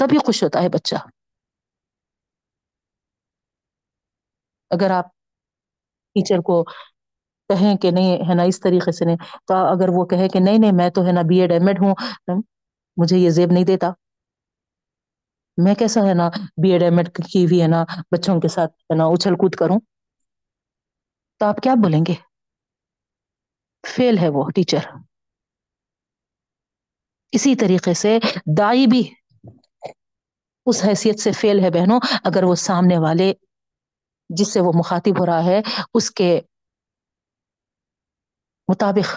[0.00, 0.96] تبھی خوش ہوتا ہے بچہ۔
[4.70, 5.06] اگر آپ
[6.16, 6.62] ٹیچر کو
[7.50, 9.16] کہیں کہ نہیں، ہے نا، اس طریقے سے نہیں،
[9.46, 11.78] تو اگر وہ کہے کہ نہیں نہیں، میں تو ہے نا بی ایڈ ایم ایڈ
[11.80, 11.94] ہوں،
[12.96, 13.90] مجھے یہ زیب نہیں دیتا۔
[15.58, 16.28] میں کیسا ہے نا
[16.62, 19.54] بی ایڈ ایم ایڈ کی بھی ہے نا بچوں کے ساتھ ہے نا اچھل کود
[19.54, 19.78] کروں؟
[21.40, 22.14] تو آپ کیا بولیں گے؟
[23.84, 24.86] فیل ہے وہ ٹیچر
[27.32, 28.18] اسی طریقے سے
[28.58, 29.02] دائی بھی
[30.66, 33.32] اس حیثیت سے فیل ہے بہنوں، اگر وہ سامنے والے
[34.30, 35.60] جس سے وہ مخاطب ہو رہا ہے،
[35.94, 36.30] اس کے
[38.68, 39.08] مطابق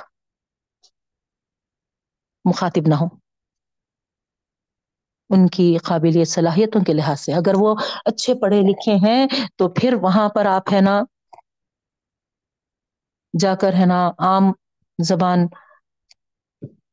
[2.45, 3.07] مخاطب نہ ہو
[5.29, 7.75] ان کی قابلیت صلاحیتوں کے لحاظ سے۔ اگر وہ
[8.05, 9.21] اچھے پڑھے لکھے ہیں،
[9.55, 11.01] تو پھر وہاں پر آپ ہے نا،
[13.33, 14.51] جا کر ہے نا عام
[14.99, 15.39] زبان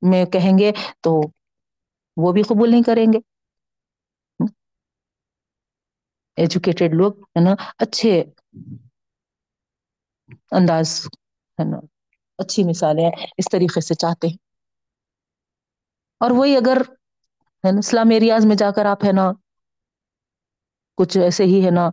[0.02, 0.70] میں کہیں گے،
[1.00, 1.20] تو
[2.16, 3.18] وہ بھی قبول نہیں کریں گے۔
[6.38, 8.12] ایجوکیٹڈ لوگ، ہے نا، اچھے
[10.50, 10.88] انداز،
[11.58, 11.78] ہے نا،
[12.38, 14.36] اچھی مثالیں اس طریقے سے چاہتے ہیں۔
[16.20, 16.78] اور وہی اگر،
[17.64, 19.32] ہے نا اسلام ایریاز میں جا کر آپ، ہے نا،
[20.98, 21.88] کچھ ایسے ہی، ہے نا،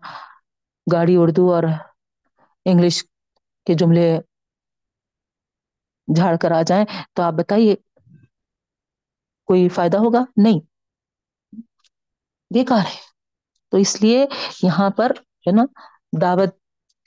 [0.87, 1.63] گاڑی اردو اور
[2.65, 3.03] انگلش
[3.67, 4.07] کے جملے
[6.07, 7.75] جھاڑ کر آ جائیں تو آپ بتائیے،
[9.49, 10.59] کوئی فائدہ ہوگا؟ نہیں۔
[12.51, 13.14] بیکار ہے۔
[13.75, 14.25] تو اس لیے
[14.63, 15.11] یہاں پر
[15.47, 15.65] ہے نا
[16.21, 16.49] دعوت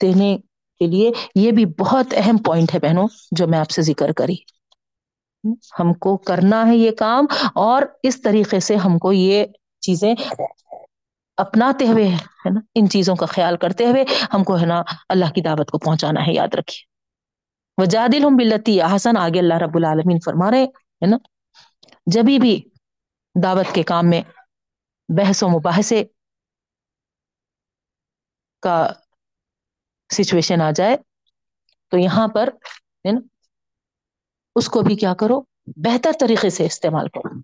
[0.01, 0.37] دینے
[0.79, 4.35] کے لیے یہ بھی بہت اہم پوائنٹ ہے بہنوں جو میں آپ سے ذکر کری۔
[5.79, 7.25] ہم کو کرنا ہے یہ کام
[7.55, 9.45] اور اس طریقے سے ہم کو یہ
[9.79, 10.15] چیزیں
[11.37, 15.31] اپناتے ہوئے ہے نا، ان چیزوں کا خیال کرتے ہوئے ہم کو ہے نا اللہ
[15.35, 16.85] کی دعوت کو پہنچانا ہے، یاد رکھیے۔
[17.81, 21.17] وہ جادل ہوں بلتی حسن آگے اللہ رب العالمین فرما رہے ہے نا۔
[22.05, 22.61] جبھی بھی
[23.43, 24.21] دعوت کے کام میں
[25.09, 26.03] بحث و مباحثے
[28.59, 28.75] کا
[30.09, 30.97] سچویشن آ جائے،
[31.91, 32.49] تو یہاں پر
[33.05, 33.19] ہے نا
[34.55, 35.41] اس کو بھی کیا کرو،
[35.85, 37.39] بہتر طریقے سے استعمال کرو۔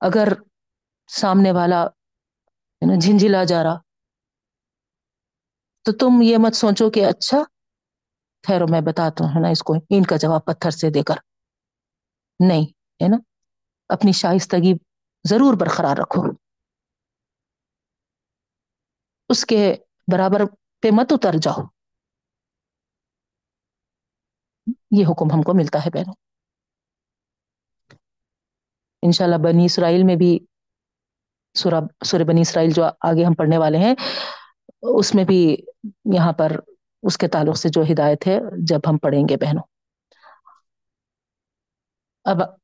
[0.00, 0.28] اگر
[1.08, 1.86] سامنے والا
[2.82, 3.78] جھنجھلا جا رہا،
[5.82, 7.42] تو تم یہ مت سوچو کہ اچھا
[8.44, 11.18] ٹھہرو میں بتاتا ہوں نا، اس کو ان کا جواب پتھر سے دے کر۔
[12.40, 12.64] نہیں،
[13.02, 13.16] ہے نا،
[13.88, 14.72] اپنی شائستگی
[15.28, 16.22] ضرور برقرار رکھو۔
[19.28, 19.74] اس کے
[20.12, 20.42] برابر
[20.80, 21.62] پہ مت اتر جاؤ۔
[24.90, 26.14] یہ حکم ہم کو ملتا ہے بہنوں۔
[29.02, 30.38] انشاءاللہ بنی اسرائیل میں بھی
[31.54, 33.94] سورہ سورہ بنی اسرائیل جو آگے ہم پڑھنے والے ہیں،
[34.82, 35.56] اس میں بھی
[36.14, 36.52] یہاں پر
[37.02, 39.62] اس کے تعلق سے جو ہدایت ہے، جب ہم پڑھیں گے بہنوں۔
[42.24, 42.59] اب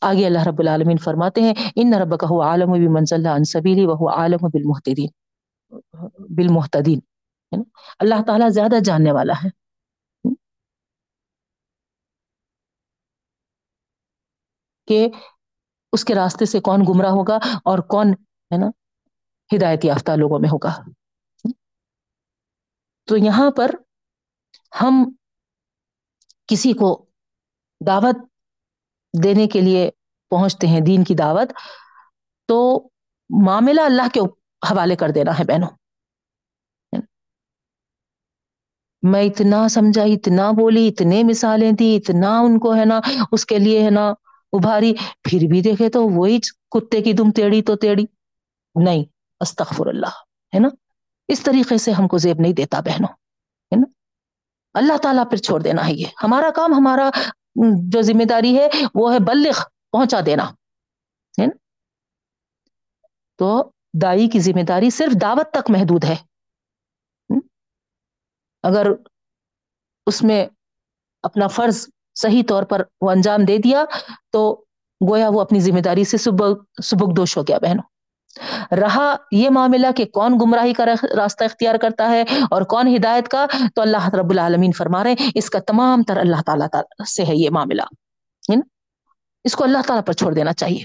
[0.00, 4.46] آگے اللہ رب العالمین فرماتے ہیں ان رب کا عالم بھی منزل انصبیلی وہ عالم
[4.52, 5.08] بالمحتدین
[6.36, 7.00] بالمحتدین
[7.98, 9.48] اللہ تعالیٰ زیادہ جاننے والا ہے۔
[14.88, 15.08] کہ
[15.92, 18.06] اس کے راستے سے کون گمراہ ہوگا اور کون
[18.50, 18.66] ہے نا
[19.56, 20.72] ہدایت یافتہ لوگوں میں ہوگا۔
[23.04, 23.70] تو یہاں پر
[24.80, 25.14] ہم
[26.46, 27.06] کسی کو
[27.86, 28.16] دعوت
[29.22, 29.90] دینے کے لیے
[30.30, 31.52] پہنچتے ہیں دین کی دعوت،
[32.48, 32.88] تو
[33.44, 34.20] معاملہ اللہ کے
[34.70, 35.68] حوالے کر دینا ہے بہنوں۔
[39.02, 43.00] میں اتنا سمجھا، اتنا بولی، اتنے مثالیں دی، اتنا ان کو ہے نا
[43.32, 44.08] اس کے لیے ہے نا
[44.52, 46.38] ابھاری، پھر بھی دیکھے تو وہی
[46.70, 48.04] کتے کی دم تیڑی تو تیڑی۔
[48.74, 49.04] نہیں
[49.40, 50.22] استغفر اللہ
[50.54, 50.68] ہے نا؟
[51.28, 53.90] اس طریقے سے ہم کو زیب نہیں دیتا بہنوں، ہے نا؟
[54.74, 57.10] اللہ تعالیٰ پھر چھوڑ دینا ہے یہ۔ ہمارا کام، ہمارا
[57.82, 59.58] جو ذمہ داری ہے، وہ ہے بلغ،
[59.92, 60.44] پہنچا دینا۔
[61.40, 61.56] ہے نا؟
[63.36, 63.70] تو
[64.02, 66.16] دائی کی ذمہ داری صرف دعوت تک محدود ہے۔
[68.62, 68.86] اگر
[70.06, 70.46] اس میں
[71.22, 73.84] اپنا فرض صحیح طور پر وہ انجام دے دیا،
[74.30, 74.64] تو
[75.10, 77.97] گویا وہ اپنی ذمہ داری سے سبک دوش ہو گیا، بہنوں۔
[78.80, 80.84] رہا یہ معاملہ کہ کون گمراہی کا
[81.16, 85.30] راستہ اختیار کرتا ہے اور کون ہدایت کا؟ تو اللہ رب العالمین فرما رہے ہیں،
[85.34, 86.68] اس کا تمام تر اللہ تعالیٰ
[87.04, 87.82] سے ہے یہ معاملہ۔
[89.44, 90.84] اس کو اللہ تعالیٰ پر چھوڑ دینا چاہیے۔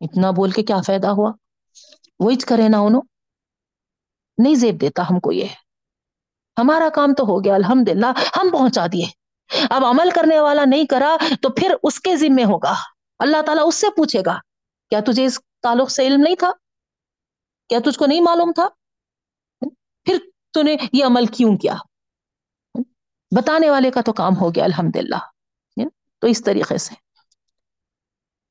[0.00, 1.32] اتنا بول کے کیا فائدہ ہوا؟
[2.20, 3.02] وہی کرے نا انہوں۔
[4.38, 5.46] نہیں زیب دیتا ہم کو یہ۔
[6.58, 8.06] ہمارا کام تو ہو گیا الحمد للہ
[8.36, 9.06] ہم پہنچا دیے۔
[9.70, 12.74] اب عمل کرنے والا نہیں کرا تو پھر اس کے ذمے ہوگا۔
[13.18, 14.38] اللہ تعالیٰ اس سے پوچھے گا۔
[14.90, 16.50] کیا تجھے اس تعلق سے علم نہیں تھا؟
[17.68, 18.68] کیا تجھ کو نہیں معلوم تھا؟
[20.04, 20.18] پھر
[20.50, 21.74] تو نے یہ عمل کیوں کیا؟
[23.36, 25.18] بتانے والے کا تو کام ہو گیا الحمد للہ
[26.18, 26.94] تو اس طریقے سے۔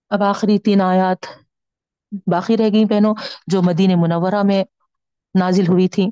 [0.09, 1.25] اب آخری تین آیات
[2.31, 3.15] باقی رہ گئی بہنوں،
[3.47, 4.63] جو مدین منورہ میں
[5.39, 6.07] نازل ہوئی تھی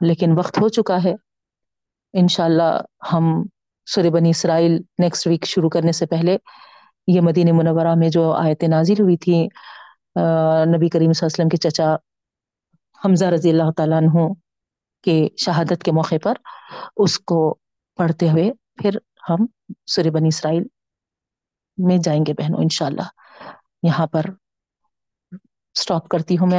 [0.00, 1.14] لیکن وقت ہو چکا ہے۔
[2.12, 2.80] انشاءاللہ
[3.12, 3.22] ہم
[3.86, 6.36] سور بنی اسرائیل نیکسٹ ویک شروع کرنے سے پہلے
[7.06, 9.42] یہ مدین منورہ میں جو آیت نازل ہوئی تھی
[10.66, 11.94] نبی کریم صلی اللہ علیہ وسلم کے چچا
[13.04, 14.26] حمزہ رضی اللہ تعالیٰ عنہ
[15.02, 16.34] کے شہادت کے موقع پر
[16.96, 17.58] اس کو
[17.98, 18.96] پڑھتے ہوئے پھر
[19.30, 19.46] ہم
[19.86, 20.62] سور بنی اسرائیل
[21.78, 23.02] میں جائیں گے بہنوں، انشاءاللہ۔
[23.82, 24.26] یہاں پر
[25.74, 26.58] سٹاپ کرتی ہوں میں